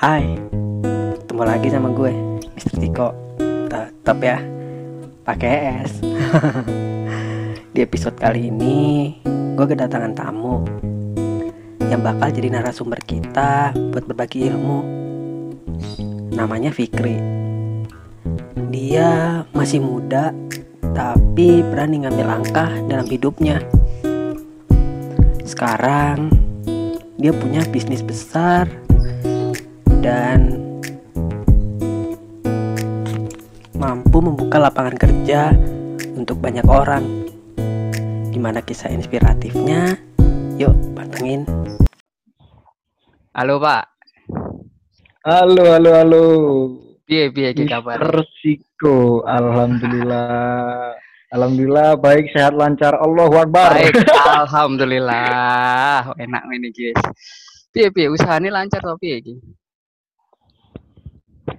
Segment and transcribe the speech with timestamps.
[0.00, 0.32] Hai,
[1.20, 2.08] ketemu lagi sama gue,
[2.56, 2.80] Mr.
[2.80, 3.12] Tiko.
[3.68, 4.40] Tetap ya,
[5.28, 6.00] pakai S.
[7.76, 10.64] Di episode kali ini, gue kedatangan tamu
[11.92, 14.80] yang bakal jadi narasumber kita buat berbagi ilmu.
[16.32, 17.20] Namanya Fikri.
[18.72, 20.32] Dia masih muda,
[20.96, 23.60] tapi berani ngambil langkah dalam hidupnya.
[25.44, 26.32] Sekarang,
[27.20, 28.64] dia punya bisnis besar
[30.00, 30.56] dan
[33.76, 35.52] mampu membuka lapangan kerja
[36.16, 37.04] untuk banyak orang.
[38.32, 40.00] Gimana kisah inspiratifnya?
[40.56, 41.44] Yuk, pantengin.
[43.36, 43.84] Halo Pak,
[45.20, 46.24] Halo, halo, halo.
[47.04, 48.00] piye piye ki kabar?
[48.00, 50.96] Persiko, alhamdulillah.
[51.30, 52.96] Alhamdulillah baik sehat lancar.
[52.96, 53.76] Allahu Akbar.
[53.76, 54.00] Baik,
[54.42, 56.16] alhamdulillah.
[56.16, 56.98] Enak ini guys.
[57.70, 59.59] Piye piye usahane lancar to piye iki?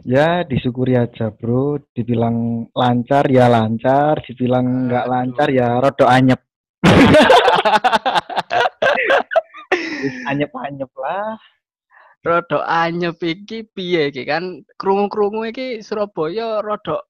[0.07, 1.79] Ya, disyukuri aja, Bro.
[1.95, 6.39] Dibilang lancar ya lancar, dibilang nggak lancar ya rodok anyep.
[10.29, 11.37] Anyep-anyep lah.
[12.21, 17.09] Rodok anyep iki piye iki kan krungu-krungu iki Surabaya rodok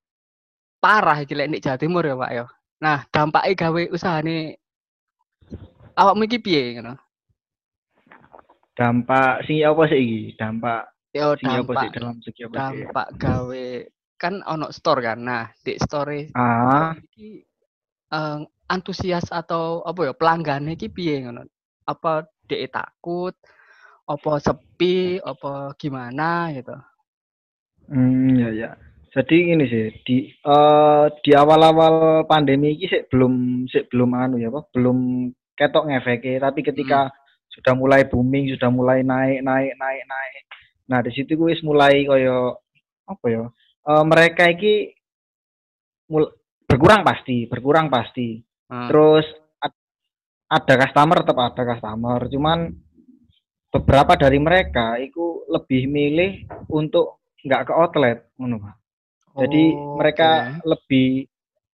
[0.80, 2.46] parah iki lek nek Jawa Timur ya Pak ya.
[2.82, 4.56] Nah, dampake gawe usahane
[6.00, 6.96] awakmu iki piye ngono?
[8.72, 10.22] Dampak sing apa sih iki?
[10.40, 13.68] Dampak Yo dampak dalam segi dampak gawe
[14.16, 15.20] kan ono store kan.
[15.20, 17.44] Nah, di store Ah, iki
[18.14, 18.40] eh,
[18.72, 21.44] antusias atau apa ya pelanggan iki piye ngono?
[21.84, 23.36] Apa dhek takut?
[24.08, 25.20] Apa sepi?
[25.20, 26.78] Apa gimana gitu?
[27.92, 28.70] Hmm, ya ya.
[29.12, 34.48] Jadi gini sih, di eh, di awal-awal pandemi ini sih belum sih belum anu ya
[34.48, 35.28] apa, belum
[35.60, 37.12] ketok ngefeke, tapi ketika
[37.52, 40.44] sudah mulai booming, sudah mulai naik naik naik naik.
[40.92, 42.60] Nah, di situ gue mulai koyo
[43.08, 43.44] apa ya?
[43.82, 44.92] eh, mereka iki
[46.06, 46.36] mul-
[46.68, 48.44] berkurang pasti, berkurang pasti.
[48.68, 48.92] Hmm.
[48.92, 49.26] Terus
[49.58, 49.80] ad-
[50.48, 52.60] ada customer tetap ada customer, cuman
[53.72, 56.32] beberapa dari mereka itu lebih milih
[56.68, 58.76] untuk nggak ke outlet, ngono Pak.
[59.32, 60.30] Jadi Oh, mereka
[60.62, 61.26] lebih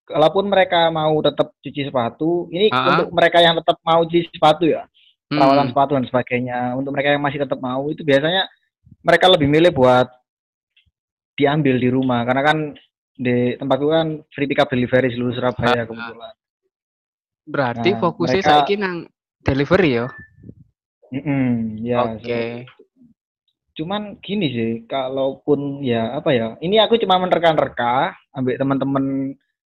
[0.05, 2.93] kalaupun mereka mau tetap cuci sepatu, ini Ah.
[2.95, 4.85] untuk mereka yang tetap mau cuci sepatu ya,
[5.27, 5.71] perawatan Hmm.
[5.73, 6.59] sepatu dan sebagainya.
[6.77, 8.47] Untuk mereka yang masih tetap mau itu biasanya
[9.07, 10.11] mereka lebih milih buat
[11.39, 12.57] diambil di rumah karena kan
[13.15, 15.87] di tempatku kan free pick up delivery seluruh Surabaya Ah.
[15.87, 16.35] kebetulan.
[17.47, 18.95] Berarti Nah, fokusnya mereka- saiki nang
[19.41, 20.05] delivery ya.
[21.07, 22.67] Mm-mm, ya, Oke.
[23.71, 29.05] cuman gini sih, kalaupun ya apa ya, ini aku cuma menerka-nerka, ambil teman-teman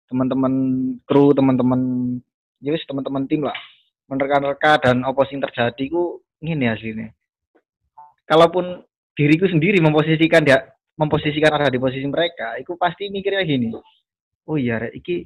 [0.06, 0.54] teman-teman
[1.02, 1.82] kru, teman-teman
[2.62, 3.58] ya wis teman-teman tim lah,
[4.06, 7.10] menerka-nerka dan apa sing terjadi ku ngene aslinya.
[8.30, 8.86] Kalaupun
[9.22, 10.58] diriku sendiri memposisikan dia
[10.98, 13.70] memposisikan ada di posisi mereka, itu pasti mikirnya gini.
[14.46, 15.26] Oh iya, rek, iki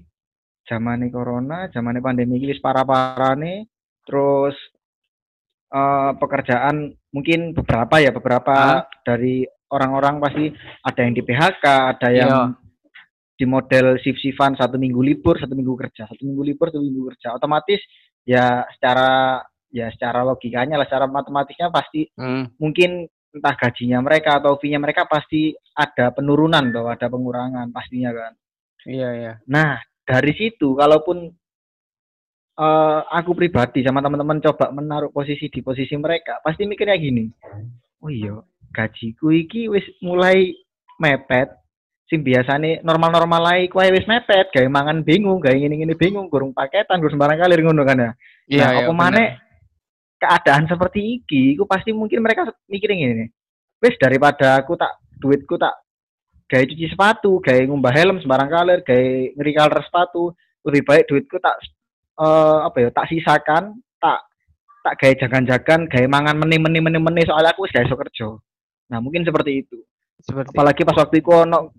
[0.64, 3.68] zamane corona, zamane pandemi iki wis parah-parane,
[4.04, 4.56] terus
[5.72, 10.46] eh, pekerjaan mungkin beberapa ya beberapa dari orang-orang pasti
[10.84, 11.66] ada yang di PHK,
[11.98, 12.44] ada yang Iya.
[13.36, 17.36] di model shift-shiftan satu minggu libur, satu minggu kerja, satu minggu libur, satu minggu kerja.
[17.36, 17.84] Otomatis
[18.24, 19.44] ya secara
[19.76, 22.48] ya secara logikanya lah, secara matematisnya pasti Hmm.
[22.56, 28.32] mungkin entah gajinya mereka atau fee-nya mereka pasti ada penurunan tuh, ada pengurangan pastinya kan.
[28.88, 29.34] Iya, iya.
[29.52, 31.28] Nah, dari situ kalaupun
[32.56, 37.28] eh, aku pribadi sama teman-teman coba menaruh posisi di posisi mereka, pasti mikirnya gini.
[38.00, 38.40] Oh iya,
[38.72, 40.56] gajiku iki wis mulai
[41.04, 41.52] mepet.
[42.06, 47.02] Sing biasane normal-normal lae kuwi wis mepet, gawe mangan bingung, gawe ngene-ngene bingung, gurung paketan,
[47.02, 48.12] gurung sembarang kali ngono kan ya.
[48.46, 48.86] Iya, nah, iya.
[48.86, 49.28] apa maneh
[50.20, 53.26] keadaan seperti iki, iku pasti mungkin mereka mikirin gini.
[53.84, 55.76] Wis daripada aku tak duitku tak
[56.46, 60.24] gawe cuci sepatu, gawe ngumbah helm sembarang kali, gawe ngeri color sepatu,
[60.66, 61.56] lebih baik duitku tak
[62.16, 64.20] eh apa ya, tak sisakan, tak
[64.86, 68.30] tak gawe jagan-jagan, gawe mangan meneh-meneh meneh-meneh soalnya aku wis iso kerja.
[68.86, 69.82] Nah, mungkin seperti itu.
[70.22, 71.74] Seperti Apalagi pas waktu itu ono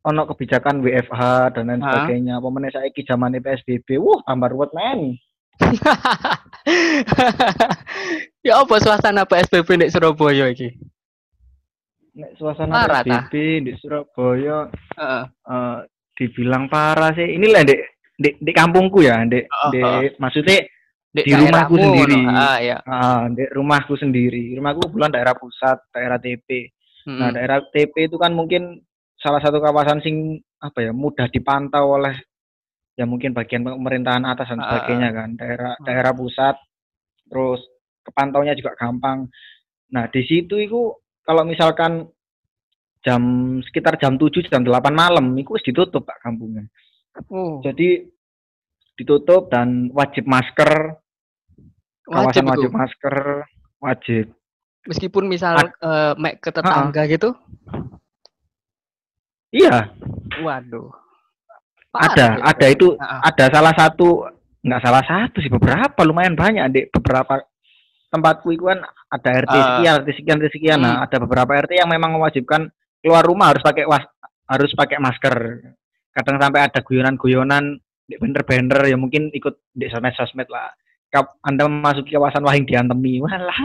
[0.00, 1.22] ono kebijakan WFH
[1.54, 2.42] dan lain sebagainya.
[2.42, 5.14] Meneh saiki zamane PSBB, wuh tambah ruwet men.
[8.46, 10.68] ya apa suasana PSBB di Surabaya iki?
[12.16, 13.02] Nek suasana Parah?
[13.06, 13.34] PSBB
[13.68, 15.24] di Surabaya Heeh.
[15.28, 15.78] eh
[16.20, 17.24] dibilang parah sih.
[17.24, 17.80] Ini lah dek
[18.20, 20.04] di, di kampungku ya, dek Oh, di oh.
[20.20, 20.60] maksudnya
[21.10, 22.22] Di, Di rumahku sendiri.
[22.30, 22.78] Ah, iya.
[22.86, 24.54] ah, di rumahku sendiri.
[24.54, 26.70] Rumahku kebetulan daerah pusat, daerah TP.
[27.02, 27.18] Mm.
[27.18, 28.78] Nah, daerah TP itu kan mungkin
[29.18, 32.14] salah satu kawasan sing apa ya mudah dipantau oleh
[33.00, 35.28] ya mungkin bagian pemerintahan atas dan Ah, sebagainya kan.
[35.40, 35.84] Daerah Hmm.
[35.88, 36.56] daerah pusat
[37.24, 37.64] terus
[38.04, 39.24] kepantaunya juga gampang.
[39.88, 40.92] Nah, di situ itu
[41.24, 42.04] kalau misalkan
[43.00, 43.22] jam
[43.64, 46.68] sekitar jam 7 jam 8 malam itu ditutup Pak kampungnya.
[47.32, 48.04] Oh, Jadi
[49.00, 51.00] ditutup dan wajib masker,
[52.04, 52.50] wajib kawasan iku.
[52.52, 53.16] wajib masker,
[53.80, 54.24] wajib.
[54.84, 57.32] Meskipun misal eh, mek ke tetangga gitu.
[59.50, 59.90] Iya,
[60.44, 60.92] Waduh.
[61.90, 63.20] Ada, Parah, ada itu Ah, ah.
[63.30, 64.08] ada salah satu
[64.60, 67.40] nggak salah satu sih beberapa lumayan banyak di beberapa
[68.10, 68.78] tempatku itu kan
[69.10, 69.62] ada RT Ah.
[69.64, 70.78] sekian, RT sekian, RT sekian.
[70.82, 71.04] Nah, Hmm.
[71.08, 72.70] ada beberapa RT yang memang mewajibkan
[73.00, 74.04] keluar rumah harus pakai was,
[74.46, 75.34] harus pakai masker.
[76.10, 80.74] Kadang sampai ada guyonan-guyonan di banner-banner ya mungkin ikut di sosmed-sosmed lah.
[81.10, 83.18] Kap, anda memasuki kawasan Wahing diantemi.
[83.18, 83.58] Lah,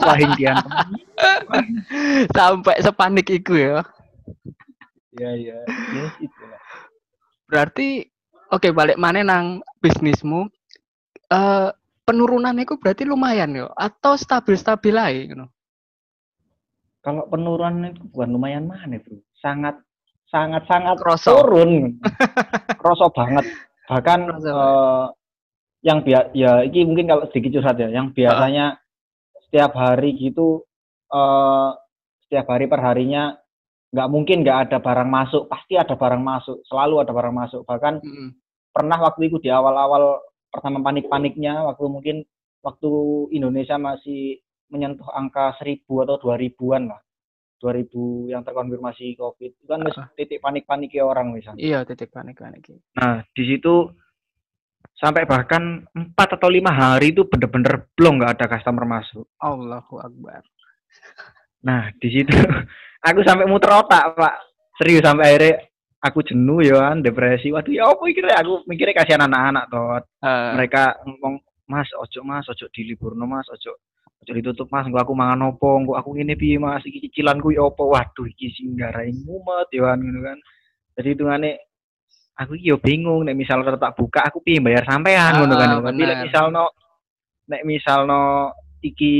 [0.00, 1.04] Wahing diantemi.
[2.36, 3.84] Sampai sepanik itu ya.
[5.12, 5.56] Iya, iya.
[5.66, 6.37] Ya, itu lah.
[7.48, 8.04] Berarti
[8.52, 10.46] oke balik mana nang bisnismu.
[11.32, 11.68] Eh
[12.04, 15.46] penurunan itu berarti lumayan yo atau stabil-stabil aja gitu.
[17.04, 19.20] Kalau penurunan itu bukan lumayan mana, Bro.
[19.40, 19.80] Sangat
[20.28, 21.40] sangat sangat Kroso.
[21.40, 21.96] turun.
[22.80, 23.48] Kroso banget.
[23.88, 24.48] Bahkan Kroso.
[24.52, 25.06] eh,
[25.84, 28.82] yang biasa ya ini mungkin kalau sedikit curhat ya, yang biasanya
[29.48, 30.66] setiap hari gitu
[31.08, 31.70] eh
[32.28, 33.38] setiap hari per harinya
[33.88, 37.60] nggak mungkin nggak ada barang masuk, pasti ada barang masuk, selalu ada barang masuk.
[37.64, 38.28] Bahkan Mm-mm.
[38.72, 40.20] pernah waktu itu di awal-awal
[40.52, 42.16] pertama panik-paniknya waktu mungkin
[42.60, 42.90] waktu
[43.32, 47.00] Indonesia masih menyentuh angka seribu atau dua ribuan lah.
[47.58, 50.06] 2000 yang terkonfirmasi COVID itu kan wis Ah.
[50.14, 51.58] titik panik-paniknya orang misalnya.
[51.58, 52.70] Iya titik panik panik.
[52.94, 53.90] Nah, di situ
[54.94, 59.26] sampai bahkan empat atau lima hari itu bener-bener belum nggak ada customer masuk.
[59.42, 60.46] Allahu Akbar.
[61.66, 62.30] Nah, di situ
[63.00, 64.34] aku sampai muter otak, Pak.
[64.78, 65.52] Serius sampai akhirnya
[65.98, 67.50] aku jenuh ya kan, depresi.
[67.50, 69.98] Waduh, ya apa mikirnya aku mikirnya kasihan anak-anak toh.
[70.22, 71.34] Eh, Mereka ngomong,
[71.66, 73.74] "Mas, ojo Mas, ojo diliburno Mas, ojo
[74.22, 77.66] ojo ditutup Mas, Engko aku mangan opo, engko aku ngene piye Mas, iki cicilanku ya
[77.66, 80.38] opo." Waduh, iki sing garai mumet ya kan ngono kan.
[80.98, 81.50] Jadi hitungane
[82.38, 85.68] aku yo bingung nek misal tak buka aku piye bayar sampean ngono kan.
[85.74, 86.26] Ah, Tapi nek bener.
[86.30, 86.64] misalno
[87.50, 88.22] nek misalno
[88.78, 89.14] iki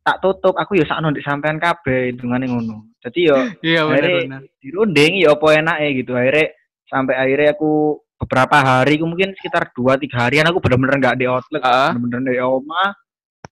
[0.00, 2.88] tak tutup aku yo sakno ndek sampean kabeh hitungane ngono.
[3.00, 6.46] Jadi yo iya akhirnya dirunding ya apa enake gitu akhirnya
[6.84, 11.24] sampai akhirnya aku beberapa hari aku mungkin sekitar dua tiga harian aku bener-bener nggak di
[11.24, 11.96] outlet Ah.
[11.96, 12.92] bener-bener di omah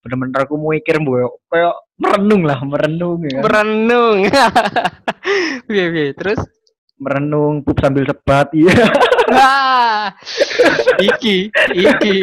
[0.04, 3.42] bener-bener aku mikir bu kayak merenung lah merenung ya kan.
[3.48, 4.18] Berenung.
[5.68, 6.04] Oke oke.
[6.16, 6.40] Terus
[6.98, 8.74] merenung pup sambil sebat iya
[9.30, 10.06] ah,
[10.98, 11.46] iki
[11.76, 12.14] iki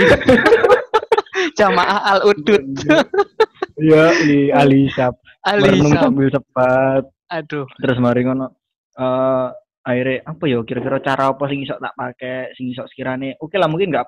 [1.56, 2.64] jamaah al udud
[3.80, 6.04] iya i alisap merenung Alisa.
[6.04, 7.66] sambil sebat Aduh.
[7.78, 8.54] terus mari ngono
[8.96, 9.48] eh
[9.82, 13.70] akhirnya apa ya kira-kira cara apa sing iso tak pakai sing iso sekiranya oke lah
[13.70, 14.08] mungkin nggak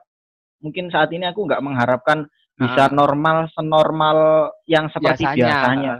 [0.62, 2.25] mungkin saat ini aku nggak mengharapkan
[2.58, 2.94] bisa Ah.
[2.94, 4.18] normal senormal
[4.66, 5.46] yang seperti Biasanya.
[5.46, 5.94] biasanya,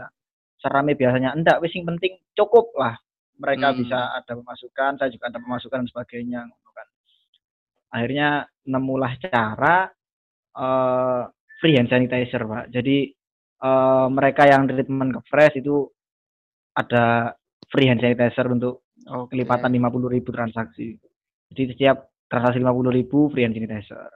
[0.58, 2.98] serame biasanya enggak wis sing penting cukup lah
[3.38, 3.78] mereka Hmm.
[3.78, 6.86] bisa ada pemasukan saya juga ada pemasukan dan sebagainya kan
[7.90, 8.28] akhirnya
[8.64, 9.86] nemulah cara
[10.54, 11.22] eh
[11.58, 12.96] free hand sanitizer pak jadi
[13.58, 15.86] eh mereka yang treatment ke fresh itu
[16.78, 17.34] ada
[17.66, 19.34] free hand sanitizer untuk Oke.
[19.34, 20.94] kelipatan 50.000 transaksi.
[21.50, 21.96] Jadi setiap
[22.30, 24.06] transaksi 50.000 free hand sanitizer.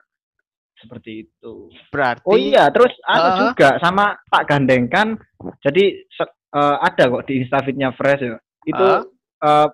[0.79, 1.71] Seperti itu.
[1.91, 3.39] Berarti Oh iya, terus ada Ah.
[3.39, 5.15] juga sama Pak Gandengkan.
[5.63, 8.39] Jadi se- eh, ada kok di Instafitnya Fresh ya.
[8.63, 9.03] Itu Ah.
[9.43, 9.69] eh,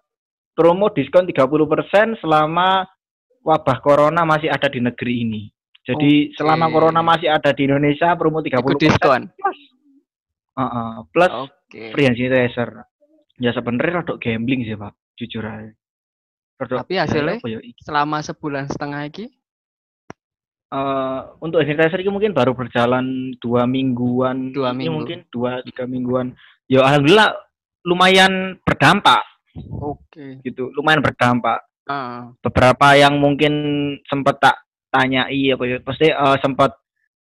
[0.53, 2.85] promo diskon 30% selama
[3.41, 5.43] wabah corona masih ada di negeri ini.
[5.81, 6.37] Jadi Oke.
[6.37, 9.23] selama corona masih ada di Indonesia promo 30% ikut diskon.
[9.33, 9.59] plus.
[10.59, 11.95] Heeh, plus Oke.
[11.95, 12.83] free hand sanitizer.
[13.39, 15.71] Ya sebenarnya rodok gambling sih pak, jujur aja.
[16.59, 17.39] Rodok, Tapi hasilnya?
[17.39, 17.59] ya?
[17.81, 19.31] Selama sebulan setengah iki
[20.69, 24.53] Eh, untuk sanitizer ini mungkin baru berjalan dua mingguan.
[24.53, 24.93] Dua Ini minggu.
[24.93, 26.37] mungkin dua tiga mingguan.
[26.69, 27.33] Ya alhamdulillah
[27.89, 29.25] lumayan berdampak
[29.73, 30.45] oke.
[30.45, 31.65] gitu, lumayan berdampak.
[31.89, 32.37] Ah.
[32.45, 33.53] Beberapa yang mungkin
[34.05, 34.57] sempat tak
[34.93, 36.77] tanyai apa ya, pasti eh, sempat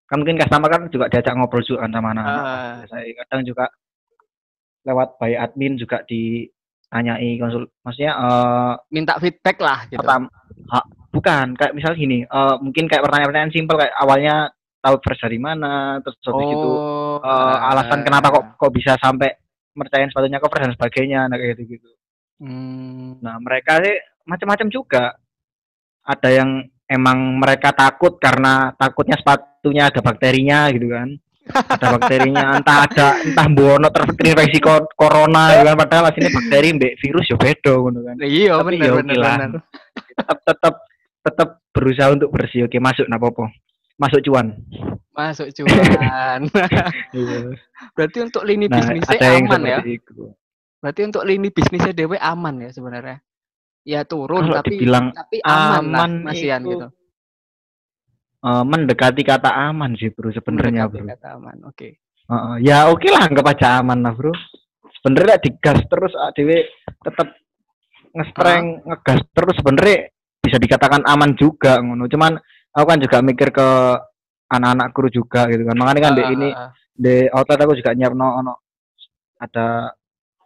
[0.05, 2.43] kan mungkin customer kan juga diajak ngobrol juga kan sama anak-anak.
[2.45, 2.75] Ah.
[2.85, 3.65] Saya kadang juga
[4.85, 9.97] lewat by admin juga ditanyai konsul maksudnya eh minta feedback lah gitu.
[9.97, 10.29] pertama
[10.69, 15.41] ha- bukan kayak misal gini eh mungkin kayak pertanyaan-pertanyaan simpel kayak awalnya tahu fresh dari
[15.41, 16.69] mana terus habis gitu
[17.15, 19.33] Oh, eh, alasan kenapa kok kok bisa sampai
[19.73, 21.89] mercain sepatunya cover dan sebagainya nah kayak gitu gitu
[22.35, 23.95] Hmm, nah mereka sih
[24.27, 25.15] macam-macam juga
[26.03, 31.09] ada yang emang mereka takut karena takutnya sepatunya ada bakterinya gitu kan.
[31.45, 34.59] Ada bakterinya entah ada entah bono terinfeksi
[34.97, 35.75] corona gitu kan.
[35.77, 38.15] Padahal aslinya bakteri mbek virus ya beda gitu kan.
[38.21, 38.91] Iya ya
[40.15, 40.73] tetap tetap
[41.25, 42.65] tetap berusaha untuk bersih.
[42.65, 43.49] Oke masuk nah popo
[43.95, 44.55] masuk cuan.
[45.15, 46.41] Masuk cuan.
[47.15, 47.55] Iya.
[47.95, 49.79] Berarti untuk lini nah bisnisnya aman ya.
[49.87, 50.35] itu.
[50.83, 53.23] Berarti untuk lini bisnisnya dewe aman ya sebenarnya.
[53.85, 56.87] Ya turun Kalau tapi dibilang tapi aman, aman lah masihan itu gitu.
[58.45, 61.01] Eh, mendekati kata aman sih bro sebenarnya bro.
[61.01, 61.65] kata aman.
[61.65, 61.97] Oke.
[62.25, 64.33] Heeh, ya oke lah anggap aja aman lah bro.
[65.01, 66.65] Sebenarnya digas terus dewe
[67.01, 67.33] tetap
[68.13, 72.05] ngestreng ngegas terus sebenarnya bisa dikatakan aman juga ngono.
[72.05, 72.37] Cuman
[72.69, 73.67] aku kan juga mikir ke
[74.49, 75.77] anak-anak kru juga gitu kan.
[75.77, 76.71] Makanya kan di Ah, ini ah, ah.
[76.93, 78.53] di outlet aku juga nyiapno ono
[79.41, 79.89] ada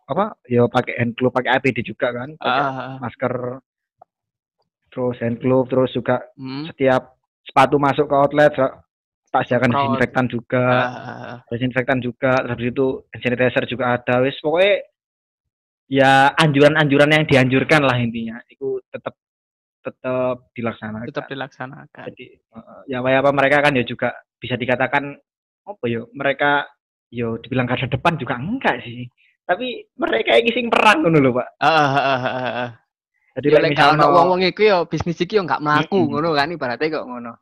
[0.10, 2.98] apa ya pakai hand glove pakai APD juga kan Ah, pakai ah, ah.
[3.00, 3.34] masker
[4.90, 6.66] terus hand glove terus juga Hmm.
[6.66, 7.14] setiap
[7.46, 8.52] sepatu masuk ke outlet
[9.30, 9.82] tak sediakan Semprot.
[9.86, 14.82] disinfektan juga Ah, ah, desinfektan juga terus itu sanitizer juga ada wis pokoknya
[15.86, 19.14] ya anjuran-anjuran yang dianjurkan lah intinya itu tetap
[19.80, 22.04] tetap dilaksanakan tetap dilaksanakan.
[22.14, 22.26] jadi
[22.86, 25.18] ya apa apa mereka kan ya juga bisa dikatakan
[25.66, 26.66] apa yo mereka
[27.10, 29.06] yo dibilang garda depan juga enggak sih
[29.50, 32.22] tapi mereka iki sing perang ngono lho Pak ah, ah,
[32.62, 32.70] ah.
[33.34, 36.12] jadi Ya lek gak ono wong-wong iku yo bisnis iki yo gak mlaku Mm-mm.
[36.14, 37.34] ngono kan ibaratnya kok ngono.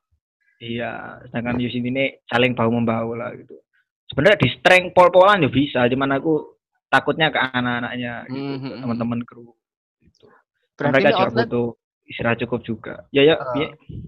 [0.57, 3.59] iya sedangkan Yusin ini saling bahu membahu lah gitu
[4.07, 6.55] sebenarnya di strength pol-polan ya bisa cuman aku
[6.87, 8.81] takutnya ke anak-anaknya gitu Mhm, ke mhm.
[8.81, 9.51] teman-teman kru
[9.99, 10.31] gitu.
[10.73, 11.67] Berarti mereka juga outlet butuh
[12.07, 13.67] istirahat cukup juga ya ya piye?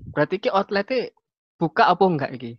[0.10, 1.12] berarti ki outletnya
[1.56, 2.56] buka apa enggak iki?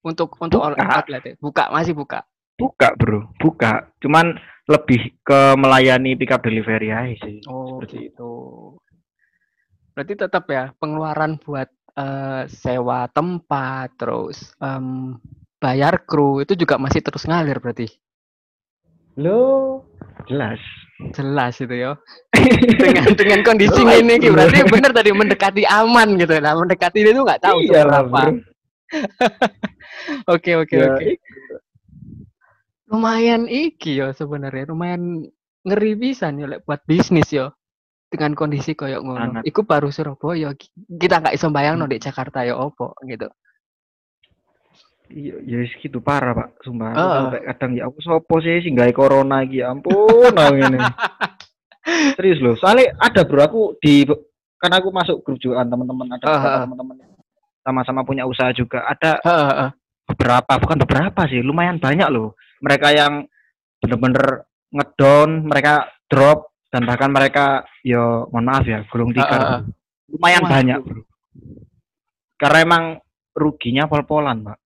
[0.00, 0.82] Untuk untuk Buka.
[0.98, 2.26] outletnya buka masih buka.
[2.58, 4.34] Buka bro buka cuman
[4.68, 8.32] lebih ke melayani pick up delivery aja sih Oh Seperti gitu.
[9.94, 15.16] Berarti tetap ya pengeluaran buat eh, sewa tempat terus em,
[15.58, 17.88] bayar kru itu juga masih terus ngalir berarti.
[19.18, 19.82] lo
[20.28, 20.60] jelas
[21.14, 21.94] Jelas itu ya.
[22.82, 24.34] dengan dengan kondisi Jelas, ini Ki, bro.
[24.34, 26.34] berarti bener tadi mendekati aman gitu.
[26.42, 28.10] Nah, mendekati itu nggak tahu Iya lah, seberapa.
[28.10, 28.30] bro.
[30.34, 31.06] Oke oke Ya, oke.
[32.88, 35.28] Lumayan iki ya sebenarnya, lumayan
[35.64, 37.52] ngeri bisa nih lek buat bisnis yo.
[38.08, 39.44] Dengan kondisi koyo ngono.
[39.44, 40.56] Iku baru Surabaya.
[40.56, 41.92] Ki- Kita nggak iso bayangno Hmm.
[41.92, 43.28] di Jakarta ya opo gitu.
[45.08, 46.92] Iya, ya wis gitu parah pak, sumpah.
[46.92, 47.16] Aku Ah.
[47.28, 50.76] sampai kadang ya aku sopo sih sing gawe corona iki, ya ampun, ini.
[52.16, 54.04] Serius loh, soalnya ada bro aku di
[54.60, 56.60] kan aku masuk grup juga teman-teman ada ah.
[56.64, 56.96] teman-teman
[57.64, 58.84] sama-sama punya usaha juga.
[58.84, 59.70] Ada Heeh, heeh.
[60.08, 62.36] beberapa, bukan beberapa sih, lumayan banyak loh.
[62.58, 63.12] Mereka yang
[63.78, 69.40] bener-bener ngedown, mereka drop dan bahkan mereka yo mohon maaf ya, gulung tikar.
[69.40, 69.60] ah.
[70.08, 70.52] Lumayan Waduh.
[70.52, 71.02] banyak bro.
[72.38, 72.84] Karena emang
[73.34, 74.58] ruginya pol-polan pak.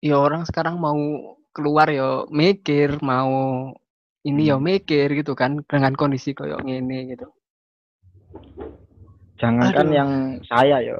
[0.00, 0.96] Ya orang sekarang mau
[1.52, 3.72] keluar yo mikir, mau
[4.22, 4.66] ini yo Hmm.
[4.66, 7.28] mikir gitu kan dengan kondisi koyo ngene gitu.
[9.36, 9.96] Jangankan Aduh.
[9.96, 10.10] yang
[10.48, 10.96] saya ya,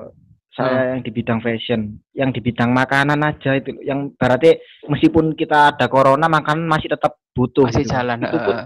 [0.57, 4.57] saya yang di bidang fashion, yang di bidang makanan aja itu, yang berarti
[4.89, 7.69] meskipun kita ada corona, makanan masih tetap butuh.
[7.69, 7.93] Masih gitu.
[7.93, 8.57] jalan, Itu pun.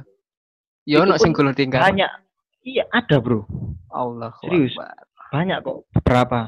[0.87, 1.83] Ya sing pun gulung tinggal.
[1.83, 2.07] banyak.
[2.63, 3.43] Iya ada bro,
[3.91, 4.77] Allah Serius?
[4.79, 5.09] Akbar.
[5.31, 6.41] banyak kok beberapa.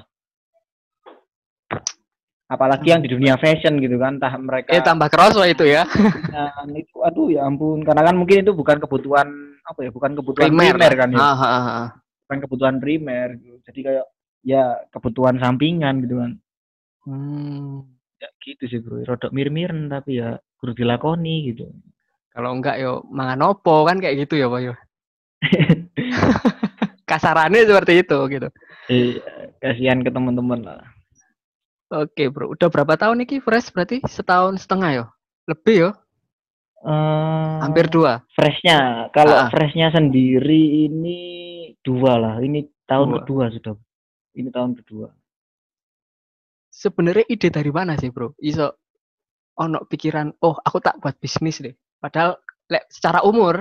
[2.53, 5.89] Apalagi yang di dunia fashion gitu kan, entah mereka Eh tambah kerasa itu ya.
[6.29, 9.25] dan itu, aduh ya ampun, karena kan mungkin itu bukan kebutuhan
[9.65, 11.89] apa ya, bukan kebutuhan Primer, primer, kan ya, Ah, ah, ah, ah.
[12.29, 13.41] bukan kebutuhan primer.
[13.65, 14.05] Jadi kayak
[14.43, 16.33] ya kebutuhan sampingan gitu kan.
[17.03, 17.83] Hmm.
[18.17, 21.67] ya gitu sih bro rodok mir-miren tapi ya kudu dilakoni gitu
[22.31, 24.75] Kalau enggak yo mangan opo kan kayak gitu ya, Pak yo.
[27.05, 28.49] Kasarannya seperti itu gitu.
[28.89, 29.21] eh,
[29.59, 30.81] kasihan ke teman-teman lah
[31.93, 32.57] Oke, Bro.
[32.57, 34.01] Udah berapa tahun nih fresh berarti?
[34.03, 35.05] Setahun setengah yo.
[35.45, 35.91] Lebih yo,
[36.83, 38.27] Eh, hampir dua.
[38.33, 39.49] freshnya kalau Ah, ah.
[39.53, 41.19] freshnya sendiri ini
[41.79, 43.17] dua lah ini tahun Dua.
[43.23, 43.77] kedua sudah
[44.37, 45.09] ini tahun kedua
[46.73, 48.33] Sebenarnya ide dari mana sih, Bro?
[48.41, 48.81] Iso
[49.61, 51.77] ono pikiran, oh aku tak buat bisnis deh.
[52.01, 52.41] Padahal
[52.73, 53.61] lek secara umur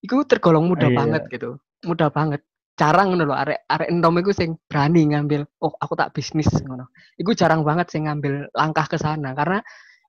[0.00, 0.96] itu tergolong mudah Iya.
[0.96, 1.60] banget gitu.
[1.84, 2.40] Mudah banget.
[2.80, 6.88] Jarang ngono lho arek arek enom iku sing berani ngambil, oh aku tak bisnis ngono.
[7.20, 9.60] Iku jarang banget sing ngambil langkah ke sana karena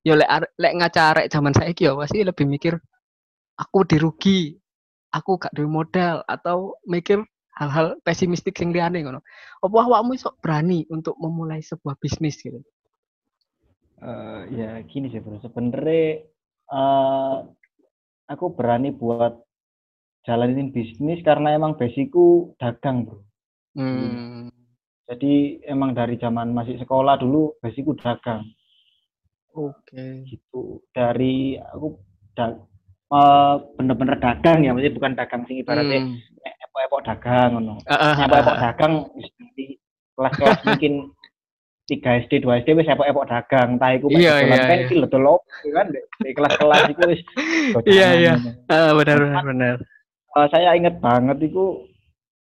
[0.07, 2.79] yo lek arek- lek ngaca arek zaman saiki yo pasti lebih mikir
[3.59, 4.55] aku dirugi,
[5.11, 7.19] aku gak duwe modal atau mikir
[7.59, 9.19] hal-hal pesimistik sing liyane ngono.
[9.59, 12.63] Apa awakmu iso berani untuk memulai sebuah bisnis gitu?
[13.99, 16.23] Eh, ya gini sih bro sebenarnya
[16.71, 17.37] eh,
[18.31, 19.43] aku berani buat
[20.23, 23.19] jalanin bisnis karena emang basicku dagang bro
[23.77, 24.49] Hmm.
[25.05, 28.43] jadi emang dari zaman masih sekolah dulu basicku dagang
[29.51, 30.25] Oke.
[30.25, 31.99] gitu dari aku
[32.33, 32.55] da,
[33.09, 36.15] eh, bener-bener dagang ya maksudnya bukan dagang sing ibaratnya Hmm.
[36.61, 38.93] epok-epok dagang ngono ah, ah, epok-epok dagang
[39.35, 39.65] nanti
[40.13, 40.93] kelas-kelas mungkin
[41.85, 44.85] tiga SD dua SD wis epok-epok dagang entah iku Iya, dodolan iya, kan iya.
[44.85, 47.21] iki lho delok kan di, kelas-kelas iku wis
[47.97, 48.33] Iya, iya.
[48.93, 49.75] benar benar benar.
[50.29, 51.89] Eh, saya inget banget itu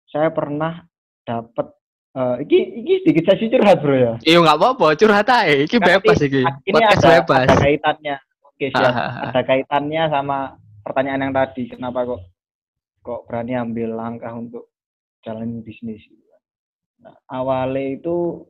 [0.07, 0.85] saya pernah
[1.25, 1.73] dapat
[2.13, 5.49] eh, iki iki sedikit sesi curhat bro ya Iya nggak apa-apa, curhat aja.
[5.49, 6.45] Iki bebas iki.
[6.45, 7.47] ini Podcast ada, bebas.
[7.49, 8.17] ada kaitannya
[8.75, 9.11] ah, ah.
[9.31, 10.39] ada kaitannya sama
[10.83, 12.23] pertanyaan yang tadi kenapa kok
[13.01, 14.75] kok berani ambil langkah untuk
[15.23, 16.03] jalan bisnis
[16.99, 18.43] nah, awalnya itu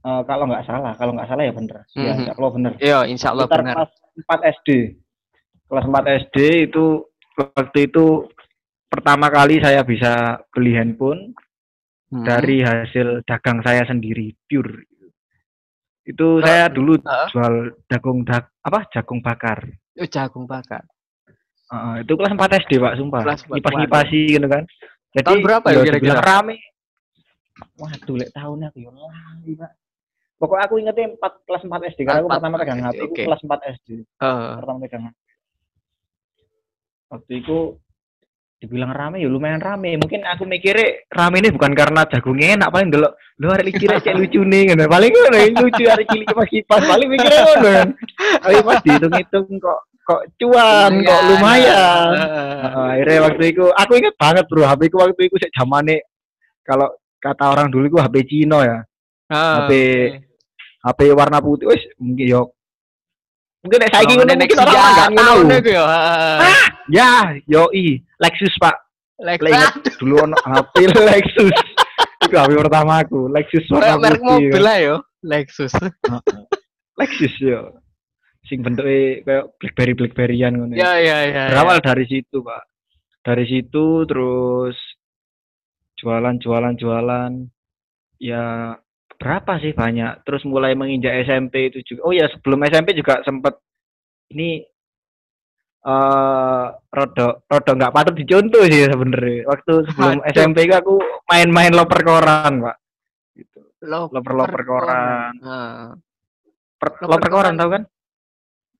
[0.00, 2.18] eh, kalau nggak salah kalau nggak salah ya bener ya Mhm.
[2.20, 3.74] insya Allah bener Iya, insya Allah sekitar benar.
[3.74, 4.68] kelas 4 SD.
[5.64, 6.36] Kelas 4 SD
[6.68, 6.84] itu
[7.34, 8.06] waktu itu
[8.86, 10.12] pertama kali saya bisa
[10.54, 11.34] beli handphone
[12.12, 12.22] Hmm.
[12.22, 14.86] dari hasil dagang saya sendiri pure.
[16.06, 17.26] Itu saya dulu Heeh.
[17.32, 17.54] jual
[17.90, 19.60] jagung dak apa jagung bakar.
[20.00, 20.82] Oh, jagung bakar.
[21.68, 23.20] Heeh, itu kelas 4 SD, Pak, sumpah.
[23.24, 23.56] Kelas empat.
[23.56, 24.64] Ngipas-ngipasi gitu kan.
[25.14, 25.96] Jadi Tahun berapa ya kira-kira?
[26.00, 26.56] dibilang rame.
[27.78, 29.72] Waduh, lek tahunnya aku yo lali, Pak.
[30.34, 33.22] Pokoknya aku ingetnya 4, kelas 4 SD karena aku Empat pertama pegang HP oke.
[33.22, 33.88] kelas 4 SD.
[34.02, 34.50] Heeh.
[34.58, 35.02] pertama pegang
[37.14, 37.58] waktu itu
[38.64, 40.00] dibilang rame ya lumayan rame.
[40.00, 44.00] Mungkin aku mikirnya rame ini bukan karena jagungnya enak paling dulu lu hari ini kira
[44.00, 44.84] cek lucu nih gitu.
[44.88, 47.68] paling ngono yang lucu hari cilik pas kipas paling mikirnya ngono.
[47.68, 47.88] Kan
[48.40, 52.08] tapi pas dihitung-hitung kok kok cuan kok Iya, lumayan.
[52.96, 55.96] Akhirnya waktu itu aku ingat banget bro HP ku waktu itu sih zamane
[56.64, 56.88] kalau
[57.20, 58.80] kata orang dulu itu HP Cino ya.
[59.28, 59.72] Ah, HP
[60.84, 62.42] HP warna putih wis mungkin yo
[63.64, 65.84] mungkin nek saiki Golongan ngono mungkin Nexia, orang nggak ngono tahu iku ya.
[65.88, 66.38] heeh.
[66.86, 67.10] Ya,
[67.46, 67.86] yoi,
[68.20, 68.76] Lexus Pak.
[69.16, 70.74] Lex- Lah ingat dulu ono HP
[71.08, 71.56] Lexus.
[72.20, 74.28] Itu HP pertama aku, Lexus warna Kayak merek putih.
[74.28, 75.72] mobil lah yo, Lexus.
[76.94, 77.60] Lexus yo.
[78.44, 80.72] Sing bentuknya kayak BlackBerry BlackBerryan ngono.
[80.76, 81.44] Ya ya ya.
[81.48, 82.62] Berawal dari situ, Pak.
[83.24, 84.76] Dari situ terus
[85.96, 87.32] jualan jualan jualan.
[88.20, 88.76] Ya
[89.16, 90.22] berapa sih banyak.
[90.22, 92.00] Terus mulai menginjak SMP itu juga.
[92.06, 93.58] Oh ya, sebelum SMP juga sempat
[94.30, 94.64] ini
[95.84, 99.44] eh rodo rodo nggak patut dicontoh sih sebenarnya.
[99.44, 100.32] Waktu sebelum Aduh.
[100.32, 100.94] SMP ku aku
[101.28, 102.76] main-main loper koran, Pak.
[103.36, 103.60] Gitu.
[103.84, 105.32] Lo Loper-loper koran.
[105.44, 105.92] Nah,
[106.80, 107.60] Per- Loper loper koran koran.
[107.60, 107.84] tahu kan?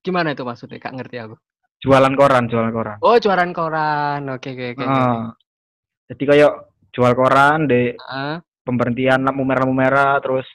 [0.05, 0.77] gimana itu maksudnya?
[0.77, 1.37] Kak ngerti aku.
[1.81, 2.97] Jualan koran, jualan koran.
[3.01, 4.21] Oh, jualan koran.
[4.33, 4.85] Oke oke oke.
[4.85, 5.33] Ah.
[6.13, 6.53] Jadi kayak
[6.93, 10.49] jual koran di Ah, pemberhentian lampu merah lampu merah terus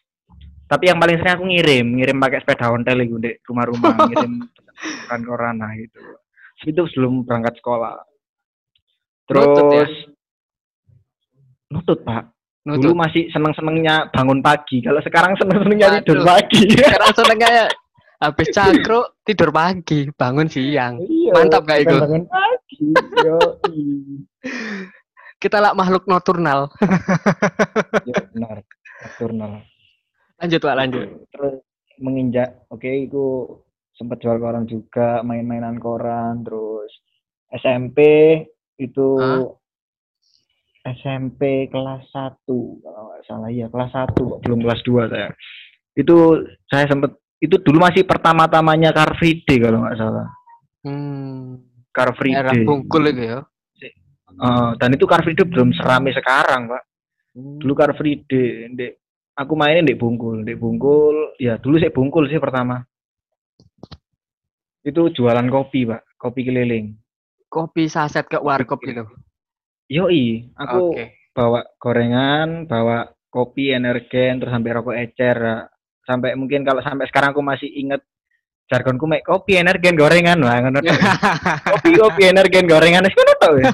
[0.65, 4.33] tapi yang paling sering aku ngirim ngirim pakai sepeda ontel itu di rumah-rumah ngirim
[5.05, 5.99] koran-koran nah gitu
[6.65, 7.95] itu sebelum berangkat sekolah
[9.25, 9.85] terus Nutut ya?
[11.69, 12.23] nutut pak
[12.65, 12.81] nutut.
[12.81, 16.27] dulu masih seneng-senengnya bangun pagi kalau sekarang seneng-senengnya tidur Waduh.
[16.33, 17.51] pagi Sekarang senengnya
[18.19, 20.99] habis cangkruk tidur pagi, bangun siang.
[20.99, 21.95] iya Mantap, bukan itu.
[22.03, 22.85] bangun pagi
[23.23, 23.37] yo
[25.39, 26.67] Kita lah makhluk nocturnal.
[28.07, 28.59] iya benar
[28.99, 29.63] nocturnal
[30.39, 31.07] Lanjut Pak, lanjut.
[31.35, 31.55] terus
[31.99, 33.47] menginjak oke itu
[33.91, 36.87] sempat jual koran juga main-mainan koran terus
[37.51, 37.99] SMP
[38.79, 39.51] itu Hah?
[40.95, 45.29] SMP kelas 1 kalau nggak salah ya kelas 1 kok belum kelas 2 saya
[45.99, 46.15] itu
[46.71, 47.11] saya sempat
[47.43, 50.27] itu dulu masih pertama-tamanya Car Free Day kalau nggak salah
[50.79, 51.59] Hmm.
[51.91, 53.39] Car Free Era Day bungkul itu ya.
[54.29, 56.83] Eh, dan itu Car Free Day belum serame sekarang pak
[57.29, 57.61] Hmm.
[57.61, 58.97] dulu Car Free Day Ndek-
[59.33, 62.81] aku mainin di Bungkul di Bungkul ya dulu sih Bungkul sih pertama
[64.81, 66.95] itu jualan kopi pak kopi keliling
[67.49, 69.05] kopi saset ke warkop gitu.
[69.89, 71.05] yoi aku Oke.
[71.33, 75.37] bawa gorengan bawa kopi energen terus sampai rokok ecer
[76.05, 78.01] sampai mungkin kalau sampai sekarang aku masih inget
[78.69, 80.79] jargonku mek kopi energen gorengan wah ngono
[81.73, 83.65] kopi kopi energen gorengan wis ngono wis.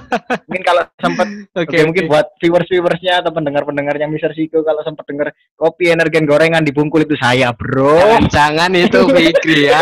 [0.47, 5.31] mungkin kalau sempat Oke, Oke, mungkin buat viewers-viewersnya atau pendengar-pendengarnya Mister Siko kalau sempat denger
[5.55, 8.19] kopi energen gorengan di Bungkul itu saya, bro.
[8.27, 9.79] Jangan itu Fikri ya.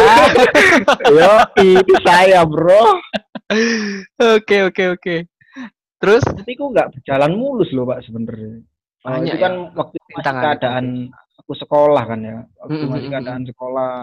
[1.04, 3.02] Yo, itu saya, bro.
[4.20, 5.16] Oke oke oke.
[5.98, 8.62] Terus Tapi aku nggak berjalan mulus loh, Pak, sebenarnya.
[9.02, 10.44] Oh, Banyak itu kan waktu masih Rintangan.
[10.46, 10.86] keadaan
[11.38, 12.38] aku sekolah kan ya.
[12.60, 13.94] Waktu Mm, mm, masih keadaan sekolah.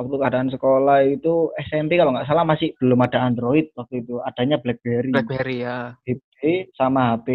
[0.00, 4.16] Waktu keadaan sekolah itu SMP kalau nggak salah masih belum ada Android waktu itu.
[4.24, 5.12] Adanya BlackBerry.
[5.12, 5.92] BlackBerry ya.
[6.08, 7.28] HP sama HP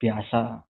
[0.00, 0.64] biasa.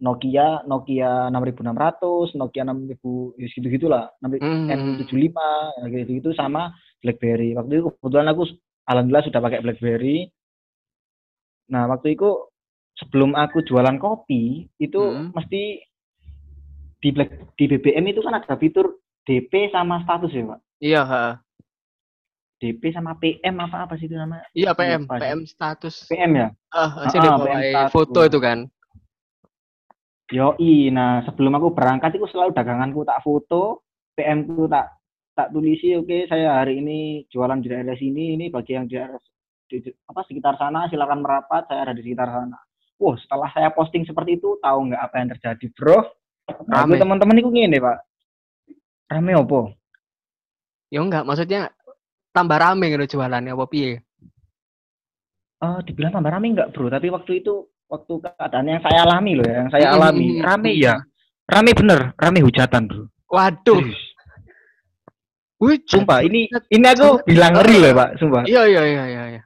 [0.00, 4.08] Nokia, Nokia 6600, Nokia 6000, ya gitu-gitulah.
[4.22, 4.70] Hmm.
[4.70, 5.36] N75,
[5.82, 6.72] ya gitu-gitu sama
[7.04, 7.52] BlackBerry.
[7.58, 8.48] Waktu itu kebetulan aku
[8.88, 10.30] alhamdulillah sudah pakai BlackBerry.
[11.74, 12.48] Nah, waktu itu
[12.96, 15.36] sebelum aku jualan kopi, itu Hmm.
[15.36, 15.84] mesti
[17.00, 20.60] di Black, di BBM itu kan ada fitur DP sama status ya, Pak.
[20.82, 21.24] Iya, ha.
[22.58, 24.44] DP sama PM apa apa sih itu namanya?
[24.52, 25.20] Iya PM, sih.
[25.22, 25.94] PM status.
[26.10, 26.48] PM ya?
[26.74, 27.94] Ah, ah, bawa PM status.
[27.94, 28.58] foto itu kan.
[30.30, 33.86] Yoi, nah sebelum aku berangkat itu selalu daganganku tak foto,
[34.18, 34.98] PM ku tak
[35.34, 39.18] tak tulisi, oke saya hari ini jualan di daerah sini, ini bagi yang di daerah
[39.70, 42.58] di, apa sekitar sana silakan merapat, saya ada di sekitar sana.
[43.00, 45.98] Wah, setelah saya posting seperti itu, tahu nggak apa yang terjadi, bro?
[46.68, 48.09] Nah, teman-teman itu gini, Pak.
[49.10, 49.74] Rame opo?
[50.86, 51.74] Ya enggak, maksudnya
[52.30, 53.98] tambah rame gitu jualannya apa piye?
[55.60, 56.86] Eh, dibilang tambah rame nggak, bro?
[56.86, 60.72] Tapi waktu itu, waktu keadaan yang saya alami loh ya, yang saya alami, mm, rame
[60.72, 60.80] mm.
[60.80, 60.94] ya.
[61.50, 63.10] Rame bener, rame hujatan, bro.
[63.30, 64.02] Waduh, Serius.
[65.58, 68.42] wih, Sumpah, ini ini aku bilang ngeri loh, Pak, sumpah.
[68.46, 69.22] Iya iya iya iya.
[69.36, 69.42] iya.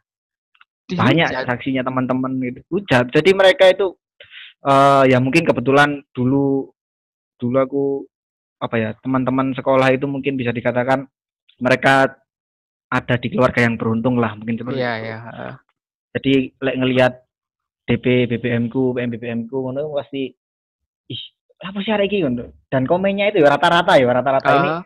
[0.93, 1.49] banyak Dihujat.
[1.49, 3.97] saksinya teman-teman gitu hujat jadi mereka itu
[4.69, 6.69] eh ya mungkin kebetulan dulu
[7.41, 7.85] dulu aku
[8.59, 11.05] apa ya teman-teman sekolah itu mungkin bisa dikatakan
[11.59, 12.15] mereka
[12.89, 15.07] ada di keluarga yang beruntung lah mungkin seperti Iya itu.
[15.11, 15.19] iya.
[15.21, 15.53] heeh.
[16.15, 17.13] jadi lek ngelihat
[17.85, 20.31] DP BBM ku PM BBM ku ngono pasti
[21.11, 21.23] ih
[21.61, 24.83] apa sih hari ini ngono dan komennya itu ya rata-rata ya rata-rata ini Heeh.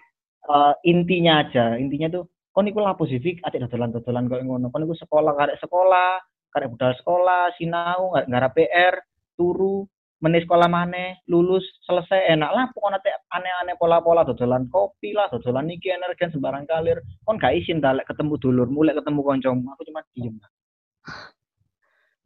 [0.48, 4.82] eh, intinya aja intinya tuh kon iku lapo sih Fik atik dodolan-dodolan kok ngono kon
[4.82, 6.18] iku sekolah karek sekolah
[6.50, 8.94] karek budal sekolah sinau nggak ngarep PR
[9.38, 9.86] turu
[10.18, 12.64] menis sekolah maneh lulus selesai enak lah.
[12.74, 16.98] Pokoknya atik aneh-aneh pola-pola dodolan kopi lah dodolan iki energen sembarang kalir.
[17.22, 19.70] Kon gak isin ta lek ketemu dulur mulai ketemu koncomu.
[19.74, 20.34] Aku cuma diem.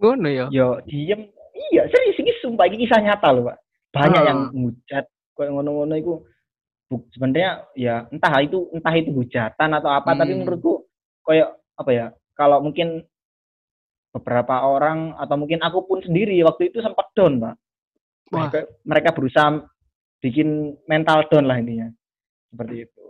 [0.00, 0.46] Ngono ya.
[0.50, 1.28] yo diem.
[1.70, 3.56] Iya serius ini sumpah ini kisah nyata loh pak.
[3.92, 4.28] Banyak Ah.
[4.28, 5.04] yang ngujat.
[5.32, 6.12] Kayak ngono-ngono itu
[7.12, 10.44] sebenarnya ya entah itu entah itu hujatan atau apa tapi Hmm.
[10.44, 10.84] menurutku
[11.24, 13.00] kayak apa ya kalau mungkin
[14.12, 17.56] beberapa orang atau mungkin aku pun sendiri waktu itu sempat down pak
[18.32, 18.48] Wah.
[18.48, 19.48] mereka, mereka berusaha
[20.24, 21.92] bikin mental down lah intinya
[22.48, 23.02] seperti itu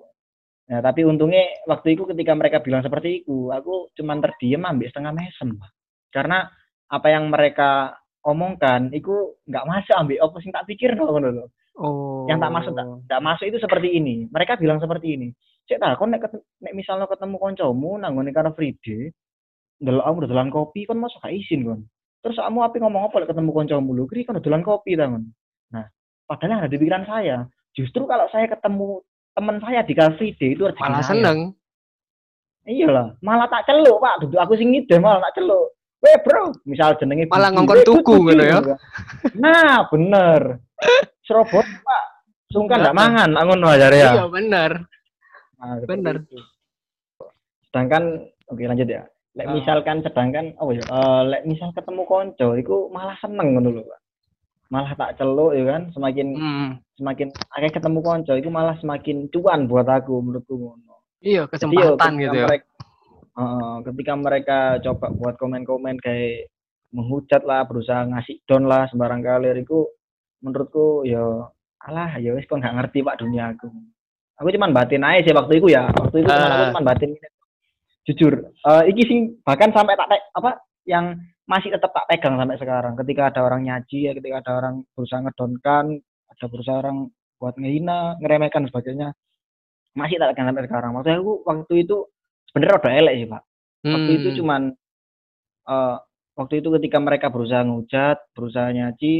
[0.72, 5.12] Nah, tapi untungnya waktu itu ketika mereka bilang seperti itu, aku cuman terdiam ambil setengah
[5.12, 5.60] mesem.
[6.08, 6.48] Karena
[6.88, 7.92] apa yang mereka
[8.24, 11.46] omongkan itu nggak masuk ambil apa sih tak pikir no, ngono lho.
[11.76, 12.24] Oh.
[12.24, 14.14] Yang tak masuk tak, nggak masuk itu seperti ini.
[14.32, 15.28] Mereka bilang seperti ini.
[15.68, 19.12] Cek tak, kon nek, nek misalnya ketemu koncomu nang ngene Car Free Day,
[19.84, 21.80] ndelok kamu dodolan kopi kon masuk gak izin kon.
[22.22, 25.26] Terus kamu apa ngomong apa ketemu koncomu lu, kiri kon dodolan kopi ta kon.
[25.74, 25.84] Nah,
[26.30, 27.42] padahal ada di pikiran saya,
[27.74, 29.02] justru kalau saya ketemu
[29.34, 31.10] teman saya di Car Free Day itu rezeki Malah saya.
[31.10, 31.38] seneng.
[32.62, 34.22] Iyalah, malah tak celuk, Pak.
[34.22, 35.74] Duduk aku sing ngide malah tak celuk.
[36.02, 38.58] Weh, Bro, misal jenenge Malah ngongkon tuku ngono ya.
[39.34, 40.62] Nah, bener.
[41.26, 42.04] Serobot, Pak.
[42.54, 42.94] Sungkan Heeh.
[42.94, 44.10] mangan, tak ngono ajare ya.
[44.14, 44.70] Iya bener.
[45.58, 46.16] Nah, bener.
[47.66, 49.02] Sedangkan oke lanjut ya.
[49.32, 49.54] Lek Ah.
[49.56, 54.00] misalkan sedangkan oh ya, eh, lek misal ketemu konco iku malah seneng ngono lho, Pak.
[54.68, 56.70] Malah tak celuk ya kan, semakin Hmm.
[56.96, 61.00] semakin akeh ketemu konco iku malah semakin cuan buat aku menurutku ngono.
[61.18, 62.46] Iya Jadi yo, kesempatan gitu ya.
[62.46, 62.66] Mereka,
[63.32, 66.52] Heeh, ketika mereka coba buat komen-komen kayak
[66.92, 69.88] menghujat lah, berusaha ngasih down lah sembarang kalir itu
[70.38, 71.48] menurutku ya
[71.80, 73.72] alah ya wis kok nggak ngerti Pak dunia aku.
[74.36, 75.88] Aku cuman batin aja sih waktu itu ya.
[75.88, 76.68] Waktu itu cuman aku Ah.
[76.76, 77.10] cuman batin.
[78.02, 80.58] Jujur, eh iki sih bahkan sampai tak apa
[80.90, 81.14] yang
[81.46, 82.98] masih tetap tak pegang sampai sekarang.
[82.98, 87.06] Ketika ada orang nyaji ya, ketika ada orang berusaha ngedonkan, ada berusaha orang
[87.38, 89.14] buat ngehina, ngeremehkan sebagainya.
[89.94, 90.90] Masih tak pegang sampai sekarang.
[90.98, 91.96] Waktu aku waktu itu
[92.50, 93.42] sebenarnya udah elek sih, Pak.
[93.82, 94.38] Waktu itu Hmm.
[94.42, 94.62] cuman
[95.62, 95.96] eh
[96.32, 99.14] waktu itu ketika mereka berusaha ngujat, berusaha nyaci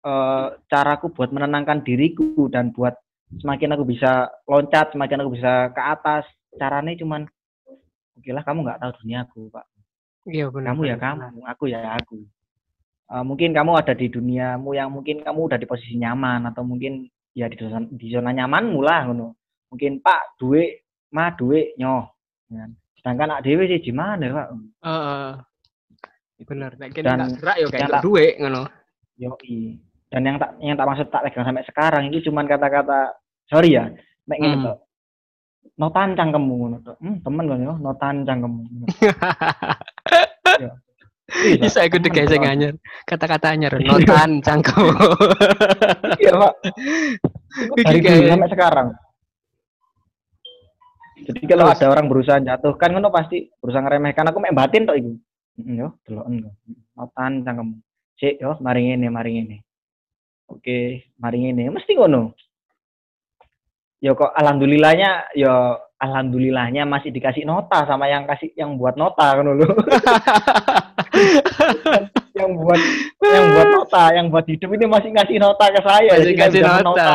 [0.00, 2.98] eh caraku buat menenangkan diriku dan buat
[3.30, 6.26] semakin aku bisa loncat, semakin aku bisa ke atas,
[6.58, 7.30] caranya cuman
[8.20, 9.66] oke lah kamu nggak tahu duniaku, Pak.
[10.28, 10.66] Iya benar.
[10.70, 12.18] Kamu ya benar, kamu, aku ya aku.
[13.10, 17.08] Eh, mungkin kamu ada di duniamu yang mungkin kamu udah di posisi nyaman atau mungkin
[17.32, 19.34] ya di zona, di zona nyamanmu lah ngono.
[19.72, 22.06] Mungkin Pak duit, Ma duit nyoh.
[22.52, 22.68] Ya.
[23.00, 24.46] Sedangkan anak dewe sih gimana Pak?
[24.84, 25.30] Heeh.
[26.40, 28.62] Bener, nek kene Dan nggak gerak ya kayak untuk tak- duit ngono.
[29.18, 29.58] Yoi.
[30.10, 33.14] Dan yang tak yang tak maksud tak pegang sampai sekarang itu cuman kata-kata
[33.46, 33.90] sorry ya,
[34.26, 34.74] ngene Hmm.
[35.80, 36.76] No tancang kamu ngono.
[37.00, 38.60] Hmm, temen kan yo, no tancang kamu.
[41.62, 42.50] Bisa ikut digesek tok.
[42.50, 42.74] anyar.
[43.06, 44.92] Kata-kata anyar notan cangkem.
[46.20, 46.52] Iya, Pak.
[47.80, 48.88] Dari dulu sampai sekarang.
[51.20, 55.12] Jadi kalau ada orang berusaha jatuhkan ngono pasti berusaha ngeremehkan aku mek batin tok iku.
[55.60, 56.44] Heeh yo, deloken.
[56.96, 57.74] No tancang kamu.
[58.20, 59.56] Sik yo, mari ngene, mari ngene.
[60.50, 61.72] Oke, mari ngene.
[61.72, 62.36] Mesti ngono.
[64.00, 69.44] Ya kok alhamdulillahnya ya alhamdulillahnya masih dikasih nota sama yang kasih yang buat nota kan
[69.44, 69.68] lho.
[72.40, 72.80] yang buat
[73.20, 76.12] yang buat nota, yang buat hidup ini masih ngasih nota ke saya.
[76.16, 76.80] Masih ngasih nota.
[76.80, 77.12] menota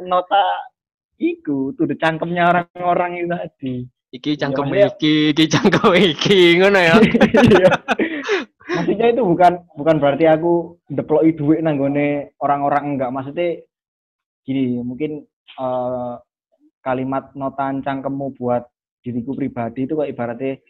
[0.00, 0.44] menota
[1.22, 3.74] iku tuh cangkemnya orang-orang itu tadi.
[4.10, 6.94] Iki cangkem maksudnya- iki, iki cangkem iki ngono ya.
[7.46, 7.72] Iya.
[8.70, 13.58] maksudnya itu bukan bukan berarti aku deploy duit nanggone orang-orang enggak maksudnya
[14.46, 16.14] gini mungkin eh,
[16.80, 18.64] kalimat notan cangkemmu buat
[19.00, 20.60] diriku pribadi itu kayak ibaratnya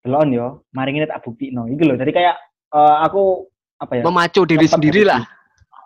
[0.00, 2.36] delon yo mari ini tak bukti no itu loh jadi kayak
[2.72, 3.46] eh, aku
[3.76, 5.10] apa ya Memacu diri sendiri bukti.
[5.10, 5.22] lah.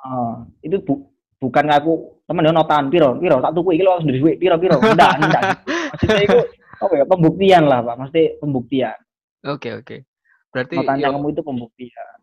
[0.06, 1.08] eh, itu bu-
[1.38, 1.92] bukan aku
[2.24, 5.42] temen yo notan piro piro tak tuku iki lo sendiri duit piro piro enggak enggak
[5.90, 6.38] maksudnya itu
[6.78, 8.96] apa ya pembuktian lah pak maksudnya pembuktian
[9.40, 10.04] Oke oke.
[10.52, 12.16] Berarti notan yo, cangkemmu itu pembuktian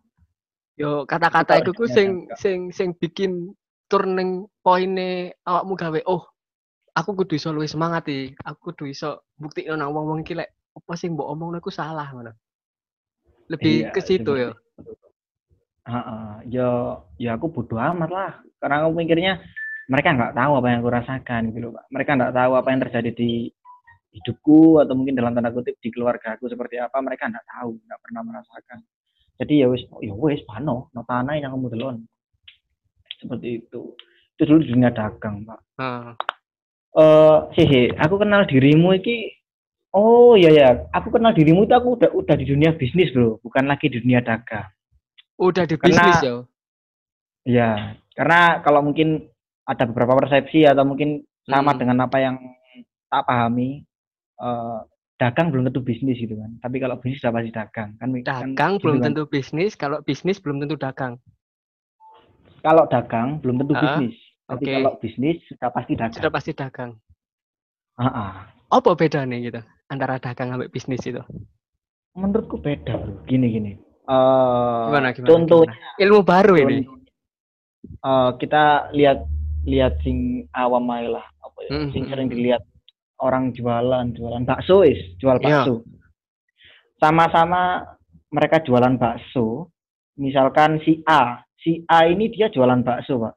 [0.78, 6.28] yo kata-kata Itu ku sing sing sing bikin turning pointnya awakmu gawe oh
[6.98, 8.34] aku kudu iso luwih semangat iki.
[8.42, 12.34] Aku kudu iso bukti nang wong-wong iki lek apa sing mbok omongno iku salah ngono.
[13.48, 14.52] Lebih Iya, ke situ ya.
[15.88, 16.70] Heeh, ya
[17.16, 18.32] ya aku bodoh amat lah.
[18.60, 19.40] Karena aku mikirnya
[19.88, 21.86] mereka nggak tahu apa yang aku rasakan gitu Pak.
[21.94, 23.32] Mereka nggak tahu apa yang terjadi di
[24.18, 28.00] hidupku atau mungkin dalam tanda kutip di keluarga aku seperti apa, mereka nggak tahu, nggak
[28.02, 28.80] pernah merasakan.
[29.38, 31.98] Jadi ya wis ya wis pano, notana yang kamu delon.
[33.18, 33.94] Seperti itu.
[34.38, 35.60] Itu dulu di dunia dagang, Pak.
[36.98, 39.34] Eh, hehe, aku kenal dirimu iki
[39.96, 43.66] Oh iya ya, aku kenal dirimu itu aku udah udah di dunia bisnis, Bro, bukan
[43.66, 44.68] lagi di dunia dagang.
[45.42, 46.36] Udah di Karena- bisnis yo.
[47.42, 49.26] Ya, karena kalau mungkin
[49.64, 51.80] ada beberapa persepsi atau mungkin sama Hmm.
[51.82, 52.36] dengan apa yang
[53.10, 53.88] tak pahami,
[54.38, 54.80] eh,
[55.18, 56.52] dagang belum tentu bisnis gitu kan.
[56.62, 58.08] Tapi kalau bisnis sudah pasti dagang kan.
[58.14, 59.06] kan Dagang gitu belum kan.
[59.10, 61.18] tentu bisnis, kalau bisnis belum tentu dagang.
[62.68, 64.16] Kalau dagang belum tentu Ah, bisnis.
[64.44, 64.74] Tapi oke.
[64.76, 66.16] kalau bisnis sudah pasti dagang.
[66.20, 66.92] Sudah pasti dagang.
[67.96, 68.32] Ah, ah.
[68.68, 71.24] Apa bedanya gitu antara dagang sampai bisnis itu?
[72.12, 73.24] Menurutku beda bro.
[73.24, 73.72] Gini gini.
[74.04, 76.84] Eh, Gimana, gimana, contohnya, Ilmu baru ini.
[77.88, 79.24] eh, kita lihat
[79.64, 82.36] lihat sing awam ae lah apa ya, Hmm, sing hmm, sering hmm.
[82.36, 82.64] dilihat
[83.20, 85.64] orang jualan jualan bakso is jual Iya.
[85.64, 85.84] bakso
[86.98, 87.84] sama-sama
[88.30, 89.70] mereka jualan bakso
[90.16, 93.36] misalkan si A si A ini dia jualan bakso pak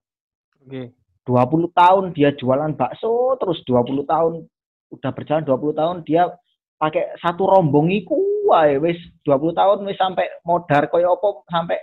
[0.62, 0.94] Oke.
[1.26, 4.46] 20 tahun dia jualan bakso terus 20 tahun
[4.94, 6.30] udah berjalan 20 tahun dia
[6.78, 8.14] pakai satu rombong iku
[8.46, 11.78] wae wis 20 tahun wis sampai modar koyo apa sampai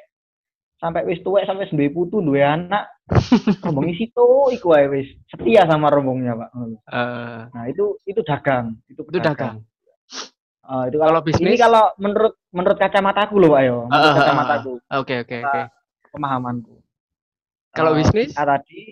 [0.79, 2.87] sampai wis tuwek sampai duwe putu duwe anak
[3.63, 6.49] rombong situ iku wae wis setia sama rombongnya Pak
[6.87, 9.59] Eh, nah itu itu dagang itu, itu dagang.
[10.67, 11.43] Eh, itu Kalau kalau bisnis?
[11.47, 14.71] ini kalau menurut menurut kacamataku loh Pak yo menurut Ah, ah, ah, kacamataku
[15.03, 15.61] Oke oke oke.
[16.17, 16.75] Pemahamanku
[17.71, 18.33] Kalau Eh, bisnis?
[18.33, 18.89] tadi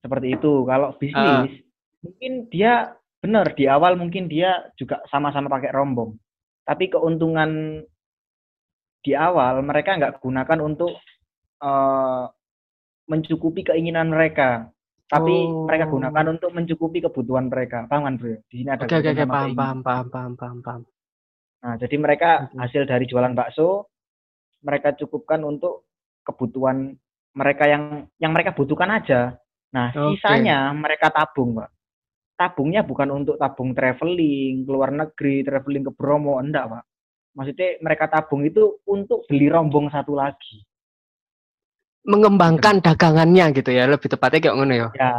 [0.00, 0.64] seperti itu.
[0.64, 1.52] Kalau bisnis
[2.00, 6.16] mungkin dia benar di awal mungkin dia juga sama-sama pakai rombong.
[6.64, 7.82] Tapi keuntungan
[9.04, 10.96] di awal mereka nggak gunakan untuk
[11.56, 12.24] eh,
[13.06, 14.68] mencukupi keinginan mereka.
[15.06, 15.64] Tapi Oh.
[15.64, 17.86] mereka gunakan untuk mencukupi kebutuhan mereka.
[17.86, 18.42] Paham kan, Bro?
[18.50, 20.82] Di sini ada Oke oke kebutuhan oke sama paham paham paham paham paham paham.
[21.62, 23.86] Nah, jadi mereka hasil dari jualan bakso
[24.62, 25.86] mereka cukupkan untuk
[26.26, 26.98] kebutuhan
[27.36, 29.38] mereka yang yang mereka butuhkan aja.
[29.70, 30.18] Nah, Oke.
[30.18, 31.70] sisanya mereka tabung, Pak.
[32.36, 36.84] Tabungnya bukan untuk tabung traveling ke luar negeri, traveling ke Bromo, enggak, Pak.
[37.36, 40.64] Maksudnya mereka tabung itu untuk beli rombong satu lagi.
[42.08, 44.88] Mengembangkan dagangannya gitu ya, lebih tepatnya kayak ngono ya.
[44.96, 45.14] Ya,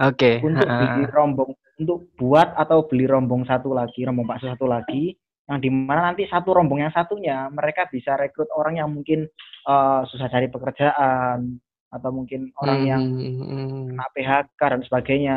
[0.00, 0.40] Oke.
[0.42, 5.14] untuk ha, beli rombong untuk buat atau beli rombong satu lagi, rombong bakso satu lagi
[5.50, 9.26] yang di mana nanti satu rombong yang satunya mereka bisa rekrut orang yang mungkin
[9.66, 11.58] eh, susah cari pekerjaan
[11.90, 15.36] atau mungkin orang yang Hmm, hmm, kena PHK dan sebagainya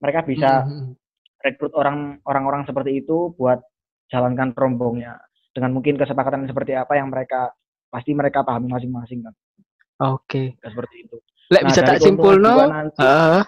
[0.00, 0.96] mereka hmm, bisa hmm.
[1.44, 3.60] rekrut orang orang-orang seperti itu buat
[4.08, 5.20] jalankan rombongnya
[5.52, 7.52] dengan mungkin kesepakatan seperti apa yang mereka
[7.92, 9.36] pasti mereka pahami masing-masing kan
[10.02, 10.58] Oke.
[10.58, 11.16] Nggak seperti itu.
[11.52, 13.42] Lek Nah, bisa tak simpulno, dua nanti, heeh.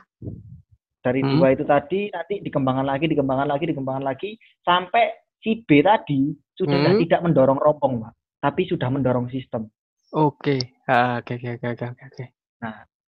[1.05, 1.37] dari Hmm.
[1.37, 4.31] dua itu tadi nanti dikembangkan lagi dikembangkan lagi dikembangkan lagi
[4.64, 6.96] sampai si B tadi sudah Hmm.
[6.96, 9.68] tidak mendorong rombong pak tapi sudah mendorong sistem
[10.11, 10.78] Oke.
[10.85, 12.24] Ah, Oke oke oke oke oke, oke.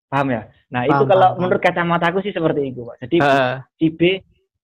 [0.04, 3.54] paham ya nah Paham, itu kalau paham, menurut kacamataku sih seperti itu pak jadi Heeh.
[3.76, 4.00] si B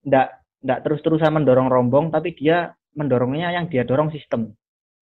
[0.03, 0.27] tidak
[0.59, 4.51] tidak terus-terusan mendorong rombong tapi dia mendorongnya yang dia dorong sistem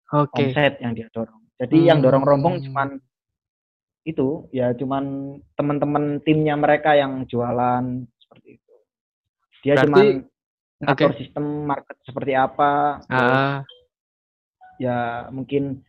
[0.08, 0.50] Oke.
[0.50, 2.66] omset yang dia dorong jadi yang dorong rombong Hmm.
[2.66, 2.90] cuman
[4.04, 5.04] itu ya cuman
[5.54, 7.84] teman-teman timnya mereka yang jualan
[8.16, 8.74] seperti itu
[9.62, 10.06] dia Berarti- cuman
[10.84, 11.20] ngatur oke.
[11.20, 13.60] sistem market seperti apa terus Ah,
[14.80, 15.80] ya mungkin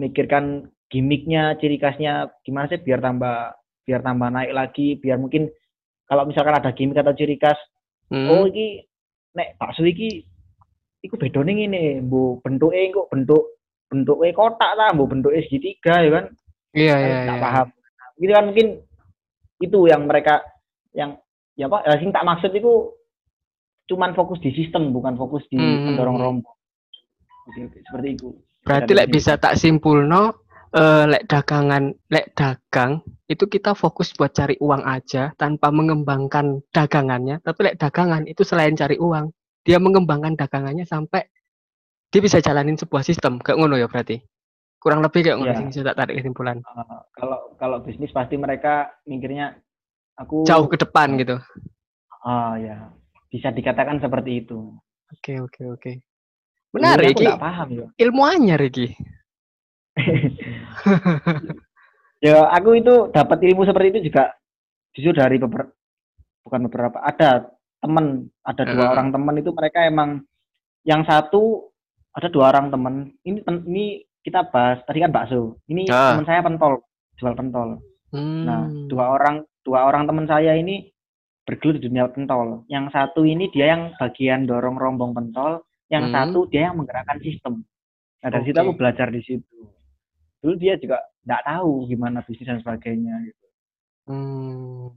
[0.00, 3.52] mikirkan gimmicknya ciri khasnya gimana sih biar tambah
[3.84, 5.52] biar tambah naik lagi biar mungkin
[6.08, 7.58] kalau misalkan ada gimmick atau ciri khas
[8.08, 8.28] hmm.
[8.32, 8.84] oh iki
[9.36, 10.24] nek bakso iki
[11.04, 13.44] iku bedone ngene mbok bentuke kok bentuk
[13.92, 16.26] bentuke kotak ta mbok bentuke segitiga ya kan
[16.74, 17.34] Iya iya iya.
[17.38, 17.68] paham
[18.18, 18.68] gitu kan mungkin
[19.62, 20.42] itu yang mereka
[20.90, 21.18] yang
[21.54, 22.90] ya apa ya, sing tak maksud itu
[23.84, 26.24] cuman fokus di sistem bukan fokus di Hmm, mendorong hmm.
[26.24, 26.56] rombong
[27.88, 28.28] seperti itu
[28.64, 30.40] Berarti lek bisa tak simpulno
[30.74, 37.38] eh lek dagangan, lek dagang itu kita fokus buat cari uang aja tanpa mengembangkan dagangannya.
[37.44, 39.30] Tapi lek dagangan itu selain cari uang,
[39.62, 41.28] dia mengembangkan dagangannya sampai
[42.08, 43.38] dia bisa jalanin sebuah sistem.
[43.38, 44.18] Kayak ngono ya berarti.
[44.80, 45.68] Kurang lebih kayak ngono Iya.
[45.68, 46.58] bisa tak tarik kesimpulan.
[46.64, 49.60] Eh, kalau kalau bisnis pasti mereka mikirnya
[50.16, 51.36] aku Jauh ke depan gitu.
[52.24, 52.88] Ah ya,
[53.34, 54.70] bisa dikatakan seperti itu.
[55.10, 55.92] Oke, oke, oke.
[56.70, 57.86] Dulu Menarik aku iki nggak paham ya.
[57.98, 58.86] ilmu anyar iki.
[62.24, 64.32] ya aku itu dapat ilmu seperti itu juga
[64.90, 65.70] justru dari beberapa
[66.42, 68.92] bukan beberapa ada teman ada dua Heeh.
[68.92, 70.24] orang teman itu mereka emang
[70.82, 71.68] yang satu
[72.10, 73.84] ada dua orang teman ini ini
[74.20, 76.16] kita bahas tadi kan bakso ini Ah.
[76.16, 76.80] teman saya pentol
[77.14, 77.68] jual pentol
[78.14, 78.86] nah Hmm.
[78.86, 80.93] dua orang dua orang teman saya ini
[81.44, 85.60] bergelut di dunia pentol yang satu ini dia yang bagian dorong rombong pentol
[85.92, 86.14] yang Hmm.
[86.16, 87.60] satu dia yang menggerakkan sistem
[88.24, 89.56] nah dari situ aku belajar di situ
[90.40, 93.44] dulu dia juga nggak tahu gimana bisnis dan sebagainya gitu,
[94.04, 94.92] Hmm.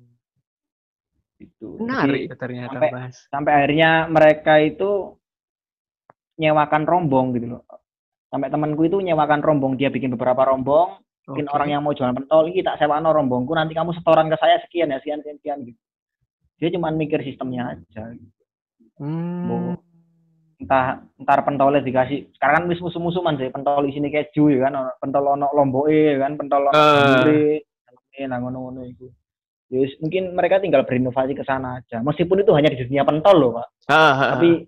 [1.40, 1.80] gitu.
[1.80, 3.16] Menarik Jadi, ternyata sampai- Mas.
[3.32, 4.92] sampai akhirnya mereka itu
[6.38, 7.64] nyewakan rombong gitu loh
[8.28, 11.54] sampai temanku itu nyewakan rombong dia bikin beberapa rombong mungkin Oke.
[11.56, 14.60] orang yang mau jualan pentol ini tak sewa no rombongku nanti kamu setoran ke saya
[14.64, 15.80] sekian ya sekian sekian, sekian gitu
[16.58, 18.14] dia cuma mikir sistemnya aja
[18.98, 19.78] Hmm.
[20.58, 24.90] entah entar pentolnya dikasih sekarang kan wis musuh-musuhan sih pentol di sini keju ya kan
[24.98, 26.82] pentol ono lomboke ya kan pentol ono
[27.30, 29.06] ini nah ngono-ngono itu
[29.70, 33.38] Ya wis, mungkin mereka tinggal berinovasi ke sana aja meskipun itu hanya di dunia pentol
[33.38, 34.34] loh pak ah.
[34.34, 34.66] tapi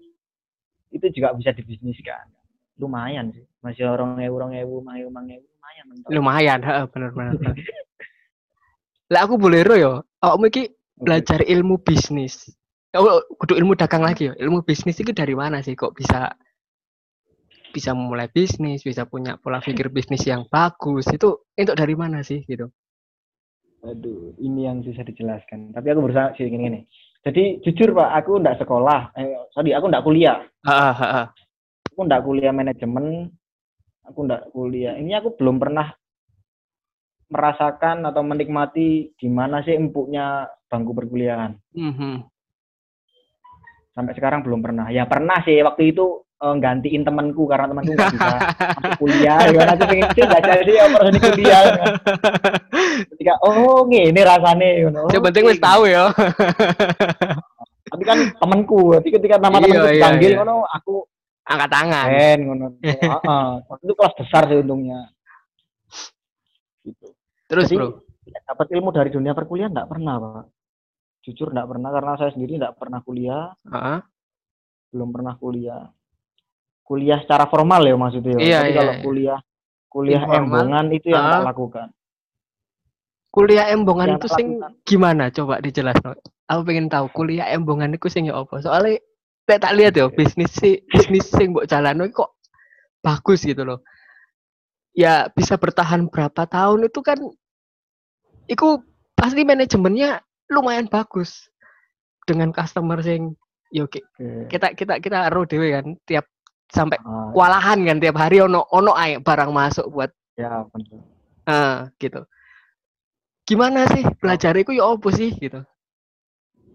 [0.94, 2.30] itu juga bisa dibisniskan
[2.78, 6.86] lumayan sih masih orang ewu orang ewu mang ewu mang ewu lumayan pentol lumayan, heeh,
[6.94, 7.34] bener bener.
[7.34, 7.58] bener.
[9.10, 9.94] Lah aku boleh ro yo.
[10.22, 10.79] Awakmu iki Oke.
[11.00, 12.52] Belajar ilmu bisnis.
[12.94, 14.34] Oh, kudu ilmu dagang lagi yo.
[14.36, 16.34] Ilmu bisnis itu dari mana sih kok bisa
[17.70, 21.06] bisa memulai bisnis, bisa punya pola pikir bisnis yang bagus.
[21.10, 22.68] Itu itu dari mana sih gitu?
[23.80, 25.72] Aduh, ini yang susah dijelaskan.
[25.72, 26.82] Tapi aku berusaha sih gini gini.
[27.24, 29.12] Jadi jujur pak, aku ndak sekolah.
[29.16, 30.44] Eh, sorry, aku ndak kuliah.
[30.68, 31.26] Heeh, heeh.
[31.96, 33.32] Aku ndak kuliah manajemen.
[34.08, 34.96] Aku ndak kuliah.
[35.00, 35.96] Ini aku belum pernah
[37.30, 41.54] merasakan atau menikmati gimana sih empuknya bangku perkuliahan.
[41.78, 42.26] Mhm.
[43.94, 44.90] Sampai sekarang belum pernah.
[44.90, 48.38] Ya pernah sih waktu itu eh, gantiin temanku karena temanku nggak bisa
[48.80, 49.40] masuk kuliah.
[49.46, 51.60] Ya kan aku pengen sih nggak jadi apa harus kuliah.
[51.62, 51.94] ya kan.
[53.14, 54.68] Ketika oh ini rasanya.
[54.80, 55.06] You know.
[55.14, 56.10] Yang penting wis tahu ya.
[57.90, 58.98] Tapi kan temanku.
[58.98, 60.68] Tapi ketika nama Iya, temanku iya, dipanggil, iya.
[60.78, 60.94] aku
[61.50, 62.06] Angkat tangan.
[62.14, 62.66] keren ngono.
[62.86, 63.48] Heeh.
[63.66, 65.10] Waktu itu kelas besar sih untungnya.
[67.50, 67.90] Terus, Jadi, Bro.
[68.46, 70.46] dapat ilmu dari dunia perkuliahan nggak pernah pak
[71.26, 74.00] jujur nggak pernah karena saya sendiri nggak pernah kuliah Heeh.
[74.94, 75.84] belum pernah kuliah
[76.86, 78.42] kuliah secara formal ya maksudnya ya.
[78.42, 79.02] Iya, tapi iya, kalau iya.
[79.04, 79.40] kuliah
[79.90, 80.40] kuliah Informal.
[80.46, 81.34] embongan itu yang Ah.
[81.42, 81.88] tak lakukan
[83.30, 84.48] Kuliah embongan Yang itu tak sing
[84.90, 85.24] gimana?
[85.30, 86.18] Coba dijelaskan.
[86.50, 88.58] Aku pengen tahu kuliah embongan itu sing ya apa?
[88.58, 88.98] Soalnya
[89.46, 92.34] saya tak lihat ya bisnis sih bisnis sing mbok jalan kok
[93.06, 93.86] bagus gitu loh.
[95.00, 97.16] Ya bisa bertahan berapa tahun itu kan
[98.52, 98.68] itu
[99.16, 100.20] pasti manajemennya
[100.52, 101.48] lumayan bagus
[102.28, 103.32] dengan customer sing
[103.72, 104.52] yo ki- Oke.
[104.52, 106.28] kita kita kita ro dhewe kan tiap
[106.68, 111.00] sampai Ah, kewalahan kan tiap hari ono ono ae barang masuk buat ya benar
[111.48, 112.28] ah gitu.
[113.48, 115.64] Gimana sih belajar itu ya apa sih gitu?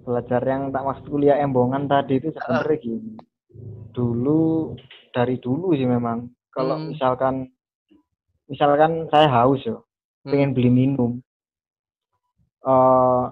[0.04, 3.16] belajar yang tak maksud kuliah embongan tadi itu sebenarnya gini
[3.96, 4.76] dulu
[5.16, 6.92] dari dulu sih memang kalau Hmm.
[6.92, 7.48] misalkan
[8.46, 9.78] misalkan saya haus ya
[10.24, 10.32] Hmm.
[10.32, 11.20] pengen beli minum
[12.64, 13.24] eh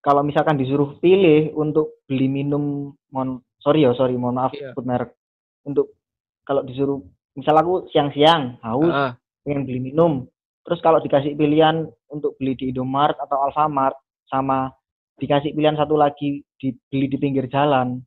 [0.00, 4.74] kalau misalkan disuruh pilih untuk beli minum mohon sorry ya sorry mohon maaf Iya.
[4.74, 5.14] sebut merek
[5.62, 5.94] untuk
[6.42, 6.98] kalau disuruh
[7.36, 9.10] misal aku siang-siang haus Heeh.
[9.46, 10.26] pengen beli minum
[10.66, 13.94] terus kalau dikasih pilihan untuk beli di Indomaret atau Alfamart
[14.26, 14.74] sama
[15.16, 18.02] dikasih pilihan satu lagi dibeli di pinggir jalan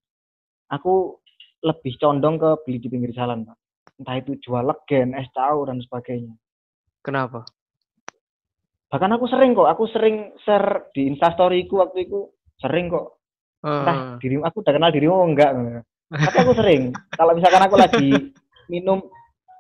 [0.67, 1.15] aku
[1.63, 3.55] lebih condong ke beli di pinggir jalan pak
[3.95, 6.35] entah itu jual legen es caur dan sebagainya
[7.03, 7.45] Kenapa?
[8.93, 12.29] bahkan aku sering kok aku sering share di instastoryku waktu itu
[12.61, 13.17] sering kok
[13.65, 14.17] entah Heeh.
[14.21, 15.49] dirimu aku udah kenal dirimu enggak
[16.13, 18.09] tapi aku sering kalau misalkan aku lagi
[18.69, 19.01] minum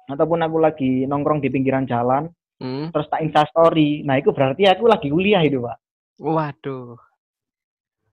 [0.05, 2.29] ataupun aku lagi nongkrong di pinggiran jalan
[2.61, 2.93] Hmm.
[2.93, 5.81] terus tak instastory nah itu berarti aku lagi kuliah itu pak
[6.21, 6.95] Waduh.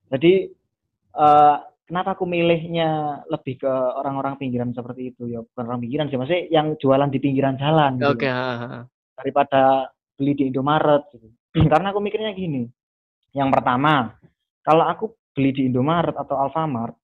[0.08, 0.48] jadi
[1.14, 6.16] eh kenapa aku milihnya lebih ke orang-orang pinggiran seperti itu ya bukan orang pinggiran sih
[6.16, 8.82] maksudnya yang jualan di pinggiran jalan gitu Oke, heeh, heeh.
[9.20, 11.28] Daripada beli di Indomaret gitu.
[11.72, 12.64] karena aku mikirnya gini
[13.36, 14.16] yang pertama
[14.64, 16.96] kalau aku beli di Indomaret atau Alfamart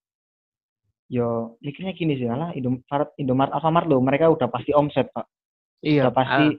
[1.07, 5.29] yo mikirnya gini sih lah Indomaret Indomaret Alfamart loh mereka udah pasti omset pak
[5.85, 6.09] Iya.
[6.09, 6.57] udah pasti ah,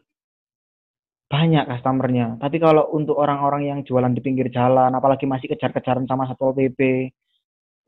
[1.28, 2.26] banyak customernya.
[2.38, 7.10] Tapi kalau untuk orang-orang yang jualan di pinggir jalan, apalagi masih kejar-kejaran sama satpol pp,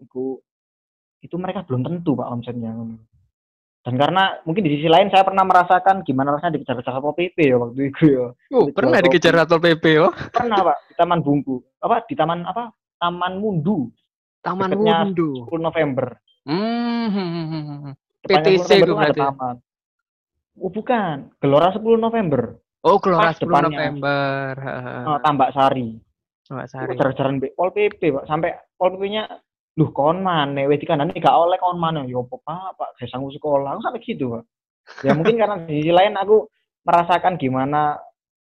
[0.02, 0.24] itu
[1.20, 2.72] itu mereka belum tentu pak omsetnya.
[3.80, 7.56] Dan karena mungkin di sisi lain saya pernah merasakan gimana rasanya dikejar-kejar satpol pp ya
[7.56, 8.26] waktu itu ya.
[8.52, 9.32] Oh, Untuk pernah dikejar.
[9.40, 10.12] Satpol PP oh.
[10.12, 12.76] Pernah pak di Taman Bungku, apa di Taman apa?
[13.00, 13.88] Taman Mundu,
[14.44, 15.30] Taman Deketnya Wundu.
[15.48, 16.06] 10 November.
[16.44, 17.08] Hmm.
[17.08, 17.94] hmm, hmm, hmm, hmm.
[18.20, 19.20] Depannya 10 PTC itu berarti.
[19.20, 19.56] taman.
[20.60, 22.42] Oh bukan, Gelora 10 November.
[22.84, 23.68] Oh, Gelora Pas 10 depannya.
[23.68, 24.52] November.
[25.08, 26.00] Oh, Tambak Sari.
[26.50, 26.88] Mbak Itu Sari.
[26.96, 28.24] kejar-kejaran Pol PP, Pak.
[28.26, 29.24] Sampai Pol PP-nya,
[29.80, 30.68] "Duh, kon mana?
[30.68, 32.76] Wis dikandani gak oleh kon mana?" Ya apa, Pak?
[32.76, 33.80] Pak, saya sanggup sekolah.
[33.80, 34.44] Aku sampai gitu, Pak.
[35.00, 36.44] Ya mungkin karena di sisi lain aku
[36.84, 37.96] merasakan gimana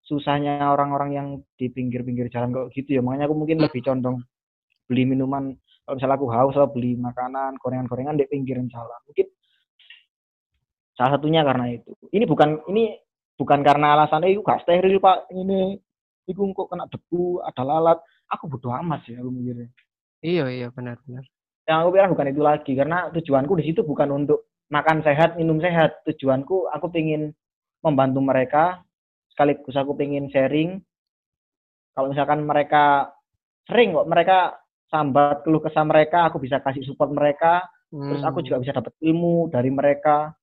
[0.07, 1.29] susahnya orang-orang yang
[1.61, 3.01] di pinggir-pinggir jalan kok gitu ya.
[3.05, 4.25] Makanya aku mungkin lebih condong
[4.89, 5.53] beli minuman
[5.87, 8.99] kalau misalnya aku haus atau beli makanan, gorengan-gorengan di pinggiran jalan.
[9.07, 9.27] Mungkin
[10.99, 11.95] salah satunya karena itu.
[12.11, 12.99] Ini bukan ini
[13.39, 15.31] bukan karena alasan eh gak steril, Pak.
[15.31, 15.79] Ini
[16.27, 17.99] iku kok kena debu, ada lalat.
[18.27, 19.71] Aku bodo amat sih aku mikirnya.
[20.27, 21.23] Iya, iya benar-benar.
[21.71, 25.63] Yang aku bilang bukan itu lagi karena tujuanku di situ bukan untuk makan sehat, minum
[25.63, 26.03] sehat.
[26.03, 27.31] Tujuanku aku pengen
[27.87, 28.83] membantu mereka
[29.31, 30.83] sekaligus aku pengen sharing.
[31.95, 33.15] Kalau misalkan mereka
[33.71, 34.39] sering kok mereka
[34.91, 37.63] sambat keluh kesah mereka, aku bisa kasih support mereka.
[37.87, 38.47] Terus aku Hmm.
[38.51, 40.35] juga bisa dapat ilmu dari mereka.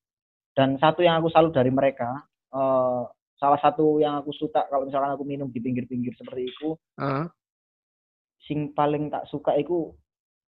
[0.55, 2.23] Dan satu yang aku salut dari mereka,
[2.55, 3.01] eh,
[3.36, 7.27] salah satu yang aku suka kalau misalkan aku minum di pinggir-pinggir seperti itu, Heeh.
[8.43, 9.91] Sing paling tak suka itu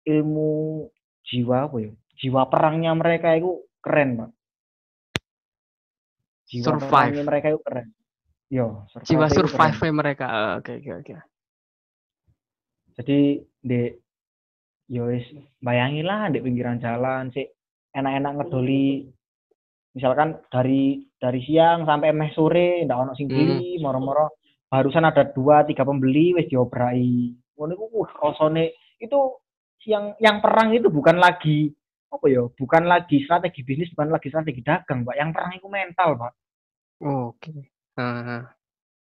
[0.05, 0.85] ilmu
[1.25, 1.91] jiwa apa ya?
[2.19, 4.29] Jiwa perangnya mereka itu keren, Pak.
[6.49, 6.89] Jiwa Survive.
[6.89, 7.87] perangnya mereka itu keren.
[8.49, 8.67] Yo,
[9.05, 10.25] Jiwa survive mereka.
[10.25, 11.13] Ah, Oke, oke, oke.
[12.97, 13.19] Jadi
[13.61, 13.81] di
[14.89, 15.21] yo wis
[15.61, 17.45] bayangilah di pinggiran jalan sih
[17.93, 19.05] enak-enak ngedoli
[19.93, 23.37] misalkan dari dari siang sampai meh sore ndak ono sing Hmm.
[23.37, 24.33] beli moro-moro
[24.65, 27.29] barusan ada dua tiga pembeli wis diobrai
[27.60, 28.72] ngono iku uh rasane
[29.03, 29.20] itu
[29.84, 31.76] yang yang perang itu bukan lagi
[32.10, 35.16] apa ya bukan lagi strategi bisnis bukan lagi strategi dagang pak.
[35.20, 36.34] Yang perang itu mental pak.
[37.03, 37.51] Oke.
[37.99, 38.41] Heeh.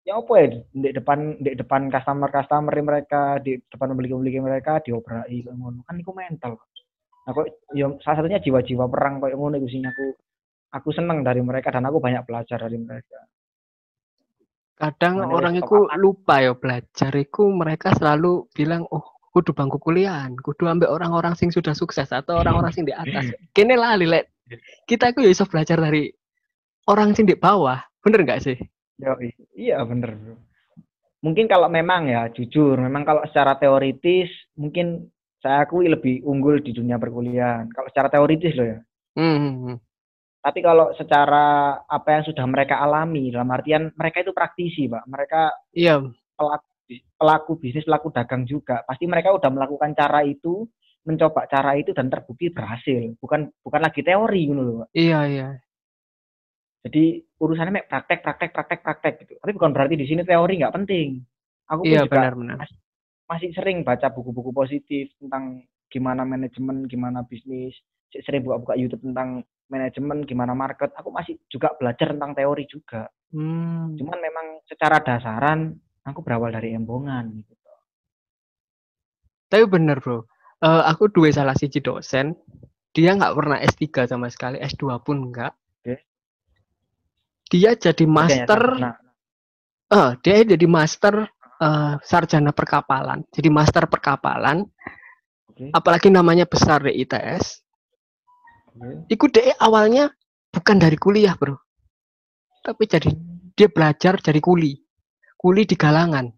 [0.07, 4.79] ya apa ya di depan di depan customer customer mereka di depan pembeli pembeli mereka
[4.79, 5.83] diobrai ngono.
[5.83, 6.55] Kan itu mental
[7.27, 9.83] nah kok ya salah satunya jiwa-jiwa perang kayak ngono itu sih.
[9.83, 10.15] Aku
[10.71, 13.27] aku seneng dari mereka dan aku banyak belajar dari mereka
[14.77, 20.37] Kadang Makanya orang itu lupa ya belajar iku mereka selalu bilang oh kudu bangku kuliahan,
[20.37, 23.33] kudu ambek orang-orang sing sudah sukses atau orang-orang sing di atas.
[23.57, 24.29] Kene lah lek
[24.85, 26.13] kita itu ya bisa belajar dari
[26.85, 27.81] orang sing di bawah.
[28.05, 28.57] Bener nggak sih?
[29.01, 29.13] Yo,
[29.57, 30.37] iya bener bro.
[31.25, 35.09] Mungkin kalau memang ya jujur, memang kalau secara teoritis mungkin
[35.41, 37.69] saya akui lebih unggul di dunia perkuliahan.
[37.73, 38.79] Kalau secara teoritis loh ya.
[39.17, 39.77] Hmm, hmm, hmm.
[40.47, 45.03] Tapi kalau secara apa yang sudah mereka alami, dalam artian mereka itu praktisi, Pak.
[45.03, 45.41] Mereka
[45.75, 45.99] Iya,
[46.39, 46.67] pelaku
[47.19, 48.79] pelaku bisnis, pelaku dagang juga.
[48.87, 50.63] Pasti mereka udah melakukan cara itu,
[51.03, 53.11] mencoba cara itu dan terbukti berhasil.
[53.19, 54.89] Bukan bukan lagi teori gitu loh, Pak.
[54.95, 55.47] iya, iya.
[56.87, 59.33] Jadi urusannya mek praktek, praktek, praktek, praktek gitu.
[59.43, 61.19] Tapi bukan berarti di sini teori nggak penting.
[61.67, 62.63] Aku pun Iya, juga benar-benar.
[63.27, 67.75] masih sering baca buku-buku positif tentang gimana manajemen, gimana bisnis.
[68.15, 70.91] Sering buka-buka YouTube tentang manajemen, gimana market.
[70.97, 73.07] Aku masih juga belajar tentang teori juga.
[73.31, 73.95] Hmm.
[73.95, 75.75] Cuman memang secara dasaran
[76.07, 77.53] aku berawal dari embongan gitu.
[79.47, 82.33] Tapi bener bro, Eh, aku dua salah siji dosen,
[82.89, 85.53] dia nggak pernah S3 sama sekali, S2 pun enggak.
[85.53, 86.01] Oke.
[87.53, 88.97] Dia jadi master, Nah,
[89.93, 91.29] eh dia jadi master
[91.61, 94.65] eh, sarjana perkapalan, jadi master perkapalan,
[95.45, 95.69] oke.
[95.77, 97.61] apalagi namanya besar di ITS.
[98.77, 99.09] Oke.
[99.09, 100.13] Ikut DE awalnya
[100.53, 101.57] bukan dari kuliah bro,
[102.61, 103.09] tapi jadi
[103.57, 104.77] dia belajar dari kuli,
[105.35, 106.29] kuli di galangan.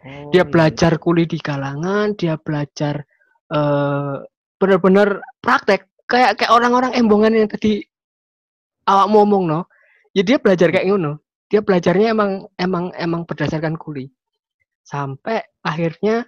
[0.00, 0.48] Oh, dia iya.
[0.48, 3.04] belajar kuli di kalangan, dia belajar
[3.50, 4.16] eh
[4.60, 7.80] benar-benar praktek kayak kayak orang-orang embongan yang tadi
[8.88, 9.60] awak ngomong no.
[10.10, 11.22] Ya dia belajar kayak ngono.
[11.50, 14.10] Dia belajarnya emang emang emang berdasarkan kuli.
[14.82, 16.26] Sampai akhirnya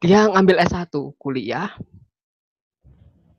[0.00, 1.72] dia ngambil S1 kuliah.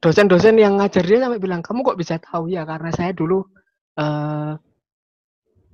[0.06, 2.62] Dosen-dosen yang ngajar dia sampai bilang, "Kamu kok bisa tahu ya?
[2.62, 3.42] Karena saya dulu
[3.98, 4.54] eh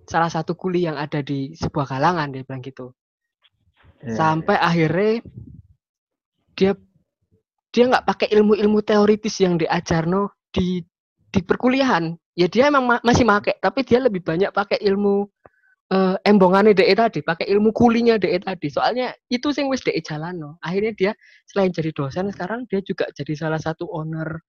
[0.07, 2.95] salah satu kuli yang ada di sebuah kalangan," dia bilang gitu.
[3.99, 5.19] Iya, sampai akhirnya
[6.55, 6.71] dia
[7.75, 10.79] dia nggak pakai ilmu-ilmu teoritis yang diajarno di
[11.27, 12.15] di perkuliahan.
[12.31, 15.27] Ya dia emang ma- masih make tapi dia lebih banyak pakai ilmu
[15.91, 20.57] eh, embongannya DE tadi pakai ilmu kulinya DE tadi soalnya itu sing wis DE jalano
[20.63, 21.11] akhirnya dia
[21.45, 24.39] selain jadi dosen sekarang dia juga jadi salah satu owner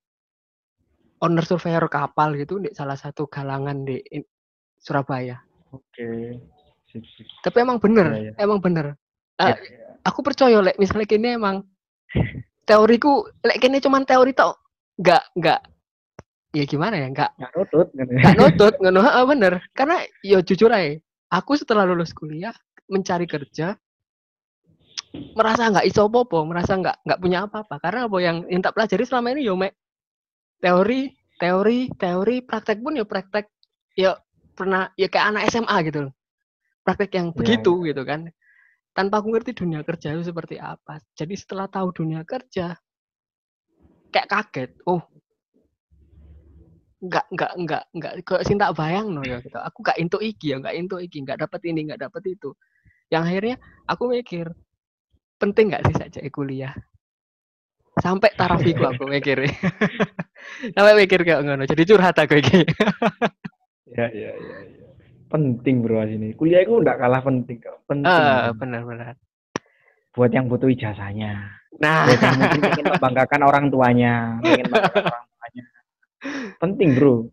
[1.22, 4.03] owner surveyor kapal gitu di salah satu galangan di
[4.82, 5.38] Surabaya.
[5.70, 6.34] Oke.
[6.90, 7.07] Sip.
[7.47, 8.32] Tapi emang bener, Iya, iya.
[8.43, 8.99] emang bener.
[9.38, 9.57] Eh, Ya,
[10.05, 11.62] aku percaya lek misalnya kini emang
[12.68, 14.59] teoriku lek kini cuman teori tok
[14.99, 15.61] nggak nggak
[16.53, 18.18] ya gimana ya nggak nggak nutut kan ya.
[18.20, 21.01] nggak nutut ngono bener karena ya jujur aja
[21.32, 22.52] aku setelah lulus kuliah
[22.92, 23.72] mencari kerja
[25.32, 27.74] merasa nggak iso apa merasa nggak nggak punya apa-apa.
[27.80, 29.72] Karena apa yang yang tak pelajari selama ini yo mek
[30.60, 31.08] teori
[31.40, 33.48] teori teori praktek pun ya praktek
[33.96, 34.12] ya
[34.52, 36.14] pernah ya kayak anak SMA gitu loh.
[36.84, 38.28] Praktek yang Iya, begitu gitu kan.
[38.92, 41.00] Tanpa aku ngerti dunia kerja itu seperti apa.
[41.16, 42.76] Jadi setelah tahu dunia kerja
[44.12, 45.00] kayak kaget oh
[47.03, 49.59] nggak nggak nggak nggak ke sing tak bayang no ya gitu.
[49.59, 52.55] Aku nggak into iki ya nggak into iki nggak dapat ini nggak dapat itu.
[53.11, 53.57] Yang akhirnya
[53.90, 54.46] aku mikir
[55.42, 56.72] penting nggak sih saja kuliah?
[57.98, 59.42] Sampai tarafiku aku mikir.
[60.74, 62.62] Sampai mikir kayak ngono jadi curhat aku iki.
[63.92, 64.88] Ya ya ya ya.
[65.28, 68.09] penting bro sini kuliah itu nggak kalah penting kok penting.
[68.09, 69.20] Ah benar benar.
[70.16, 71.61] Buat yang butuh ijazahnya.
[71.76, 72.09] Nah.
[72.09, 75.31] Buat yang mungkin ingin membanggakan orang tuanya ingin membanggakan orang
[76.58, 77.26] penting bro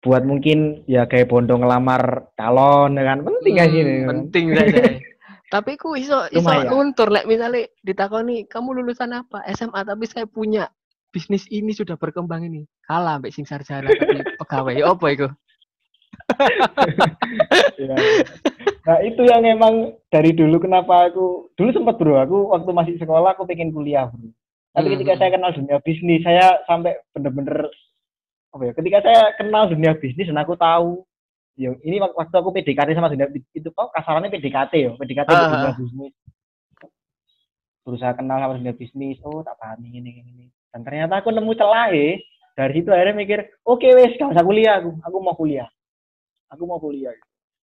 [0.00, 4.08] buat mungkin ya kayak bondo ngelamar calon ya kan penting Hmm, sini kan?
[4.08, 4.82] penting saja
[5.52, 6.70] tapi ku iso iso Lumayan.
[6.70, 10.70] luntur lek misalnya ditakoni kamu lulusan apa SMA tapi saya punya
[11.10, 15.28] bisnis ini sudah berkembang ini kalah mbak sing sarjana tapi pegawai ya apa itu
[17.76, 17.96] Iya.
[18.80, 19.74] Nah itu yang emang
[20.08, 24.32] dari dulu kenapa aku dulu sempat bro aku waktu masih sekolah aku pengen kuliah bro.
[24.72, 25.20] Tapi Hmm, ketika hmm.
[25.20, 27.68] saya kenal dunia bisnis saya sampai bener-bener
[28.50, 28.72] apa ya?
[28.72, 31.06] Ketika saya kenal dunia bisnis dan aku tahu
[31.54, 35.36] ya ini wak- waktu aku PDKT sama dunia itu kok kasarannya PDKT ya PDKT di
[35.36, 35.76] Ah, dunia ah.
[35.76, 36.12] bisnis
[37.80, 41.52] berusaha kenal sama dunia bisnis oh tak paham ini ini ini dan ternyata aku nemu
[41.52, 42.20] celah eh.
[42.52, 45.68] dari situ akhirnya mikir oke wes gak usah kuliah aku aku mau kuliah
[46.46, 47.12] aku mau kuliah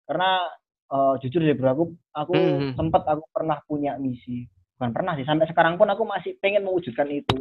[0.05, 0.45] karena
[0.89, 2.75] eh, jujur deh bro aku aku Hmm.
[2.75, 4.45] sempat aku pernah punya misi
[4.77, 7.37] bukan pernah sih sampai sekarang pun aku masih pengen mewujudkan itu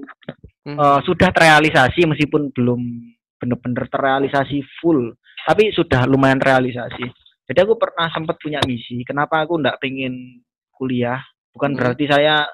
[0.60, 0.76] Hmm.
[0.76, 2.82] Eh, sudah terrealisasi meskipun belum
[3.40, 5.16] benar-benar terrealisasi full.
[5.48, 7.08] Tapi sudah lumayan realisasi.
[7.50, 11.18] Jadi aku pernah sempat punya misi kenapa aku nggak pengen kuliah?
[11.50, 11.80] Bukan Hmm.
[11.82, 12.46] berarti saya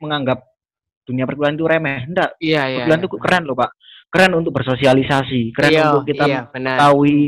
[0.00, 0.40] menganggap
[1.04, 1.98] dunia perkuliahan itu remeh.
[2.08, 3.70] Enggak iya iya perkuliahan itu keren loh pak.
[4.10, 5.54] Keren untuk bersosialisasi.
[5.54, 7.18] Keren Iya, untuk kita iya, mengetahui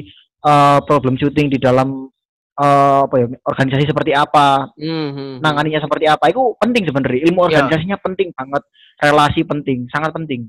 [0.43, 2.11] eh, problem shooting di dalam
[2.53, 5.37] eh, apa ya organisasi seperti apa Hmm, hmm, hmm.
[5.41, 6.27] nanganinya seperti apa.
[6.29, 7.21] Itu penting sebenarnya.
[7.29, 7.47] Ilmu Iya.
[7.61, 8.63] organisasinya penting banget.
[8.99, 10.49] Relasi penting sangat penting.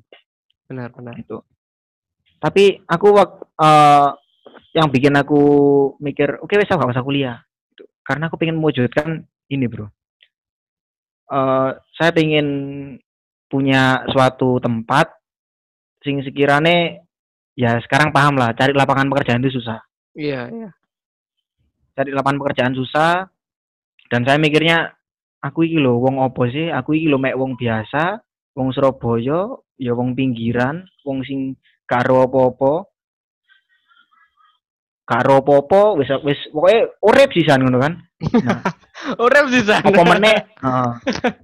[0.65, 1.13] Benar benar.
[1.15, 1.43] Itu
[2.43, 4.09] tapi aku wak- eh,
[4.75, 5.39] yang bikin aku
[6.03, 7.37] mikir oke wes aku gak usah kuliah.
[7.71, 7.87] Gitu.
[8.03, 9.87] karena aku pengen mewujudkan ini bro.
[11.31, 12.47] Eh, saya pengen
[13.47, 15.07] punya suatu tempat
[16.03, 16.99] sing sekiranya
[17.55, 19.79] ya sekarang paham lah cari lapangan pekerjaan itu susah.
[20.17, 20.69] Iya iya.
[21.95, 23.29] Cari lapangan pekerjaan susah
[24.11, 24.91] dan saya mikirnya
[25.39, 26.67] aku iki lho wong opo sih?
[26.73, 28.19] Aku iki lho mek wong biasa
[28.57, 29.47] wong Surabaya
[29.79, 31.55] ya wong pinggiran wong sing
[31.85, 32.87] karo apa-apa
[35.03, 37.93] karo apa-apa wis wis pokoke urip sisan ngono kan
[39.23, 40.91] urip sih sana apa meneh heeh.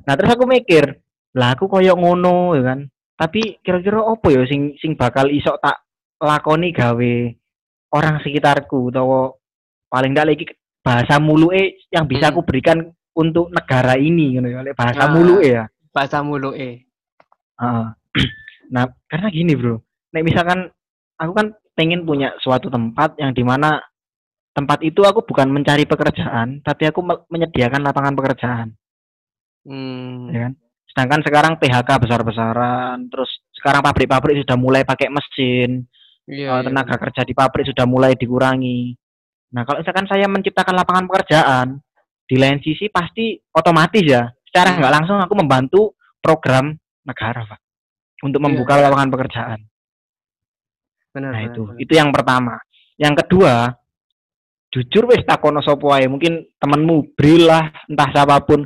[0.07, 0.95] nah terus aku mikir
[1.35, 2.79] lah aku koyo ngono ya kan
[3.13, 5.75] tapi kira-kira apa ya sing sing bakal iso tak
[6.17, 7.13] lakoni gawe
[7.91, 9.35] orang sekitarku utawa
[9.91, 10.45] paling ndak lagi
[10.79, 12.33] bahasa muluke yang bisa Hmm.
[12.33, 12.77] aku berikan
[13.11, 15.11] untuk negara ini ngono ya bahasa Ah.
[15.11, 16.87] muluke ya bahasa mulu eh
[17.59, 17.87] Heeh.
[18.73, 20.69] nah karena gini bro nek misalkan
[21.15, 23.79] aku kan pengen punya suatu tempat yang di mana
[24.51, 28.67] tempat itu aku bukan mencari pekerjaan tapi aku me- menyediakan lapangan pekerjaan
[29.63, 30.33] hmm.
[30.33, 30.53] ya kan
[30.89, 35.85] sedangkan sekarang PHK besar-besaran terus sekarang pabrik-pabrik sudah mulai pakai mesin
[36.25, 38.97] iya, eh, tenaga kerja di pabrik sudah mulai dikurangi
[39.53, 41.67] nah kalau misalkan saya menciptakan lapangan pekerjaan
[42.25, 44.81] di lain sisi pasti otomatis ya secara Hmm.
[44.81, 45.81] nggak langsung aku membantu
[46.19, 46.73] program
[47.05, 47.59] negara pak
[48.25, 48.83] untuk Iya, membuka iya.
[48.89, 49.59] lapangan pekerjaan
[51.09, 51.63] benar nah itu.
[51.65, 51.81] benar.
[51.81, 52.55] itu yang pertama.
[52.99, 53.53] Yang kedua
[54.69, 58.63] jujur wis takono sapa wae mungkin temenmu bril lah entah siapa pun.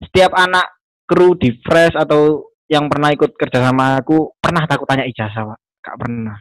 [0.00, 0.64] Setiap anak
[1.04, 5.58] kru di fresh atau yang pernah ikut kerja sama aku pernah takut tanya ijazah pak.
[5.82, 6.38] Gak pernah.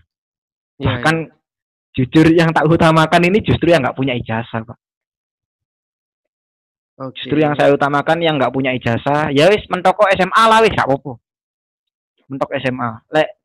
[0.79, 1.15] Iya, bahkan
[1.97, 4.77] jujur yang tak utamakan ini justru yang nggak punya ijazah pak.
[6.99, 7.15] Oke.
[7.15, 9.31] justru yang saya utamakan yang nggak punya ijazah.
[9.31, 11.15] Ya wis mentoko SMA lah wis gak apa-apa.
[12.27, 13.38] Mentok SMA lek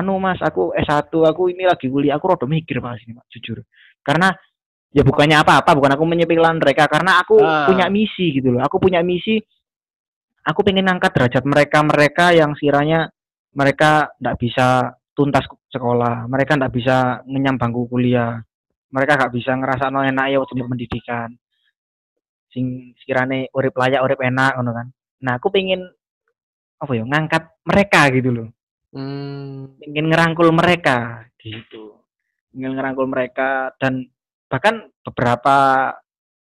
[0.00, 3.60] anu mas aku S1 aku ini lagi kuliah aku rada mikir pak sini pak jujur.
[4.00, 4.32] Karena
[4.90, 7.68] ya bukannya apa-apa bukan aku menyepelekan mereka karena aku Ah.
[7.68, 8.64] punya misi gitu loh.
[8.64, 9.38] Aku punya misi
[10.42, 13.12] aku pengen angkat derajat mereka mereka yang sekiranya
[13.52, 18.40] mereka nggak bisa tuntas sekolah mereka nggak bisa ngenyam bangku kuliah
[18.90, 21.28] mereka nggak bisa ngerasa no enak ya waktu pendidikan.
[22.50, 24.88] Sing sekiranya urip layak urip enak kan.
[25.22, 25.86] Nah aku pengen
[26.80, 28.48] apa ya ngangkat mereka gitu loh
[28.90, 29.78] Hmm.
[29.86, 32.02] ingin ngerangkul mereka gitu
[32.50, 34.10] ingin ngerangkul mereka dan
[34.50, 35.94] bahkan beberapa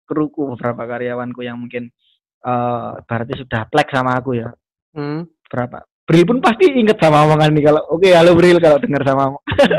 [0.03, 1.95] kruku beberapa karyawanku yang mungkin
[2.43, 4.51] eh berarti sudah plek sama aku ya
[4.93, 5.25] Hmm.
[5.49, 9.33] berapa Bril pun pasti inget sama omongan ini kalau oke halo Bril kalau dengar sama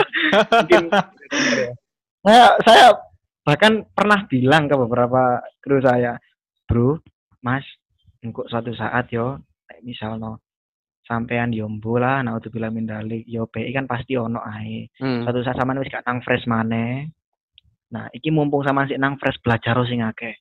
[0.64, 0.90] mungkin
[2.24, 2.86] saya saya
[3.44, 6.16] bahkan pernah bilang ke beberapa kru saya
[6.66, 6.98] bro
[7.44, 7.68] mas
[8.24, 9.38] engkau suatu saat yo
[9.84, 10.40] misal no
[11.04, 14.88] sampean yombo lah nah bilang mindalik yo PI kan pasti ono ae.
[15.00, 15.28] Hmm.
[15.28, 17.12] suatu saat sama wis gak nang fresh maneh.
[17.92, 20.34] Nah iki mumpung sama sik nang fresh belajar sing akeh.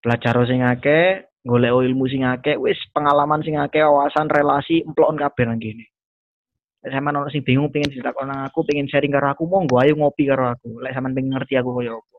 [0.00, 5.44] Belajar sing akeh golek ilmu sing akeh wis pengalaman sing akeh wawasan relasi emplokon kabeh
[5.46, 5.86] nang kene.
[6.86, 9.98] Lek sampean ono sing bingung pengen ditakon nang aku pengen sharing karo aku monggo ayo
[9.98, 10.78] ngopi karo aku.
[10.78, 12.18] Lek sampean pengen ngerti aku koyo apa.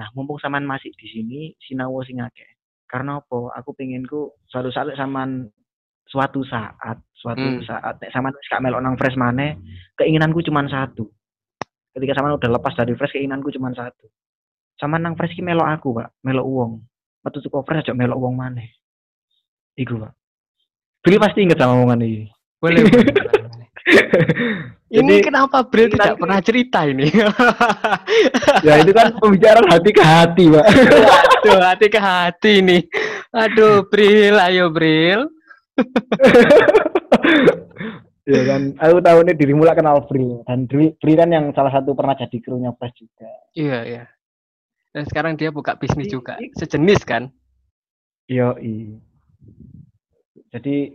[0.00, 2.56] Nah mumpung sampean masih di sini sinau sing akeh.
[2.88, 3.54] Karena apa?
[3.60, 5.52] Aku penginku suatu saat lek sampean
[6.10, 7.62] suatu saat suatu Hmm.
[7.62, 9.54] saat nek sampean wis gak melok nang fresh maneh
[9.94, 11.06] keinginanku cuma satu
[11.90, 14.10] ketika sampean udah lepas dari fresh keinginanku cuma satu
[14.74, 16.72] sampean nang fresh ki melok aku pak melok uang
[17.20, 18.74] metu teko fresh aja melok uang maneh
[19.74, 20.12] iku pak
[21.00, 22.26] Billy pasti inget sama omongan ini
[22.58, 22.84] Boleh.
[22.84, 23.14] boleh.
[24.90, 27.06] Ini Jadi, kenapa Bril ini tidak nanti- pernah cerita ini?
[28.66, 30.66] ya itu kan pembicaraan hati ke hati pak
[31.40, 32.82] Aduh, hati ke hati nih.
[33.30, 35.30] Aduh, Bril, ayo Bril.
[38.30, 41.96] Ya kan aku tahu nih dirimu lah kenal Bril dan Bril, kan yang salah satu
[41.96, 44.04] pernah jadi krunya fresh juga Iya, iya.
[44.90, 46.34] Dan sekarang dia buka bisnis I- juga.
[46.58, 47.30] Sejenis kan?
[48.26, 48.54] Yo
[50.50, 50.94] Jadi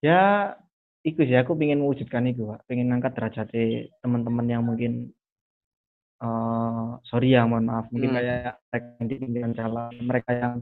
[0.00, 0.52] ya
[1.00, 3.48] iku sih aku pengen mewujudkan itu pak pengen ngangkat derajat
[4.02, 5.12] teman-teman yang mungkin
[6.16, 8.18] eh sorry ya mohon maaf mungkin Hmm.
[8.20, 9.16] kayak yang di
[9.52, 10.54] jalan mereka yang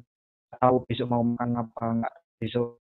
[0.58, 2.82] tahu besok mau makan apa nggak besok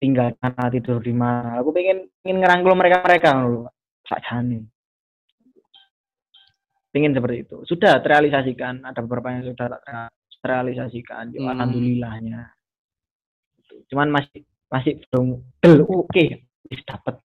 [0.00, 1.60] tinggal mana tidur di mana.
[1.60, 3.68] Aku pengen pengen ngerangkul mereka mereka loh
[4.08, 4.66] sakjane
[6.90, 7.56] pengen seperti itu.
[7.66, 8.82] Sudah terrealisasikan.
[8.82, 11.30] Ada beberapa yang sudah ter- terrealisasikan.
[11.34, 11.50] Hmm.
[11.54, 12.50] alhamdulillahnya.
[13.60, 13.86] Gitu.
[13.94, 15.38] cuman masih masih belum
[15.86, 16.24] oke
[16.66, 17.22] wis dapat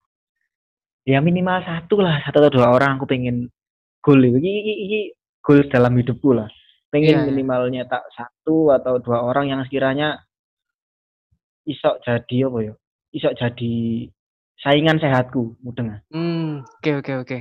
[1.05, 3.49] ya minimal satu lah satu atau dua orang aku pengen
[4.05, 4.99] goal ini, ini,
[5.41, 6.45] goal dalam hidupku lah.
[6.93, 7.30] Pengen Iya, iya.
[7.34, 10.21] minimal nyetak satu atau dua orang yang sekiranya
[11.66, 12.74] isok jadi apa ya?
[13.16, 13.74] Isok jadi
[14.61, 15.99] saingan sehatku mudeng.
[16.09, 17.39] Hmm, oke oke oke.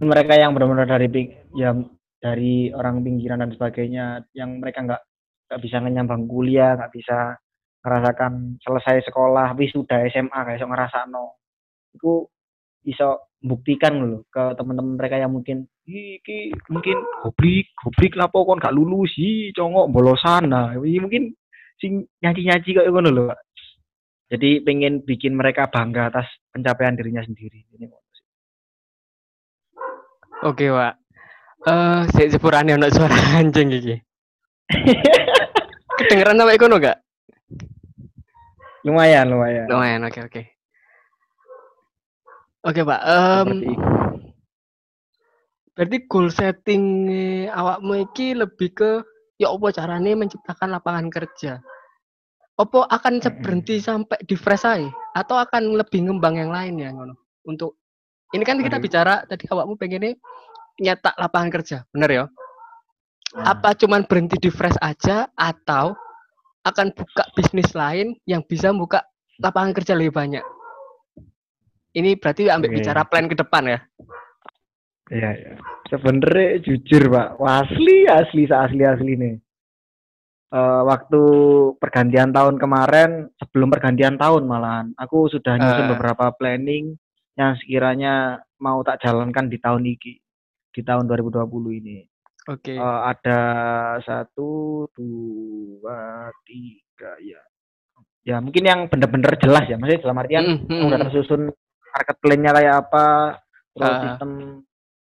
[0.00, 1.76] mereka yang benar-benar dari ya
[2.16, 5.02] dari orang pinggiran dan sebagainya yang mereka nggak
[5.44, 7.36] nggak bisa ngenyambang kuliah nggak bisa
[7.84, 11.36] merasakan selesai sekolah wisuda SMA kayak iso ngerasa no
[11.92, 12.24] itu
[12.80, 18.56] bisa buktikan loh ke teman-teman mereka yang mungkin "Ih, iki mungkin goblik goblik lapo kon
[18.56, 19.12] gak lulus?
[19.12, 20.48] Sih congok bolosan.
[20.48, 21.36] Nah ini mungkin
[21.80, 23.38] sing nyaci-nyaci kayak ngono Pak.
[24.34, 27.86] jadi pengen bikin mereka bangga atas pencapaian dirinya sendiri ini
[30.44, 31.00] Oke, Wak.
[31.64, 33.96] Eh, sik sepurane ono suara anjing iki.
[35.96, 37.00] Kedengeran sampai kono gak?
[38.84, 40.42] lumayan lumayan Lumayan, oke oke.
[42.68, 43.00] Oke, Pak.
[43.00, 43.84] Em, Seperti itu.
[45.74, 46.82] berarti goal setting
[47.48, 48.92] awakmu iki lebih ke
[49.38, 51.58] ya apa carane menciptakan lapangan kerja?
[52.54, 54.86] Apa akan berhenti sampai di fresh aja?
[55.14, 57.14] Atau akan lebih ngembang yang lain ya ngono?
[57.46, 57.78] Untuk
[58.34, 58.84] ini kan kita Aduh.
[58.86, 60.18] bicara tadi awakmu pengennya
[60.78, 62.24] nyetak lapangan kerja, bener ya?
[63.34, 63.58] Nah.
[63.58, 65.94] Apa cuman berhenti di fresh aja atau
[66.66, 69.02] akan buka bisnis lain yang bisa buka
[69.42, 70.44] lapangan kerja lebih banyak?
[71.94, 72.76] Ini berarti ambil Oke.
[72.82, 73.78] bicara plan ke depan ya?
[75.12, 75.52] Iya, iya.
[75.92, 77.36] Sebenernya jujur, Pak.
[77.36, 79.36] Asli, asli, asli, asli nih.
[80.54, 81.22] Eh, waktu
[81.76, 85.92] pergantian tahun kemarin, sebelum pergantian tahun malahan, aku sudah nyusun Eh.
[85.98, 86.94] beberapa planning
[87.34, 90.14] yang sekiranya mau tak jalankan di tahun ini,
[90.70, 92.06] di tahun 2020 ini.
[92.46, 92.78] Oke.
[92.78, 93.40] Eh, ada
[94.00, 97.42] satu, dua, tiga, ya.
[98.24, 99.76] Ya, mungkin yang bener-bener jelas ya.
[99.76, 101.06] Maksudnya dalam artian Mm, mm, yang udah mm.
[101.10, 101.42] tersusun
[101.92, 103.06] market plan-nya kayak apa,
[103.74, 104.00] terus Ah.
[104.00, 104.30] sistem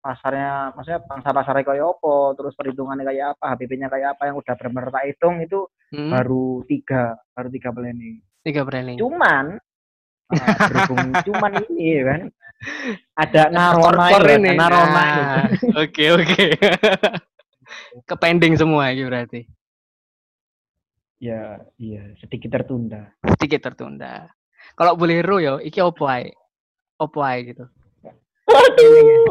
[0.08, 4.53] pasarnya, maksudnya pangsa pasarnya kayak apa, terus perhitungannya kayak apa, HPP-nya kayak apa yang udah
[4.55, 8.20] benar-benar tak hitung itu Hmm, baru tiga, baru tiga planning.
[8.43, 8.95] tiga planning.
[8.99, 9.55] Cuman
[10.72, 12.22] berhubung cuman ini ya kan,
[13.16, 14.47] ada narona ya, ini.
[14.47, 15.24] ada narona Ah, ini.
[15.76, 16.45] Oke oke.
[18.08, 19.41] Ke pending semua ini berarti.
[21.18, 23.10] Ya, iya sedikit tertunda.
[23.36, 24.30] Sedikit tertunda.
[24.76, 26.30] Kalau boleh ro yo, iki opo ae?
[26.97, 27.64] opo ae gitu.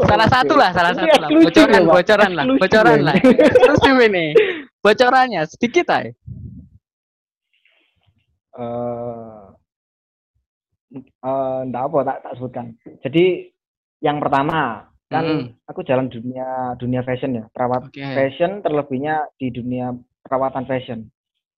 [0.07, 1.29] Salah satu lah, salah satu lah.
[1.33, 3.15] Bocoran, bocoran lah, bocoran lah.
[3.49, 4.27] Eksklusif ini.
[4.81, 6.13] Bocorannya sedikit aja.
[8.57, 9.43] eh
[10.97, 12.67] eh, ndak apa tak tak sebutkan.
[13.05, 13.53] Jadi
[14.01, 15.43] yang pertama kan Mm.
[15.69, 18.01] aku jalan dunia dunia fashion ya, perawat Oke.
[18.03, 19.95] fashion terlebihnya di dunia
[20.25, 21.07] perawatan fashion,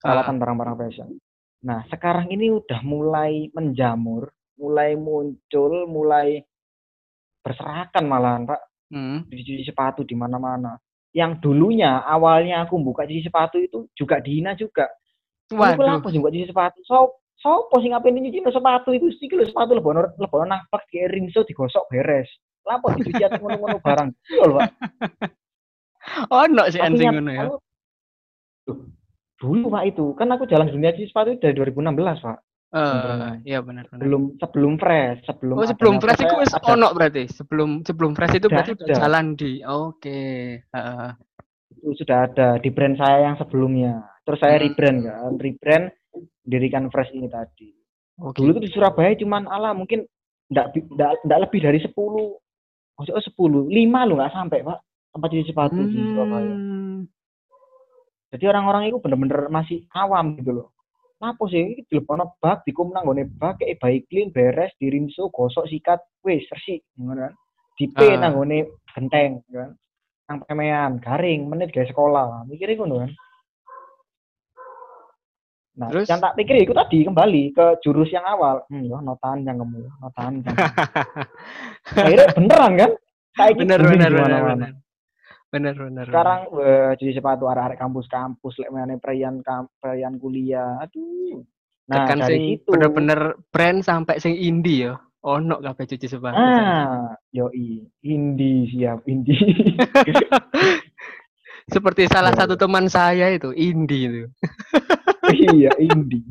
[0.03, 1.09] perawatan barang-barang fashion.
[1.65, 4.29] Nah, sekarang ini udah mulai menjamur,
[4.61, 6.45] mulai muncul, mulai
[7.41, 9.25] berserakan malahan, Pak, Hmm.
[9.29, 10.77] cuci sepatu di mana-mana.
[11.13, 14.89] Yang dulunya awalnya aku buka cuci sepatu itu juga dihina juga.
[15.49, 15.81] Iku Waduh.
[15.81, 16.79] lapo sing buat cuci sepatu?
[16.85, 19.09] So, sopo sing ngapain nyuci sepatu itu?
[19.11, 22.29] Iki lho sepatu lebono lebono nang pak kayak rinso digosok beres.
[22.65, 24.09] Lapo dicuci ati ngono-ngono barang.
[24.45, 24.69] Lho, Pak.
[26.45, 27.43] Ono sih Aku anjing ngono ya.
[27.45, 27.61] aku-
[29.39, 32.39] dulu Pak itu, kan aku jalan dunia cuci sepatu itu dari 2016, Pak.
[32.69, 34.05] Eh, iya benar benar.
[34.05, 37.25] Belum sebelum fresh, sebelum Oh, sebelum fresh itu wis ono berarti.
[37.27, 38.97] Sebelum sebelum fresh itu berarti udah ada.
[39.01, 39.53] jalan di.
[39.65, 40.21] Oke.
[40.63, 41.11] Heeh.
[41.79, 44.03] itu sudah ada di brand saya yang sebelumnya.
[44.27, 44.65] Terus saya Hmm.
[44.67, 45.85] rebrand kan, rebrand
[46.43, 47.71] dirikan fresh ini tadi.
[48.19, 48.43] Oke.
[48.43, 50.03] Dulu tuh di Surabaya cuman ala mungkin
[50.51, 50.75] enggak
[51.23, 52.35] enggak lebih dari 10
[52.99, 54.79] maksudnya 10, 5 lo nggak sampai, Pak.
[55.09, 56.51] Tempat cuci sepatu di Surabaya.
[56.51, 56.99] Hmm.
[58.29, 60.67] Jadi orang-orang itu bener-bener masih awam gitu loh.
[61.19, 61.75] Apa sih?
[61.75, 66.47] Iki dilepono bak, dikum nang nggone bak, kayak baik clean, beres, dirinso, gosok, sikat, wis
[66.47, 67.35] resik, ngono kan.
[67.75, 68.19] Dipe Ah.
[68.23, 68.59] nang nggone
[68.95, 69.75] genteng, kan.
[70.31, 72.47] Nang pemean, garing, menit gawe sekolah.
[72.47, 73.11] Mikirnya ngono kan.
[75.79, 76.11] Nah, Terus?
[76.11, 78.67] yang tak pikir itu tadi kembali ke jurus yang awal.
[78.67, 80.57] Hmm, ya notan yang kamu, notan yang
[82.03, 82.91] Akhirnya beneran kan?
[83.39, 84.71] Kayak gitu bener booming bener di bener bener.
[85.49, 86.05] Bener bener.
[86.05, 88.71] Sekarang eh, cuci sepatu arek-arek kampus-kampus lek
[89.01, 90.77] perayaan kam- perayaan kuliah.
[90.85, 91.41] Aduh.
[91.89, 95.01] Nah, kan dari sing situ bener-bener brand sampai sing indie ya.
[95.25, 96.37] Ono kabeh cuci sepatu.
[96.37, 99.35] ah, yoi, indie siap, indie.
[101.75, 104.25] Seperti salah satu teman saya itu indie itu.
[105.53, 106.25] iya, indie.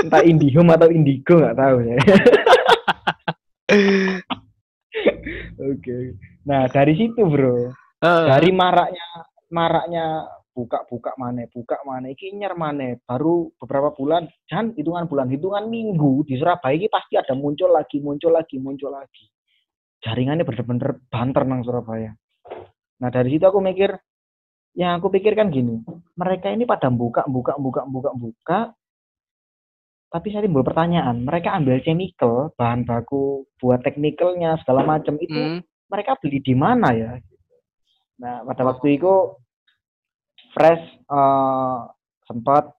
[0.00, 1.96] Entah Indihome atau Indigo nggak tahu ya.
[5.70, 5.96] Oke.
[6.46, 7.74] Nah, dari situ, Bro.
[8.00, 8.26] Heeh.
[8.32, 9.06] Dari maraknya
[9.50, 12.96] maraknya buka-buka mana, buka mana, iki nyer mana.
[13.04, 18.02] Baru beberapa bulan, dan hitungan bulan, hitungan minggu di Surabaya ini pasti ada muncul lagi,
[18.02, 19.30] muncul lagi, muncul lagi.
[20.00, 22.12] Jaringannya bener-bener banter nang Surabaya.
[23.00, 23.94] Nah dari situ aku mikir,
[24.76, 25.80] yang aku pikir kan gini,
[26.16, 28.60] mereka ini pada buka, buka, buka, buka, buka.
[30.10, 35.62] Tapi saya timbul pertanyaan, mereka ambil chemical, bahan baku buat teknikalnya segala macam itu Hmm.
[35.90, 37.18] Mereka beli di mana ya?
[38.22, 39.34] Nah, pada waktu itu
[40.54, 41.78] fresh eh,
[42.30, 42.70] sempat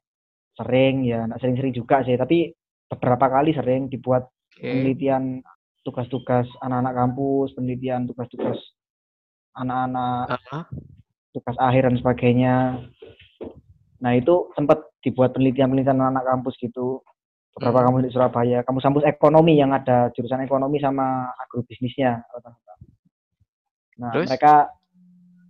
[0.56, 2.56] sering ya, nggak sering-sering juga sih, tapi
[2.88, 4.72] beberapa kali sering dibuat Oke.
[4.72, 5.44] penelitian
[5.82, 8.60] tugas-tugas anak-anak kampus, penelitian tugas-tugas
[9.58, 10.64] anak-anak Heeh.
[11.36, 12.56] tugas akhir dan sebagainya.
[14.02, 17.02] Nah, itu sempat dibuat penelitian-penelitian anak kampus gitu.
[17.52, 17.86] Beberapa Hmm.
[17.92, 22.24] kampus di Surabaya, kampus-kampus ekonomi yang ada jurusan ekonomi sama agrobisnisnya.
[24.00, 24.28] Nah, Terus?
[24.32, 24.56] mereka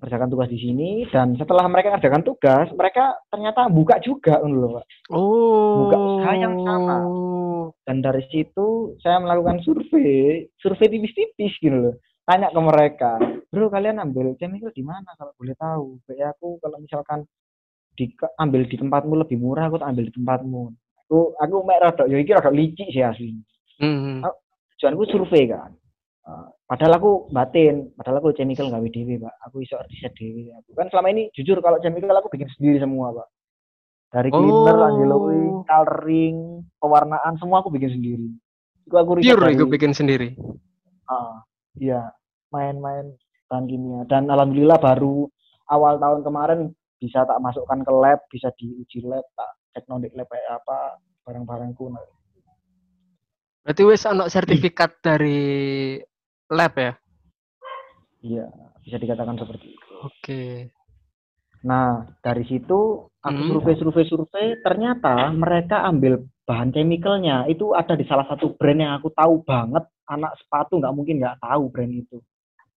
[0.02, 4.86] kerjakan tugas di sini dan setelah mereka kerjakan tugas, mereka ternyata buka juga loh, Pak.
[5.14, 5.86] Oh.
[5.86, 6.98] Buka usaha yang sama.
[7.86, 11.96] Dan dari situ saya melakukan survei, survei tipis-tipis gitu loh.
[12.26, 13.18] Tanya ke mereka,
[13.50, 16.02] bro kalian ambil chemical di mana kalau boleh tahu?
[16.10, 17.20] Kayak aku kalau misalkan
[17.94, 18.10] di
[18.42, 20.64] ambil di tempatmu lebih murah, aku ambil di tempatmu.
[21.06, 23.38] Aku aku mek rada ya iki rada licik sih asli.
[23.78, 24.26] Hmm.
[24.78, 25.74] Tujuanku survei kan.
[26.22, 29.36] Eh, padahal aku batin, padahal aku chemical gawe dhewe, Pak.
[29.52, 30.56] Aku iso riset dhewe.
[30.56, 33.28] Aku kan selama ini jujur kalau chemical aku bikin sendiri semua, Pak.
[34.16, 34.88] Dari cleaner, Oh.
[34.88, 36.38] angeloing, coloring,
[36.80, 38.28] pewarnaan semua aku bikin sendiri.
[38.88, 40.32] Itu aku riset Pure dari itu bikin sendiri.
[41.12, 41.44] Ah,
[41.76, 42.08] iya,
[42.56, 43.20] main-main
[43.52, 44.08] bahan kimia.
[44.08, 45.28] Dan alhamdulillah baru
[45.68, 46.60] awal tahun kemarin
[47.04, 50.96] bisa tak masukkan ke lab, bisa diuji lab, tak cek lab kayak apa,
[51.28, 51.92] barang-barangku.
[51.92, 52.00] Nah,
[53.62, 55.94] Berarti wis ono sertifikat dari
[56.52, 56.94] lab ya?
[58.22, 58.46] Iya,
[58.86, 59.94] bisa dikatakan seperti itu.
[60.04, 60.44] Oke.
[61.66, 63.50] Nah, dari situ aku Hmm.
[63.54, 69.42] survei-survei-survei, ternyata mereka ambil bahan chemicalnya itu ada di salah satu brand yang aku tahu
[69.46, 69.86] banget.
[70.12, 72.18] Anak sepatu nggak mungkin nggak tahu brand itu.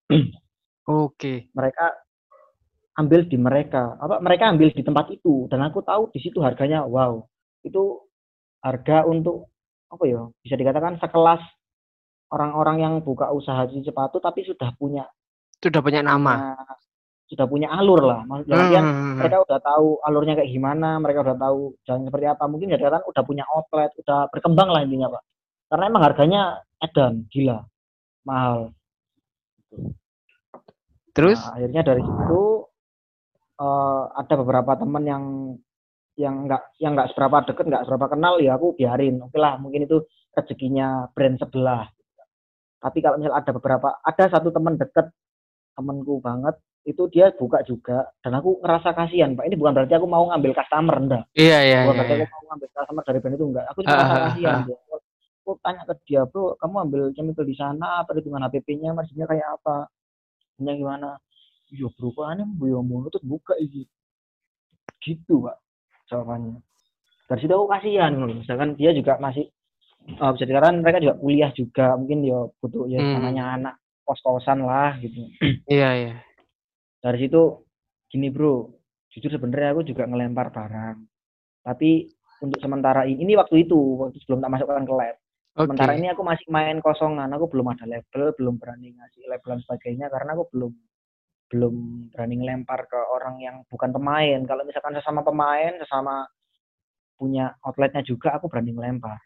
[0.87, 1.51] Oke.
[1.51, 1.87] Mereka
[2.95, 6.87] ambil di mereka, apa mereka ambil di tempat itu dan aku tahu di situ harganya
[6.87, 7.25] wow.
[7.65, 8.07] Itu
[8.63, 9.51] harga untuk
[9.91, 10.29] apa ya?
[10.45, 11.43] Bisa dikatakan sekelas
[12.29, 15.05] orang-orang yang buka usaha cuci sepatu tapi sudah punya
[15.59, 16.57] Sudah punya nama.
[17.25, 18.21] sudah punya alur lah.
[18.23, 19.17] Maksudnya artian Hmm.
[19.17, 22.45] mereka udah tahu alurnya kayak gimana, mereka udah tahu jalan seperti apa.
[22.45, 25.23] Mungkin jadi kan udah punya outlet, udah berkembang lah intinya pak.
[25.65, 26.43] karena emang harganya
[26.79, 27.65] edan gila
[28.23, 28.71] mahal
[31.15, 32.43] Terus Nah, akhirnya dari situ
[33.57, 35.25] eh, ada beberapa teman yang
[36.15, 39.83] yang nggak yang nggak seberapa deket nggak seberapa kenal ya aku biarin oke lah mungkin
[39.83, 41.91] itu rezekinya brand sebelah
[42.85, 45.09] tapi kalau misal ada beberapa ada satu teman deket
[45.73, 49.49] temanku banget itu dia buka juga dan aku ngerasa kasihan pak.
[49.49, 51.25] Ini bukan berarti aku mau ngambil customer enggak.
[51.33, 52.01] Iya iya bukan iya.
[52.05, 52.27] berarti iya.
[52.29, 53.65] aku mau ngambil customer dari brand itu enggak.
[53.73, 54.65] Aku cuma Ah, ngerasa ah, kasihan ah.
[54.69, 54.77] dia
[55.45, 59.89] aku tanya ke dia bro kamu ambil chemical di sana perhitungan HPP-nya marginnya kayak apa?
[60.57, 61.11] Marginnya gimana?
[61.73, 62.65] Iya bro kok aneh bu?
[62.69, 63.89] Ya tuh buka ini.
[65.01, 65.57] Gitu pak
[66.13, 66.61] jawabannya.
[67.25, 69.49] Dari situ aku kasihan loh misalkan dia juga masih
[70.07, 73.15] eh, bisa dikatakan mereka juga kuliah juga mungkin dia butuh ya Hmm.
[73.19, 73.75] namanya anak
[74.05, 75.29] kos-kosan lah gitu
[75.71, 76.15] Iya iya.
[77.01, 77.65] dari situ
[78.09, 78.69] gini bro
[79.09, 80.97] jujur sebenarnya aku juga ngelempar barang
[81.63, 82.07] tapi
[82.41, 85.17] untuk sementara ini ini waktu itu waktu sebelum tak masukkan ke lab
[85.55, 85.71] Oke.
[85.71, 89.61] sementara ini aku masih main kosongan aku belum ada label belum berani ngasih label dan
[89.65, 90.73] sebagainya karena aku belum
[91.49, 91.75] belum
[92.11, 96.27] berani ngelempar ke orang yang bukan pemain kalau misalkan sesama pemain sesama
[97.15, 99.17] punya outletnya juga aku berani ngelempar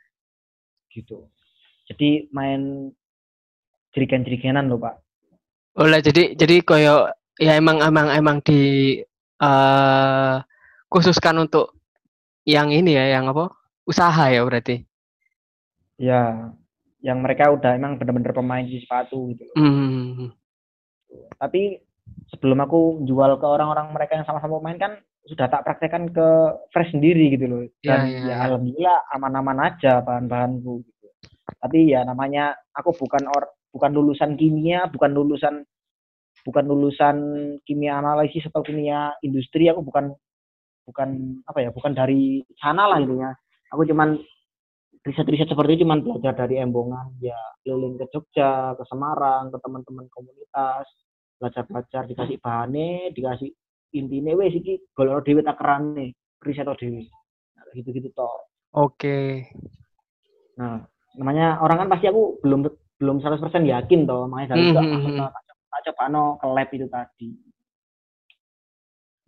[0.92, 1.28] gitu
[1.88, 2.92] jadi main
[3.96, 5.00] jerigen-jerigenan loh pak
[5.78, 7.06] Oleh jadi jadi koyo
[7.38, 8.98] ya emang emang emang di
[9.38, 10.36] eh
[10.90, 11.78] khususkan untuk
[12.42, 13.54] yang ini ya yang apa?
[13.86, 14.82] Usaha ya berarti.
[15.98, 16.54] ya
[17.02, 19.50] yang mereka udah emang bener-bener pemain di sepatu gitu.
[19.58, 20.30] Hmm.
[21.42, 21.82] tapi
[22.30, 24.92] sebelum aku jual ke orang-orang mereka yang sama-sama pemain kan
[25.28, 26.28] sudah tak praktekkan ke
[26.72, 27.62] fresh sendiri gitu loh.
[27.84, 28.36] Dan Ya, ya, ya, ya.
[28.48, 31.06] alhamdulillah aman-aman aja bahan-bahanku gitu.
[31.60, 35.64] Tapi ya namanya aku bukan or bukan lulusan kimia bukan lulusan
[36.46, 37.16] bukan lulusan
[37.68, 40.16] kimia analisis atau kimia industri aku bukan
[40.88, 43.30] bukan apa ya bukan dari sana lah intinya.
[43.76, 44.16] Aku cuman
[45.04, 50.08] riset-riset seperti itu cuman belajar dari embongan ya keliling ke Jogja ke Semarang ke teman-teman
[50.10, 50.84] komunitas
[51.38, 53.50] belajar-belajar dikasih bahannya dikasih
[53.94, 56.12] intinya wes iki golek dhewe takerane
[56.44, 57.08] riset dhewe
[57.56, 59.48] nah, gitu-gitu toh Oke.
[60.60, 60.84] nah
[61.16, 62.68] namanya orang kan pasti aku belum
[62.98, 65.18] belum 100% yakin toh makanya dari itu aku mhm.
[65.18, 65.30] tak
[65.68, 67.30] tak coba no ke lab itu tadi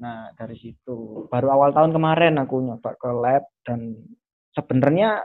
[0.00, 3.96] nah dari situ baru awal tahun kemarin aku nyoba ke lab dan
[4.56, 5.20] sebenarnya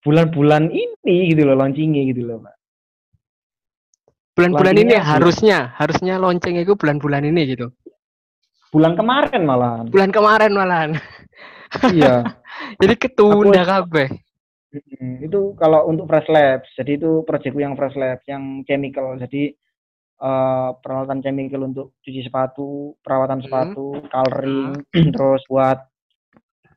[0.00, 2.56] bulan-bulan ini gitu loh launchingnya gitu loh Pak.
[4.38, 7.68] Bulan-bulan ini harusnya harusnya launching itu bulan-bulan ini gitu.
[8.70, 10.90] Bulan kemarin malah Bulan kemarin malahan.
[11.90, 12.22] iya
[12.80, 14.08] Jadi ketunda kabeh.
[15.18, 19.50] Itu kalau untuk fresh labs jadi itu proyekku yang fresh labs yang chemical jadi
[20.20, 23.46] eh, peralatan chemical untuk cuci sepatu perawatan Hmm.
[23.50, 24.78] sepatu coloring
[25.14, 25.78] terus buat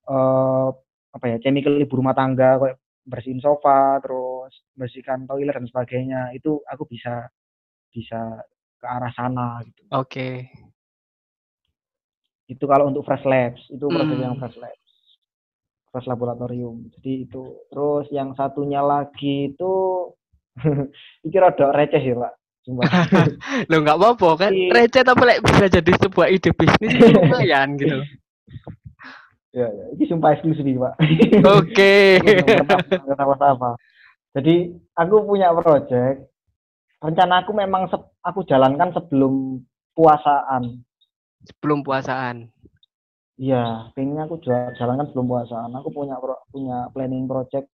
[0.03, 0.69] eh
[1.13, 6.57] apa ya chemical ibu rumah tangga kayak bersihin sofa terus bersihkan toilet dan sebagainya itu
[6.65, 7.29] aku bisa
[7.93, 8.41] bisa
[8.81, 10.49] ke arah sana gitu Oke.
[12.45, 14.41] Itu kalau untuk fresh labs itu proyek yang Hmm.
[14.41, 14.91] fresh labs
[15.89, 19.73] fresh laboratorium jadi itu terus yang satunya lagi itu
[21.25, 22.33] ini rada receh ya pak
[22.63, 22.87] Sumpah.
[23.69, 24.71] Lo nggak apa-apa kan Iya.
[24.71, 27.99] receh tapi like, bisa jadi sebuah ide bisnis itu lumayan gitu.
[29.51, 30.93] ya, ya ini sumpah eksklusif pak
[31.43, 32.23] Oke.
[32.23, 33.69] Nggak tahu apa
[34.33, 34.55] jadi
[34.95, 36.25] aku punya project
[36.97, 37.85] rencana aku memang
[38.23, 39.59] aku jalankan sebelum
[39.93, 40.81] puasaan
[41.43, 42.47] Sebelum puasaan.
[43.35, 44.37] Iya, pengennya aku
[44.77, 45.73] jalankan sebelum puasaan.
[45.75, 47.67] Aku punya pro- punya planning project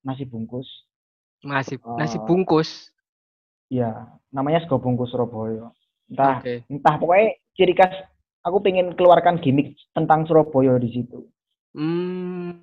[0.00, 0.66] nasi bungkus.
[1.42, 2.24] Masih nasi Oh.
[2.24, 2.92] bungkus.
[3.68, 5.70] Iya, namanya sego bungkus Surabaya.
[6.10, 6.66] Entah Oke.
[6.66, 7.94] entah pokoknya ciri khas
[8.42, 11.26] aku pengen keluarkan gimmick tentang Surabaya di situ.
[11.74, 12.60] Hmm.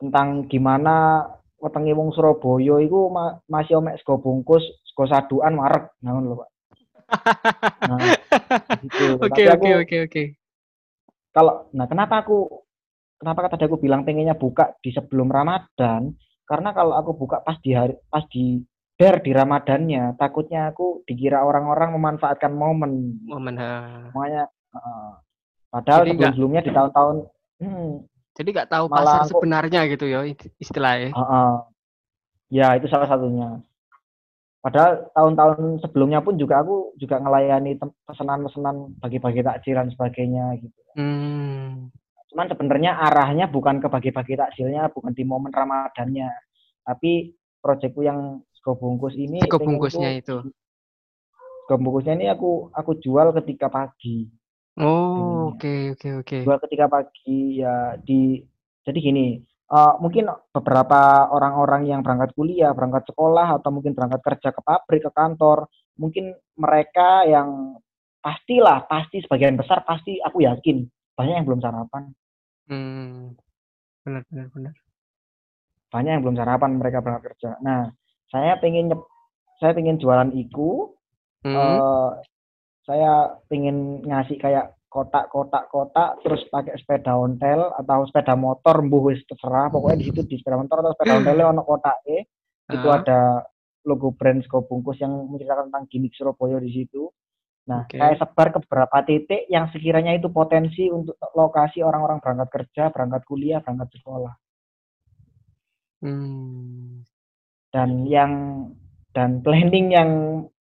[0.00, 1.26] Tentang gimana
[1.60, 6.50] wetenge wong Surabaya iku ma- masih omek sego bungkus, sego saduan marek ngono lho, Pak.
[7.90, 7.98] Nah.
[8.84, 10.22] Oke Tapi oke aku- oke oke.
[11.30, 12.50] kalau nah kenapa aku
[13.16, 16.10] kenapa tadi aku bilang pengennya buka di sebelum Ramadan
[16.42, 18.58] karena kalau aku buka pas di hari pas di
[18.98, 24.10] ber di Ramadannya takutnya aku dikira orang-orang memanfaatkan momen Momen ha.
[24.10, 24.44] makanya
[24.74, 25.12] eh,
[25.70, 27.16] padahal Jadi sebelum sebelumnya di tahun-tahun
[27.62, 27.90] hmm,
[28.34, 30.20] Jadi nggak tahu pasar aku- sebenarnya gitu ya
[30.58, 31.10] istilahnya.
[31.10, 31.54] eh, eh.
[32.50, 33.62] ya itu salah satunya
[34.60, 41.86] padahal tahun-tahun sebelumnya pun juga aku juga ngelayani pesanan-pesanan bagi-bagi takjil dan sebagainya gitu Hmm.
[42.30, 46.30] cuman sebenarnya arahnya bukan ke bagi-bagi takjilnya, bukan di momen Ramadannya.
[46.82, 47.30] Tapi
[47.62, 50.42] proyekku yang sego bungkus ini Sego bungkusnya itu.
[51.66, 54.30] sego bungkusnya ini aku aku jual ketika pagi.
[54.78, 56.36] Oh, oke oke oke.
[56.42, 58.42] Jual ketika pagi ya di
[58.82, 59.38] jadi gini,
[59.70, 65.02] eh, mungkin beberapa orang-orang yang berangkat kuliah, berangkat sekolah, atau mungkin berangkat kerja ke pabrik,
[65.06, 67.78] ke kantor, mungkin mereka yang
[68.20, 70.84] pastilah, pasti sebagian besar pasti aku yakin
[71.16, 72.12] banyak yang belum sarapan,
[72.70, 73.34] Hmm.
[74.06, 74.74] Benar benar benar.
[75.90, 77.58] banyak yang belum sarapan mereka berangkat kerja.
[77.60, 77.90] Nah,
[78.30, 78.94] saya pengen
[79.58, 80.94] saya pengen jualan iku,
[81.42, 81.56] Hmm.
[81.56, 82.10] eh,
[82.86, 89.70] saya pengen ngasih kayak kotak-kotak-kotak terus pakai sepeda ontel atau sepeda motor mbuh wis terserah
[89.70, 92.26] pokoknya di situ di sepeda motor atau sepeda ontel ono kotaknya
[92.70, 92.98] itu Ah.
[92.98, 93.20] ada
[93.86, 97.08] logo brand sego bungkus yang menceritakan tentang gimmick Surabaya di situ.
[97.64, 97.96] Nah, Oke.
[97.96, 103.22] saya sebar ke beberapa titik yang sekiranya itu potensi untuk lokasi orang-orang berangkat kerja, berangkat
[103.24, 104.34] kuliah, berangkat sekolah.
[106.02, 107.04] Hmm.
[107.70, 108.32] Dan yang
[109.14, 110.10] dan planning yang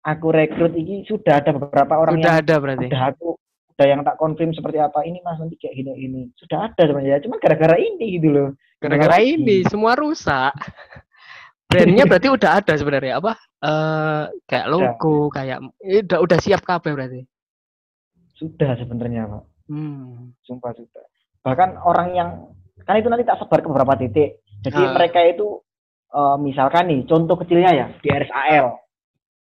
[0.05, 2.87] aku rekrut ini sudah ada beberapa orang Sudah yang ada berarti.
[2.89, 3.29] udah aku
[3.81, 7.25] udah yang tak konfirm seperti apa ini mas nanti kayak gini ini sudah ada sebenarnya
[7.25, 10.53] cuma gara-gara ini gitu loh Gara-gara ini semua rusak.
[11.65, 13.33] Brandnya berarti udah ada sebenarnya apa?
[13.61, 17.21] Eh kayak logo, kayak eh, udah udah siap kabeh berarti.
[18.35, 20.33] sudah sebenarnya pak Hmm.
[20.43, 21.05] sumpah sudah
[21.41, 22.29] bahkan orang yang
[22.83, 24.93] kan itu nanti tak sebar ke beberapa titik jadi Ah.
[24.93, 25.61] mereka itu
[26.11, 28.81] eh, misalkan nih contoh kecilnya ya di RSAL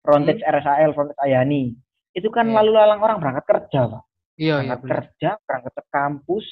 [0.00, 1.74] frontage RSAL frontage Ayani
[2.12, 2.54] itu kan Iya.
[2.56, 4.02] lalu lalang orang berangkat kerja pak
[4.34, 6.46] Iya iya kerja berangkat ke kampus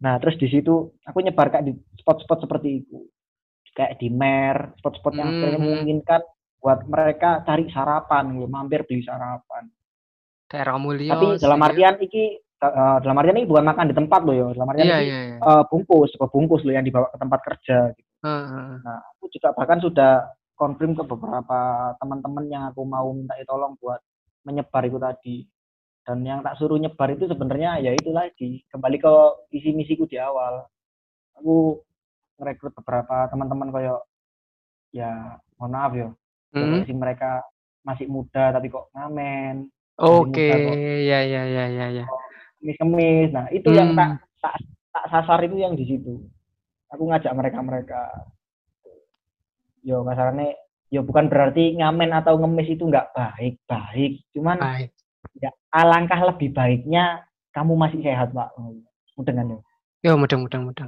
[0.00, 3.08] nah terus di situ aku nyebar kayak di spot-spot seperti itu
[3.72, 5.56] kayak di mer spot-spot yang Mhm.
[5.56, 6.20] memungkinkan
[6.58, 9.68] buat mereka cari sarapan gitu, mampir beli sarapan
[10.48, 11.12] Daerah Mulyo.
[11.12, 14.46] tapi dalam sih, artian iki eh, dalam artian ini bukan makan di tempat loh ya
[14.52, 15.38] dalam artian Iya ini iya iya.
[15.40, 18.10] eh, bungkus bungkus loh yang dibawa ke tempat kerja gitu.
[18.24, 18.72] Heeh.
[18.80, 20.12] nah aku juga bahkan sudah
[20.54, 21.58] konfirm ke beberapa
[21.98, 24.00] teman-teman yang aku mau minta tolong buat
[24.42, 25.36] menyebar itu tadi
[26.04, 29.12] dan yang tak suruh nyebar itu sebenarnya ya itu lagi kembali ke
[29.48, 30.68] visi misiku di awal
[31.34, 31.80] aku
[32.36, 34.00] merekrut beberapa teman-teman kayak
[34.90, 35.10] ya
[35.56, 36.08] mohon maaf ya
[36.54, 36.86] Hmm.
[36.86, 37.42] si mereka
[37.82, 39.66] masih muda tapi kok ngamen
[39.98, 40.74] Oke, kok.
[41.02, 42.04] ya ya ya ya ya.
[42.60, 43.98] kemis-kemis nah itu yang Hmm.
[43.98, 44.54] tak tak
[44.88, 46.22] tak sasar itu yang di situ
[46.86, 48.02] aku ngajak mereka mereka
[49.82, 50.54] yo kasarannya
[50.88, 54.88] yo bukan berarti ngamen atau ngemis itu nggak baik baik cuman Baik.
[55.36, 58.54] ya alangkah lebih baiknya kamu masih sehat pak
[59.14, 59.60] mudengan yo
[60.00, 60.86] Ya mudah mudah mudah.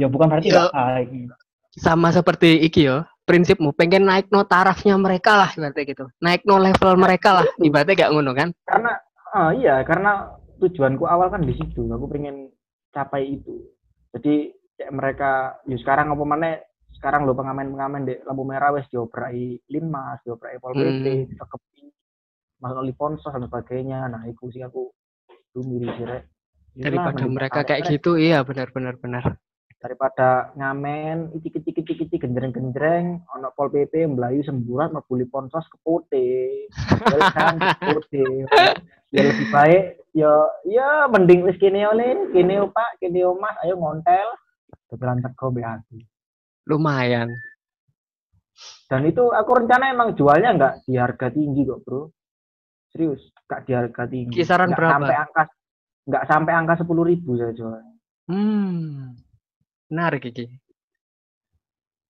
[0.00, 0.72] ya bukan berarti Yo.
[0.72, 1.28] baik
[1.76, 3.04] Sama seperti iki yo.
[3.22, 6.08] Prinsipmu pengen naik no tarafnya mereka lah ibaratnya gitu.
[6.18, 7.46] Naik no level mereka lah.
[7.60, 8.48] Ibaratnya gak ngono kan?
[8.64, 8.96] karena
[9.30, 12.48] ah, iya karena tujuanku awal kan di situ aku pengen
[12.88, 13.68] capai itu
[14.16, 14.48] jadi
[14.80, 15.30] kayak mereka
[15.62, 16.56] ya sekarang apa mana
[16.96, 21.04] sekarang lo pengamen-pengamen di lampu merah wes diobrai linmas diobrai pol pp
[21.36, 21.92] Hmm.
[22.60, 24.06] Masuk oli ponsos dan sebagainya.
[24.08, 24.90] Nah itu sih aku
[25.56, 26.06] mirip sih
[26.76, 29.40] Daripada mereka kayak gitu, iya benar benar benar.
[29.76, 35.28] daripada ngamen itik itik itik itik genjreng genjreng ono pol pp melayu semburat mau beli
[35.28, 36.66] ponsos ke pote
[37.06, 37.60] Balik kan
[39.14, 39.84] ya lebih baik
[40.16, 40.32] ya
[40.64, 43.52] ya mending wis kene oleh kene yo, pak kene yo, mas.
[43.62, 44.28] Ayo ngontel.
[44.88, 45.96] Dodolan teko aku.
[46.66, 47.28] Lumayan.
[48.88, 52.08] dan itu aku rencana emang jualnya nggak di harga tinggi kok bro
[52.96, 54.94] serius nggak di harga tinggi Kisaran Nggak berapa?
[54.96, 55.42] sampai angka
[56.06, 57.76] nggak sampai angka sepuluh ribu saya jual
[58.26, 59.14] Hmm.
[59.86, 60.50] Menarik iki.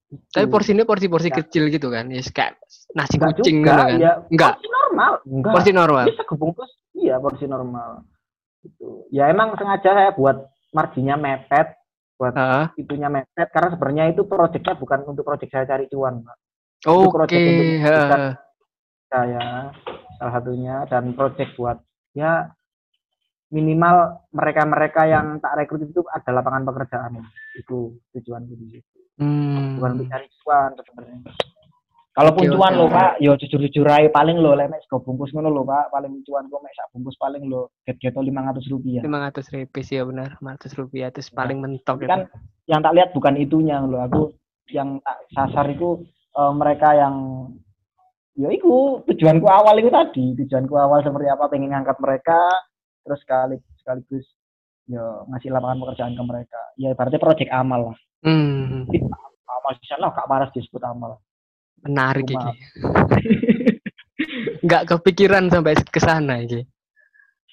[0.07, 0.23] Itu.
[0.33, 1.37] Tapi porsinya porsi-porsi Ya.
[1.37, 2.09] kecil gitu kan.
[2.09, 2.57] Ya kayak
[2.95, 3.99] nasi Nggak kucing juga, gitu kan.
[3.99, 4.53] ya, Enggak.
[4.55, 6.05] porsi normal enggak Porsi normal.
[6.09, 7.91] bisa kebungkus iya porsi normal
[8.63, 10.41] itu ya emang sengaja saya buat
[10.73, 11.77] marginnya mepet
[12.17, 12.65] buat Heeh.
[12.79, 16.37] itunya mepet karena sebenarnya itu proyeknya bukan untuk proyek saya cari cuan Pak.
[16.87, 17.13] Oke.
[17.13, 18.33] project untuk heeh.
[19.07, 19.45] saya
[20.19, 21.79] salah satunya dan proyek buat
[22.17, 22.51] ya
[23.53, 27.23] minimal mereka-mereka yang tak rekrut itu ada lapangan pekerjaan.
[27.55, 29.81] Itu tujuanku di situ Hmm.
[29.81, 31.19] bukan untuk cari cuan sebenarnya
[32.13, 35.49] kalaupun Oke, cuan lo pak yo jujur jujur aja paling lo lemek sego bungkus ngono
[35.49, 39.01] lo pak paling cuan gue mek sak bungkus paling lo get geto lima ratus rupiah.
[39.01, 39.65] lima ratus sih
[39.97, 42.13] ya benar, lima ratus rupiah itu paling mentok gitu.
[42.13, 42.29] kan
[42.69, 44.37] yang tak lihat bukan itunya lo aku
[44.69, 46.05] yang tak sasar itu
[46.37, 47.17] eh, mereka yang
[48.37, 52.41] ya itu tujuanku awal itu tadi tujuanku awal seperti apa pengen ngangkat mereka
[53.03, 54.27] terus sekali sekaligus
[54.87, 58.89] ya ngasih lapangan pekerjaan ke mereka ya berarti proyek amal lah Hmm,
[59.47, 61.21] amal sana kak waras disebut amal
[61.87, 62.57] menarik Cuma-.
[64.65, 66.65] Nggak kepikiran sampai ke sana iki.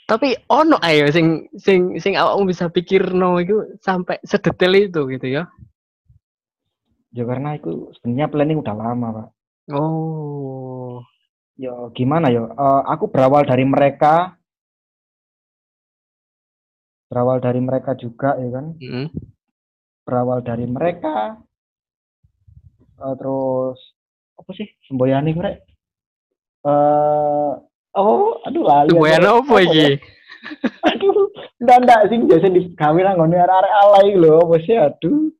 [0.03, 5.27] Tapi ono ayo sing sing sing awakmu bisa pikir no itu sampai sedetail itu gitu
[5.29, 5.43] ya.
[7.13, 9.27] ya karena itu sebenarnya planning udah lama pak
[9.70, 10.99] Oh.
[11.55, 14.36] ya gimana ya Eh, aku berawal dari mereka
[17.07, 19.07] berawal dari mereka juga ya kan Mm.
[20.01, 21.38] berawal dari mereka
[22.95, 23.78] Eh, terus
[24.34, 25.49] apa sih semboyane gue
[26.64, 27.51] eh
[27.93, 29.89] oh aduh lali Semboyan apa iki?
[30.82, 31.28] aduh
[31.59, 35.32] ndak ndak sing biasa digawe nang ngene arek alay lho apa sih aduh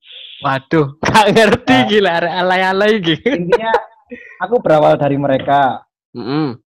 [0.44, 1.88] Waduh, gak ngerti Nah.
[1.88, 3.16] gila arek alay-alay iki.
[3.26, 3.72] intinya
[4.39, 5.84] aku berawal dari mereka.
[6.14, 6.61] Mm-mm.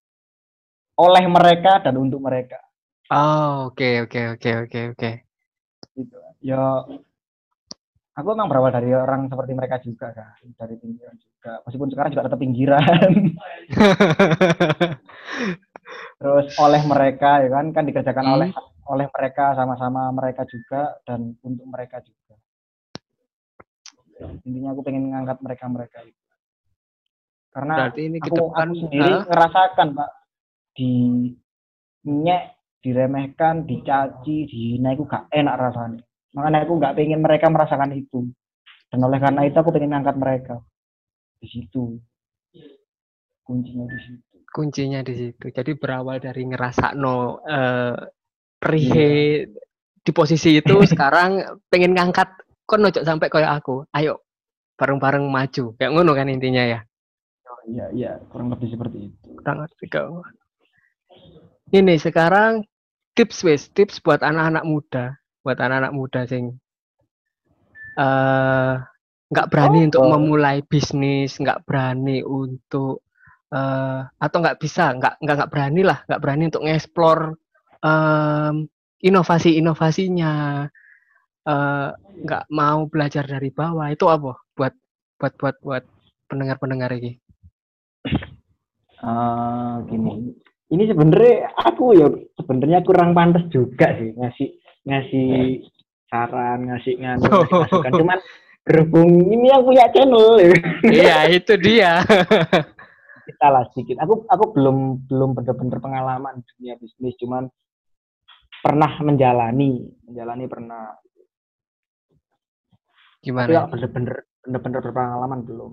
[0.98, 2.58] oleh mereka dan untuk mereka.
[3.14, 5.12] Oh, oke oke oke oke oke.
[5.94, 6.18] gitu.
[6.42, 6.84] Ya
[8.18, 10.42] aku emang berawal dari orang seperti mereka juga kan.
[10.58, 11.62] Dari pinggiran juga.
[11.70, 13.12] Meskipun sekarang juga tetap pinggiran.
[16.18, 17.66] Terus oleh mereka ya kan.
[17.72, 18.36] Kan dikerjakan Hmm.
[18.42, 18.50] oleh
[18.90, 22.36] oleh mereka sama-sama mereka juga dan untuk mereka juga.
[24.44, 26.18] Intinya aku pengen ngangkat mereka mereka itu
[27.52, 30.10] karena Berarti ini aku, depan aku sendiri ah, ngerasakan pak.
[30.78, 30.92] Di
[32.08, 32.44] nyek
[32.86, 36.04] diremehkan dicaci dihina itu gak enak rasanya.
[36.38, 38.30] Makanya aku gak pengen mereka merasakan itu.
[38.88, 40.56] Dan oleh karena itu aku pengen ngangkat mereka.
[41.42, 42.00] Di situ.
[43.44, 44.36] Kuncinya di situ.
[44.48, 45.46] Kuncinya di situ.
[45.52, 47.96] Jadi berawal dari ngerasakno eh
[48.58, 49.12] rihe
[50.02, 52.32] di posisi itu sekarang pengen ngangkat.
[52.68, 53.84] Kon ojo sampai kayak aku.
[53.96, 54.24] Ayo
[54.80, 55.76] bareng-bareng maju.
[55.76, 56.80] Kayak ngono kan intinya ya.
[57.68, 60.24] Oh, iya iya kurang lebih seperti itu Kurang kau.
[61.68, 62.64] Ini sekarang
[63.12, 65.06] tips wes, tips buat anak-anak muda,
[65.44, 66.56] buat anak-anak muda sing
[67.98, 68.74] eh
[69.28, 70.12] nggak berani untuk Oh.
[70.16, 73.04] memulai bisnis, nggak berani untuk
[73.52, 77.20] eh atau nggak bisa, nggak nggak nggak berani lah, nggak berani untuk ngeksplor
[77.84, 78.56] em,
[79.04, 80.34] inovasi-inovasinya,
[81.52, 81.90] eh
[82.24, 84.32] nggak mau belajar dari bawah itu apa?
[84.56, 84.74] Buat
[85.20, 85.84] buat buat buat
[86.32, 87.20] pendengar-pendengar ini.
[88.98, 90.34] Eh, gini.
[90.68, 94.50] Ini sebenarnya aku ya sebenarnya kurang pantas juga sih ngasih
[94.84, 95.30] ngasih
[96.12, 97.92] saran ngasih nganu ngasih masukan.
[98.04, 98.20] Cuman
[98.68, 100.50] berhubung ini yang punya channel ya.
[100.84, 102.04] Iya, itu dia.
[103.28, 104.04] kita lah sedikit.
[104.04, 107.48] Aku aku belum belum bener-bener pengalaman dunia bisnis cuman
[108.60, 110.96] pernah menjalani menjalani pernah.
[113.24, 113.48] Tapi Gimana?
[113.48, 115.72] kalau bener-bener bener-bener berpengalaman belum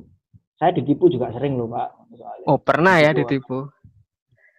[0.54, 2.46] saya ditipu juga sering loh pak soalnya.
[2.46, 3.28] Oh, pernah ya Ditipu.
[3.28, 3.58] ditipu.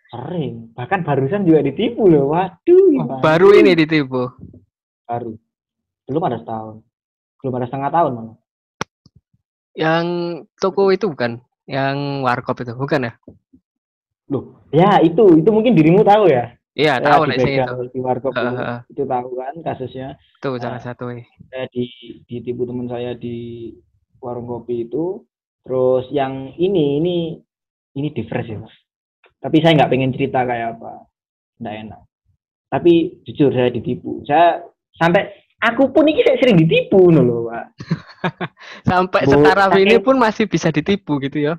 [0.06, 3.20] sering bahkan barusan juga ditipu loh waduh Oh, gimana?
[3.20, 4.32] baru ini ditipu.
[5.04, 5.34] baru
[6.06, 6.76] belum ada setahun
[7.41, 8.38] belum ada setengah tahun malah
[9.76, 10.06] Yang
[10.56, 11.43] toko itu bukan?
[11.68, 13.14] Yang warkop itu, bukan ya?
[14.26, 17.74] loh ya itu itu mungkin dirimu tahu ya Iya, Saya tahu nek sing itu.
[17.88, 18.80] di warkop itu, heeh.
[18.91, 20.84] itu tahu kan kasusnya Itu salah Nah.
[20.84, 21.08] satu.
[21.48, 21.84] saya di
[22.26, 23.72] ditipu teman saya di
[24.20, 25.24] warung kopi itu
[25.66, 27.16] terus yang ini ini
[27.97, 28.76] ini diverse ya mas.
[29.41, 31.09] Tapi saya nggak pengen cerita kayak apa
[31.59, 32.01] nggak enak.
[32.70, 32.93] Tapi
[33.26, 34.22] jujur saya ditipu.
[34.30, 34.61] Saya
[34.95, 35.34] sampai
[35.66, 37.66] aku pun ini saya sering ditipu loh pak.
[38.89, 41.53] Sampai Bu, sekarang saking- ini pun masih bisa ditipu gitu ya.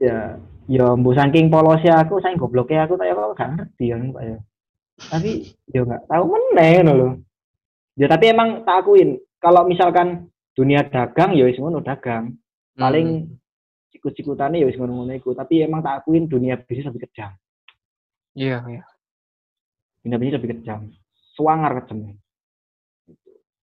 [0.00, 0.38] ya
[0.70, 4.38] ya bu saking polosnya aku saya gobloknya aku kayak apa gak ngerti ya pak ya.
[5.10, 5.30] Tapi
[5.72, 7.12] ya nggak tahu meneh no loh.
[7.98, 9.18] Ya tapi emang tak akuin.
[9.42, 12.38] Kalau misalkan dunia dagang ya wis ngono dagang
[12.76, 12.82] Hmm.
[12.82, 13.08] paling
[13.90, 15.34] sikut-sikutannya ya wis ngono-ngono iku.
[15.34, 17.34] Tapi emang tak akuin dunia bisnis lebih kejam.
[18.38, 18.84] Iya, iya.
[20.00, 20.90] dunia bisnis lebih kejam.
[21.34, 22.20] Suangar kejamnya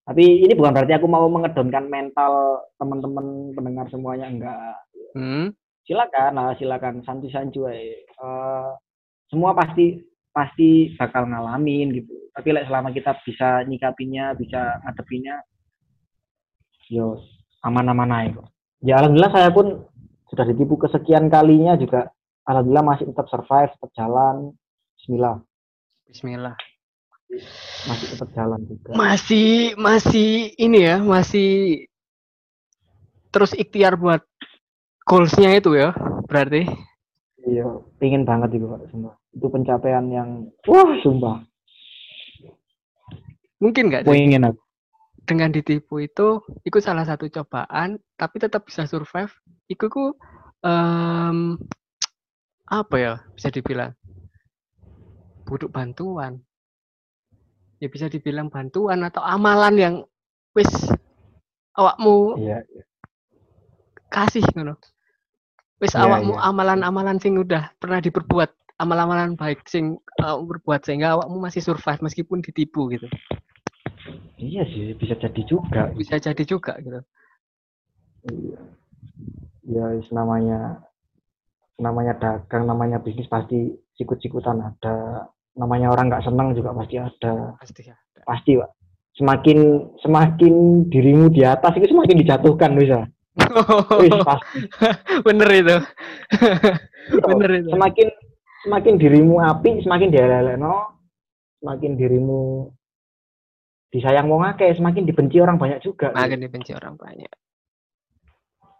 [0.08, 4.76] tapi ini bukan berarti aku mau mengedonkan mental teman-teman pendengar semuanya enggak.
[5.12, 5.52] Hmm.
[5.84, 7.04] silakan lah silakan.
[7.04, 8.70] Santu sancu aja Eh,
[9.28, 10.00] semua pasti
[10.32, 12.12] pasti bakal ngalamin gitu.
[12.32, 15.36] Tapi like, selama kita bisa nyikapinya bisa ngadepinya
[16.88, 17.20] yo
[17.60, 18.48] aman-aman aja kok
[18.82, 19.88] ya alhamdulillah saya pun
[20.28, 22.12] sudah ditipu kesekian kalinya juga.
[22.48, 24.56] Alhamdulillah masih tetap survive tetap jalan.
[24.96, 25.36] Bismillah.
[26.08, 26.56] Bismillah.
[27.84, 28.96] masih tetap jalan juga.
[28.96, 31.84] Masih masih ini ya, masih
[33.28, 34.24] terus ikhtiar buat
[35.04, 35.92] goalsnya itu ya,
[36.24, 36.64] berarti.
[37.48, 37.64] iya
[38.00, 39.14] pengen banget itu pak sumpah.
[39.36, 40.28] Itu pencapaian yang
[40.64, 41.44] wah sumpah.
[43.60, 44.12] Mungkin nggak sih?
[44.12, 44.67] Pengen aku
[45.28, 49.28] dengan ditipu itu, itu salah satu cobaan, tapi tetap bisa survive.
[49.68, 50.04] Iku ku
[50.64, 51.60] em,
[52.64, 53.92] apa ya bisa dibilang
[55.44, 56.40] butuh bantuan.
[57.78, 59.94] Ya bisa dibilang bantuan atau amalan yang
[60.56, 60.72] wis
[61.76, 62.64] awakmu iya
[64.08, 64.80] kasih ngono.
[65.78, 66.42] Wis Iya, awakmu iya.
[66.50, 68.50] amalan-amalan sing udah pernah diperbuat,
[68.82, 73.06] amalan-amalan baik sing uh, berbuat sehingga awakmu masih survive meskipun ditipu gitu.
[74.38, 77.02] Iya sih bisa jadi juga Bisa jadi juga gitu.
[78.26, 78.60] Iya.
[79.68, 80.80] Ya namanya
[81.78, 85.28] namanya dagang, namanya bisnis pasti sikut-sikutan ada.
[85.58, 87.54] Namanya orang nggak senang juga pasti ada.
[87.58, 88.22] Pasti ada.
[88.26, 88.70] Pasti, Pak.
[89.18, 89.58] semakin
[89.98, 90.54] semakin
[90.94, 93.02] dirimu di atas itu semakin dijatuhkan bisa.
[93.98, 94.58] Wis pasti.
[95.26, 95.76] Bener itu.
[97.10, 97.68] Iya, Bener itu.
[97.74, 98.08] Semakin
[98.62, 101.02] semakin dirimu api, semakin dieleleno,
[101.58, 102.70] semakin dirimu
[103.88, 106.12] disayang wong akeh, semakin dibenci orang banyak juga.
[106.12, 107.32] Makin dibenci orang banyak.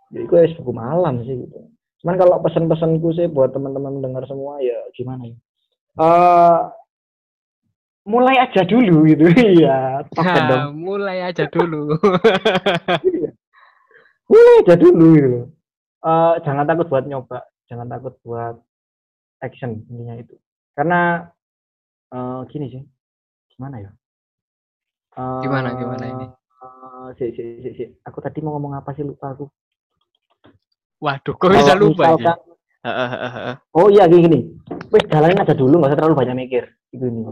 [0.08, 1.58] Jadi gue wis buku malam sih gitu.
[2.00, 5.36] Cuman kalau pesan-pesanku sih buat teman-teman mendengar semua ya gimana ya?
[5.98, 6.60] Eh
[8.08, 9.28] mulai aja dulu gitu.
[9.58, 10.60] Iya, pakai dong.
[10.64, 11.92] Nah, mulai aja dulu.
[13.08, 13.30] Iya.
[14.28, 15.40] Mulai aja dulu gitu.
[16.04, 18.56] Eh jangan takut buat nyoba, jangan takut buat
[19.44, 20.34] action intinya itu.
[20.72, 21.28] Karena
[22.14, 22.82] eh gini sih.
[23.52, 23.90] Gimana ya?
[25.18, 26.26] Gimana, gimana ini?
[26.28, 27.84] eh, si, si, si, si.
[28.06, 29.46] Aku tadi mau ngomong apa sih lupa aku.
[30.98, 32.42] Waduh, kok bisa Kalau lupa misalkan-
[32.82, 33.54] heeh.
[33.72, 34.38] Oh iya gini gini.
[34.88, 36.64] Wes jalanin aja dulu, nggak usah terlalu banyak mikir.
[36.90, 37.22] Itu ini.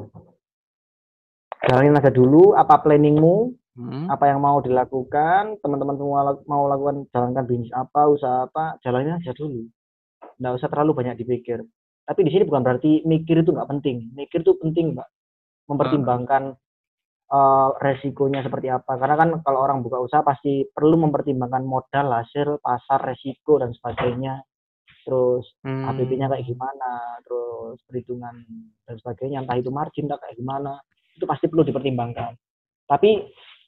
[1.67, 3.37] Jalanin aja dulu apa planningmu,
[3.77, 4.09] Hmm.
[4.09, 9.31] apa yang mau dilakukan, teman-teman semua mau lakukan jalankan bisnis apa, usaha apa, jalanin aja
[9.31, 9.67] dulu.
[10.39, 11.61] Nggak usah terlalu banyak dipikir.
[12.03, 14.15] Tapi di sini bukan berarti mikir itu nggak penting.
[14.15, 15.09] Mikir itu penting, Mbak.
[15.67, 16.55] Mempertimbangkan
[17.27, 18.99] eh, resikonya seperti apa.
[18.99, 24.43] Karena kan kalau orang buka usaha pasti perlu mempertimbangkan modal, hasil, pasar, resiko dan sebagainya.
[25.07, 25.87] Terus Hmm.
[25.87, 28.35] APP-nya kayak gimana, terus perhitungan
[28.87, 30.83] dan sebagainya, entah itu margin entah kayak gimana,
[31.15, 32.35] itu pasti perlu dipertimbangkan.
[32.91, 33.11] Tapi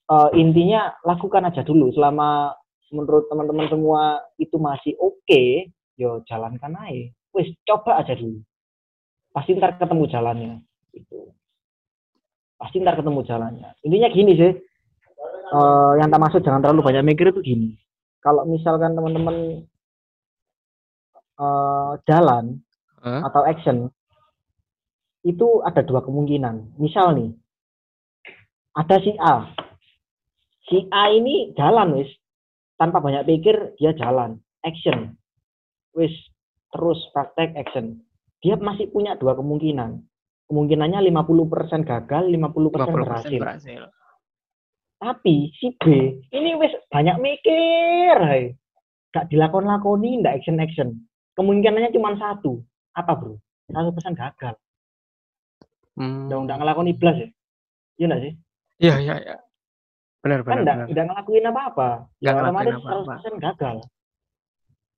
[0.09, 2.55] eh, intinya lakukan aja dulu selama
[2.91, 4.03] menurut teman-teman semua
[4.41, 5.69] itu masih oke,
[6.01, 7.13] yo jalankan aja.
[7.37, 8.41] Wis coba aja dulu.
[9.31, 10.55] Pasti ntar ketemu jalannya.
[10.97, 11.38] Gitu.
[12.59, 13.69] Pasti ntar ketemu jalannya.
[13.87, 14.53] Intinya gini sih,
[15.55, 17.69] eh, yang tak maksud jangan terlalu banyak mikir itu gini.
[18.19, 19.63] Kalau misalkan teman-teman
[21.39, 22.59] eh, jalan
[22.99, 23.23] Hah?
[23.31, 23.89] atau action
[25.23, 26.79] itu ada dua kemungkinan.
[26.83, 27.31] Misal nih,
[28.75, 29.35] ada si A.
[30.69, 32.11] Si A ini jalan wis
[32.79, 35.17] tanpa banyak pikir dia jalan action
[35.97, 36.13] wis
[36.71, 37.99] terus praktek action.
[38.39, 39.99] Dia masih punya dua kemungkinan.
[40.49, 43.41] Kemungkinannya 50% gagal, 50%, 50% berhasil.
[43.41, 43.83] berhasil.
[44.99, 45.85] Tapi si B
[46.33, 48.57] ini wis banyak mikir, hai.
[49.13, 50.97] Gak dilakon-lakoni, ndak action-action.
[51.37, 52.65] Kemungkinannya cuma satu.
[52.97, 53.37] Apa bro?
[53.69, 54.57] Satu persen gagal.
[56.01, 56.27] Hmm.
[56.27, 57.29] Udah ndak ngelakoni blas ya?
[58.01, 58.33] Iya ndak sih?
[58.79, 59.37] Iya, iya, iya.
[60.19, 60.87] Benar, Kan benar, benar.
[60.91, 61.89] ndak ngelakuin apa-apa.
[62.19, 63.15] Ya otomatis apa-apa.
[63.23, 63.77] 100% gagal.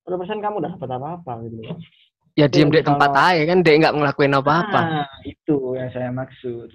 [0.07, 1.61] 100% kamu udah dapat apa-apa gitu.
[2.41, 4.81] Ya diem di tempat aja kan dia nggak ngelakuin apa-apa.
[4.81, 6.73] Nah, itu yang saya maksud.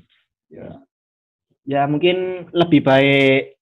[0.53, 0.77] Ya.
[1.65, 3.57] Ya mungkin lebih baik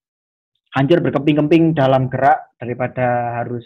[0.76, 3.64] hancur berkemping-kemping dalam gerak daripada harus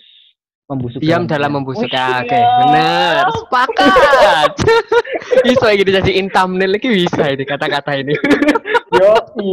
[0.67, 1.87] membusuk Diam dalam membusuk.
[1.87, 2.47] Oh, Ya, Oke, iya.
[2.61, 3.23] benar.
[3.33, 4.51] Sepakat.
[5.47, 8.13] bisa gitu jadi thumbnail lagi bisa ini kata-kata ini.
[8.99, 9.51] Yoi.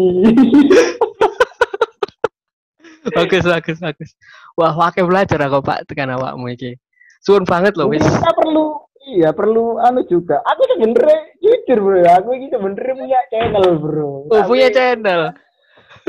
[3.14, 4.10] bagus, bagus, bagus.
[4.58, 6.74] Wah, wakil belajar aku Pak tekan awakmu iki.
[7.24, 8.04] Suwun banget loh wis.
[8.04, 10.44] kita perlu iya perlu anu juga.
[10.44, 14.28] Aku sebenernya jujur bro, aku ini sebenernya punya channel bro.
[14.28, 15.22] Oh, punya Tapi channel.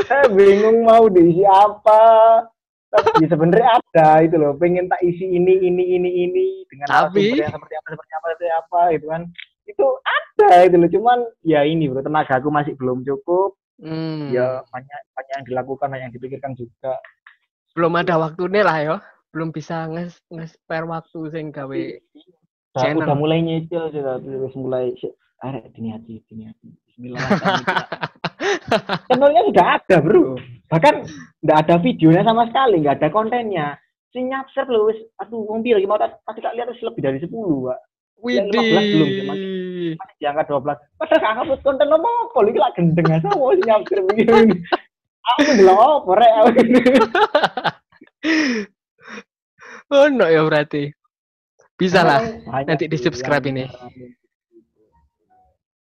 [0.04, 2.04] saya bingung mau diisi apa.
[2.92, 7.52] Tapi sebenarnya ada itu loh, pengen tak isi ini ini ini ini dengan Tapi- yang
[7.52, 9.22] seperti apa seperti apa seperti apa gitu kan.
[9.66, 13.56] Itu ada itu loh, cuman ya ini bro, tenaga aku masih belum cukup.
[13.80, 14.32] Hmm.
[14.32, 16.96] Ya banyak banyak yang dilakukan, banyak yang dipikirkan juga.
[17.76, 18.96] Belum ada waktunya lah yo.
[19.36, 23.03] Belum bisa nge nge-spare waktu sing gawe Udah, Channel.
[23.03, 24.95] udah mulai nyicil sih, tapi terus mulai.
[25.44, 26.68] Arek diniati, diniati.
[26.88, 27.20] Bismillah.
[29.12, 30.40] Channelnya sudah ada bro.
[30.72, 30.95] Bahkan
[31.44, 33.68] nggak ada videonya sama sekali, nggak ada kontennya.
[34.16, 37.20] Si nyapser loh, wis, aduh, mobil lagi mau tak pasti tak lihat wis lebih dari
[37.20, 37.80] 10 pak.
[38.24, 39.10] Yang 15 belum.
[39.12, 39.28] Widih.
[39.99, 40.80] Masih di angka 12.
[40.99, 44.56] Padahal gak ngupload konten apa apa, ini lah gendeng aja mau si nyapser begini.
[45.36, 46.32] Aku ndelok apa rek.
[49.94, 50.90] Oh no ya berarti.
[51.76, 52.22] Bisa lah.
[52.66, 53.68] Nanti di subscribe ini.
[53.68, 54.12] nyaranin.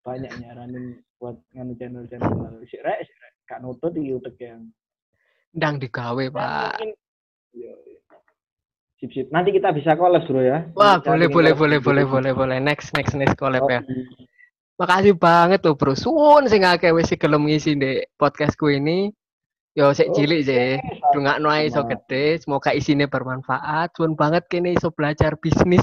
[0.05, 0.85] Banyak nyaranin
[1.17, 2.65] buat nganu channel-channel.
[2.69, 3.33] Si rek, si rek.
[3.49, 4.71] Gak nutut di YouTube yang
[5.51, 6.79] Ndang digawe, Pak.
[6.79, 7.99] Iya, iya.
[9.03, 9.27] Sip, sip.
[9.35, 10.71] Nanti kita bisa collab bro ya.
[10.79, 12.59] Wah, boleh, boleh, boleh, boleh, boleh, boleh.
[12.63, 13.83] Next, next, next collab ya.
[14.79, 15.99] Makasih banget loh, Bro.
[15.99, 19.11] Suwun sing akeh wis gelem ngisi di podcastku ini.
[19.81, 20.77] Yo sik cilik sih.
[21.17, 21.97] Dungakno ae iso sama.
[21.97, 23.97] gede, semoga isinya bermanfaat.
[23.97, 25.81] Suwun banget kene iso belajar bisnis.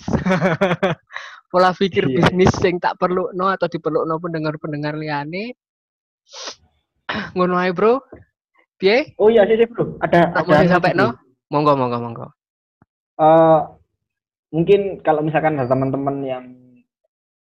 [1.49, 2.21] Pola pikir Iya.
[2.21, 5.57] bisnis sing tak perlu no atau diperlukno pendengar-pendengar liyane.
[7.35, 8.05] Ngono ae, Bro.
[8.77, 9.17] Piye?
[9.17, 9.97] Oh iya sih bro.
[10.05, 11.17] Ada Tak ada anu sampai no?
[11.49, 12.27] Monggo, monggo, monggo.
[13.17, 13.59] Eh,
[14.53, 16.45] mungkin kalau misalkan ada teman-teman yang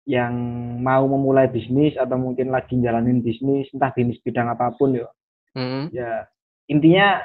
[0.05, 0.35] yang
[0.83, 5.07] mau memulai bisnis atau mungkin lagi jalanin bisnis entah bisnis bidang apa pun ya
[5.53, 5.85] Hmm.
[5.93, 6.25] ya
[6.65, 7.21] intinya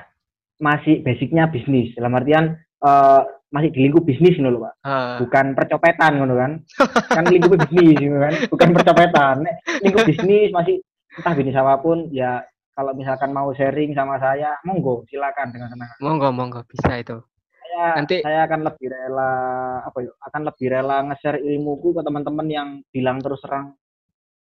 [0.59, 2.45] masih basicnya bisnis dalam artian
[2.79, 5.17] eh, masih di lingkup bisnis gitu loh pak Ah.
[5.19, 6.53] bukan percopetan gitu kan
[7.09, 9.37] kan lingkup bisnis gitu kan bukan percopetan
[9.81, 10.83] lingkup bisnis masih
[11.15, 15.89] entah bisnis apa pun ya kalau misalkan mau sharing sama saya monggo silakan dengan senang
[15.89, 15.99] hati.
[15.99, 17.19] Monggo monggo bisa itu.
[17.59, 19.33] saya Nanti- saya akan lebih rela
[19.83, 23.75] apa ya akan lebih rela nge-share ilmuku ke teman-teman yang bilang terus terang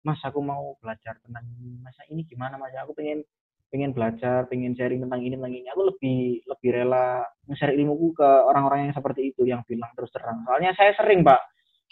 [0.00, 1.44] mas aku mau belajar tentang
[1.80, 3.22] masa ini gimana mas aku pengen
[3.68, 5.66] pengen belajar pengen sharing tentang ini tentang ini.
[5.72, 10.44] Aku lebih lebih rela nge-share ilmuku ke orang-orang yang seperti itu yang bilang terus terang.
[10.44, 11.40] Soalnya saya sering pak.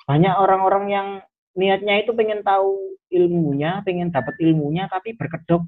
[0.07, 1.09] Banyak orang-orang yang
[1.57, 5.65] niatnya itu pengen tahu ilmunya pengen dapat ilmunya tapi berkedok.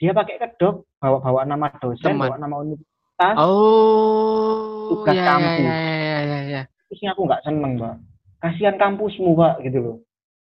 [0.00, 2.32] Dia pakai kedok bawa bawa nama dosen Teman.
[2.32, 3.36] bawa nama universitas.
[3.36, 5.60] Oh, Tugas ya, ya, kampus.
[5.60, 6.62] ya, ya, ya, ya.
[6.88, 7.94] terusnya aku nggak seneng mbak
[8.40, 9.96] kasihan kampusmu pak gitu loh.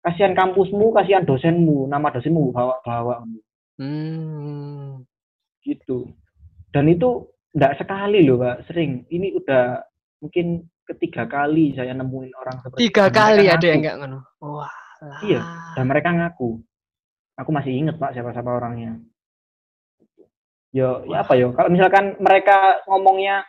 [0.05, 3.25] Kasihan kampusmu kasihan dosenmu nama dosenmu bawa
[3.77, 5.05] Hmm.
[5.61, 6.09] gitu.
[6.73, 7.27] Dan itu
[7.57, 9.05] nggak sekali loh pak sering.
[9.09, 9.83] Ini udah
[10.23, 13.67] mungkin ketiga kali saya nemuin orang seperti Tiga mereka kali ada ngaku.
[13.67, 14.19] yang enggak ngono.
[14.41, 14.75] Wah.
[15.21, 15.41] Iya,
[15.77, 16.51] dan mereka ngaku.
[17.37, 18.97] Aku masih inget pak siapa siapa orangnya.
[20.73, 21.53] Yo ya apa yo?
[21.53, 23.45] Kalau misalkan mereka ngomongnya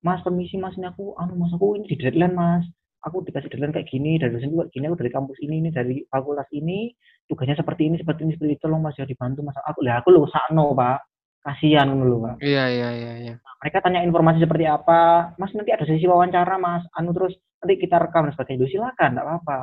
[0.00, 2.64] mas permisi mas ini aku anu mas aku ini di deadline mas.
[3.04, 6.02] Aku dikasih deadline kayak gini dari dosen juga gini aku dari kampus ini ini dari
[6.08, 6.92] fakultas ini
[7.28, 9.56] tugasnya seperti ini seperti ini seperti itu tolong mas ya dibantu mas.
[9.60, 11.04] Aku lah aku lo sakno pak.
[11.38, 12.34] Kasihan dulu pak.
[12.42, 13.34] Iya, iya, iya, iya.
[13.62, 15.32] mereka tanya informasi seperti apa.
[15.38, 16.82] Mas nanti ada sesi wawancara mas.
[16.96, 18.66] Anu terus nanti kita rekam dan sebagainya.
[18.66, 19.58] Silakan enggak apa-apa.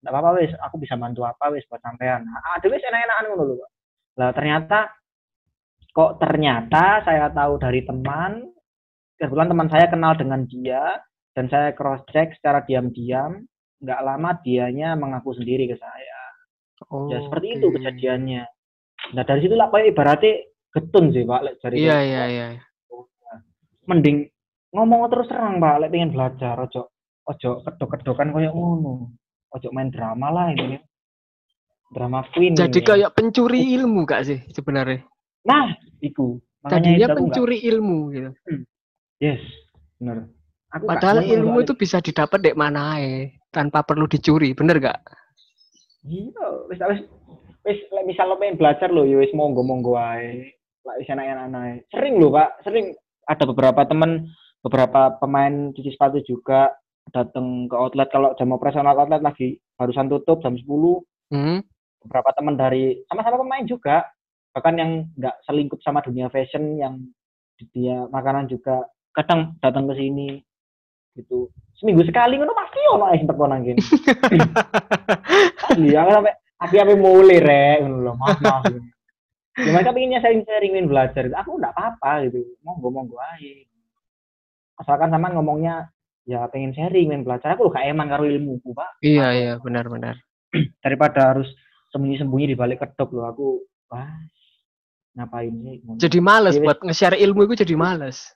[0.00, 2.24] Enggak apa-apa wes aku bisa bantu apa wes buat sampean.
[2.24, 3.70] Nah, ada wes enak-enakan ngono lho Pak.
[4.18, 4.78] lah ternyata
[5.94, 8.50] kok ternyata saya tahu dari teman
[9.18, 11.02] kebetulan teman saya kenal dengan dia
[11.34, 13.46] dan saya cross check secara diam-diam
[13.78, 16.17] nggak lama dianya mengaku sendiri ke saya
[16.88, 17.74] Oh, ya seperti itu oke.
[17.82, 18.42] kejadiannya
[19.14, 20.32] nah dari situ lah kayak ibaratnya
[20.70, 22.46] getun sih pak dari Iya, iya, iya.
[23.88, 24.30] mending
[24.70, 26.92] ngomong terus terang mbak lek pengen belajar ojo
[27.24, 29.10] ojo kedok-kedokan koyo ngono
[29.50, 30.76] ojo main drama lah ini
[31.88, 32.86] drama queen Jadi ini.
[32.86, 35.02] kayak pencuri ilmu gak sih sebenarnya?
[35.48, 35.72] nah
[36.04, 38.30] iku makanya Tadinya itu pencuri ilmu gitu.
[39.18, 39.40] yes
[39.96, 40.28] bener
[40.68, 45.00] aku nggak Padahal ilmu itu bisa didapat dek mana aja tanpa perlu dicuri, bener gak?
[46.08, 47.00] Iya wis wis
[47.68, 50.56] wis lek misal lo pengen belajar lo ya wis monggo monggo ae.
[50.88, 52.96] Lah wis enak-enak sering lo pak sering.
[53.28, 54.32] Ada beberapa temen
[54.64, 56.72] beberapa pemain cuci sepatu juga
[57.12, 58.08] datang ke outlet.
[58.08, 60.64] Kalau jam operasional outlet lagi barusan tutup jam 10
[61.28, 61.60] Hmm?
[62.00, 64.08] beberapa teman dari sama-sama pemain juga.
[64.56, 67.04] Bahkan yang nggak selingkup sama dunia fashion yang
[67.76, 70.40] dia makanan juga kadang datang ke sini
[71.18, 71.50] gitu.
[71.74, 73.82] Seminggu sekali ngono pasti ono ae sing teko nang kene.
[75.78, 77.76] Iya aku sampai api api mulai rek.
[77.82, 78.62] Ngono lho maaf maaf.
[79.58, 81.26] Ya mereka pengennya sharing-sharing ingin belajar.
[81.42, 82.46] Aku nggak apa-apa gitu.
[82.62, 83.68] Monggo monggo aja
[84.78, 85.90] asalkan sama ngomongnya
[86.24, 87.58] ya pengen sharing pengen belajar.
[87.58, 89.02] Aku gak eman karo ilmuku pak.
[89.02, 90.16] Iya, iya, benar-benar.
[90.84, 91.50] daripada harus
[91.92, 93.46] sembunyi-sembunyi di balik kedok loh aku
[93.92, 94.08] wah
[95.18, 95.76] ngapain sih.
[95.98, 98.32] Jadi males Iya, buat nge-share ilmu itu jadi males.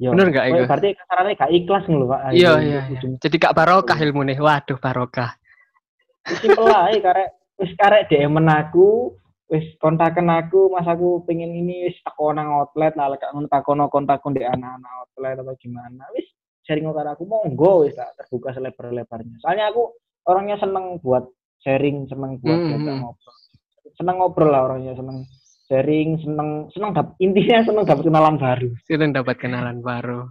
[0.00, 0.64] Yo, bener kowe Iko?
[0.64, 3.00] berarti kasarannya gak ikhlas ngono Pak Iya, iya, iya.
[3.20, 4.40] Jadi gak barokah ilmu nih.
[4.40, 5.36] Waduh, barokah.
[6.40, 9.16] simpel ae karek wis karek DM aku
[9.50, 13.90] wis kontaken aku mas aku pengen ini wis teko nang outlet lah lek ngono takono
[13.90, 16.28] kontakon di anak-anak outlet apa gimana wis
[16.62, 19.90] sharing karo aku monggo wis tak terbuka selebar-lebarnya soalnya aku
[20.28, 21.24] orangnya seneng buat
[21.64, 23.00] sharing seneng buat diajak hmm.
[23.02, 23.36] ngobrol
[23.96, 25.24] seneng ngobrol lah orangnya seneng
[25.70, 30.26] sharing seneng seneng dap, intinya seneng dapat kenalan baru Kita dapat kenalan baru.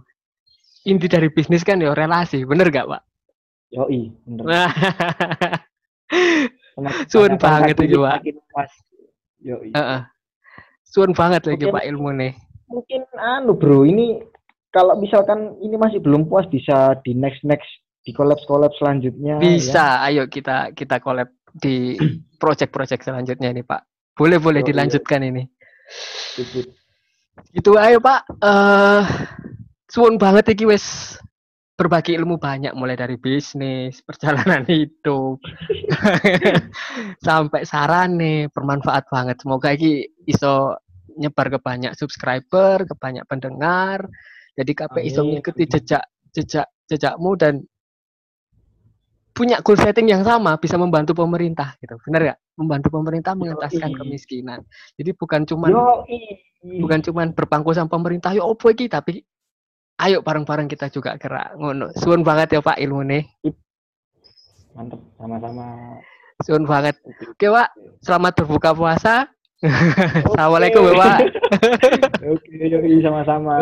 [0.84, 3.02] Inti dari bisnis kan ya relasi, bener gak, Pak?
[3.70, 4.44] yoi bener
[7.08, 8.02] Suun banget dikit,
[8.50, 8.68] Pak.
[9.40, 9.70] Yoi.
[9.72, 10.00] heeh.
[10.84, 12.32] Suun banget lagi Mungkin- Pak ilmu nih.
[12.70, 14.22] mungkin anu bro ini
[14.70, 17.66] kalau misalkan ini masih belum puas bisa di next next
[18.06, 19.42] di collab collab selanjutnya ya.
[19.42, 21.98] Bisa, ayo kita kita collab di
[22.42, 23.89] project-project selanjutnya nih, Pak.
[24.20, 24.68] Boleh boleh Oh, iya.
[24.68, 25.48] dilanjutkan ini.
[26.36, 26.68] Sip.
[27.56, 28.28] Itu ayo Pak.
[29.88, 31.16] Suwun banget iki wis
[31.80, 35.40] berbagi ilmu banyak mulai dari bisnis, perjalanan hidup
[37.26, 39.40] sampai sarane bermanfaat banget.
[39.40, 40.76] Semoga iki iso
[41.16, 44.04] nyebar ke banyak subscriber, ke banyak pendengar.
[44.60, 46.04] Jadi KP iso mengikuti jejak
[46.36, 47.64] jejak jejakmu dan
[49.40, 51.96] punya goal setting yang sama bisa membantu pemerintah gitu.
[52.04, 52.38] Benar gak?
[52.60, 53.98] Membantu pemerintah mengentaskan Yoi.
[54.04, 54.60] kemiskinan.
[55.00, 56.20] Jadi bukan cuman Yoi.
[56.84, 59.24] bukan cuman berpangku sama pemerintah yo opo iki tapi
[60.00, 63.24] ayo bareng-bareng kita juga gerak ngono suwun banget ya Pak ilmu nih
[64.76, 65.96] mantep sama-sama
[66.44, 67.68] suwun banget oke Pak
[68.04, 69.28] selamat berbuka puasa
[70.24, 71.20] Assalamualaikum, Bapak.
[72.32, 73.60] Oke, yoi sama-sama.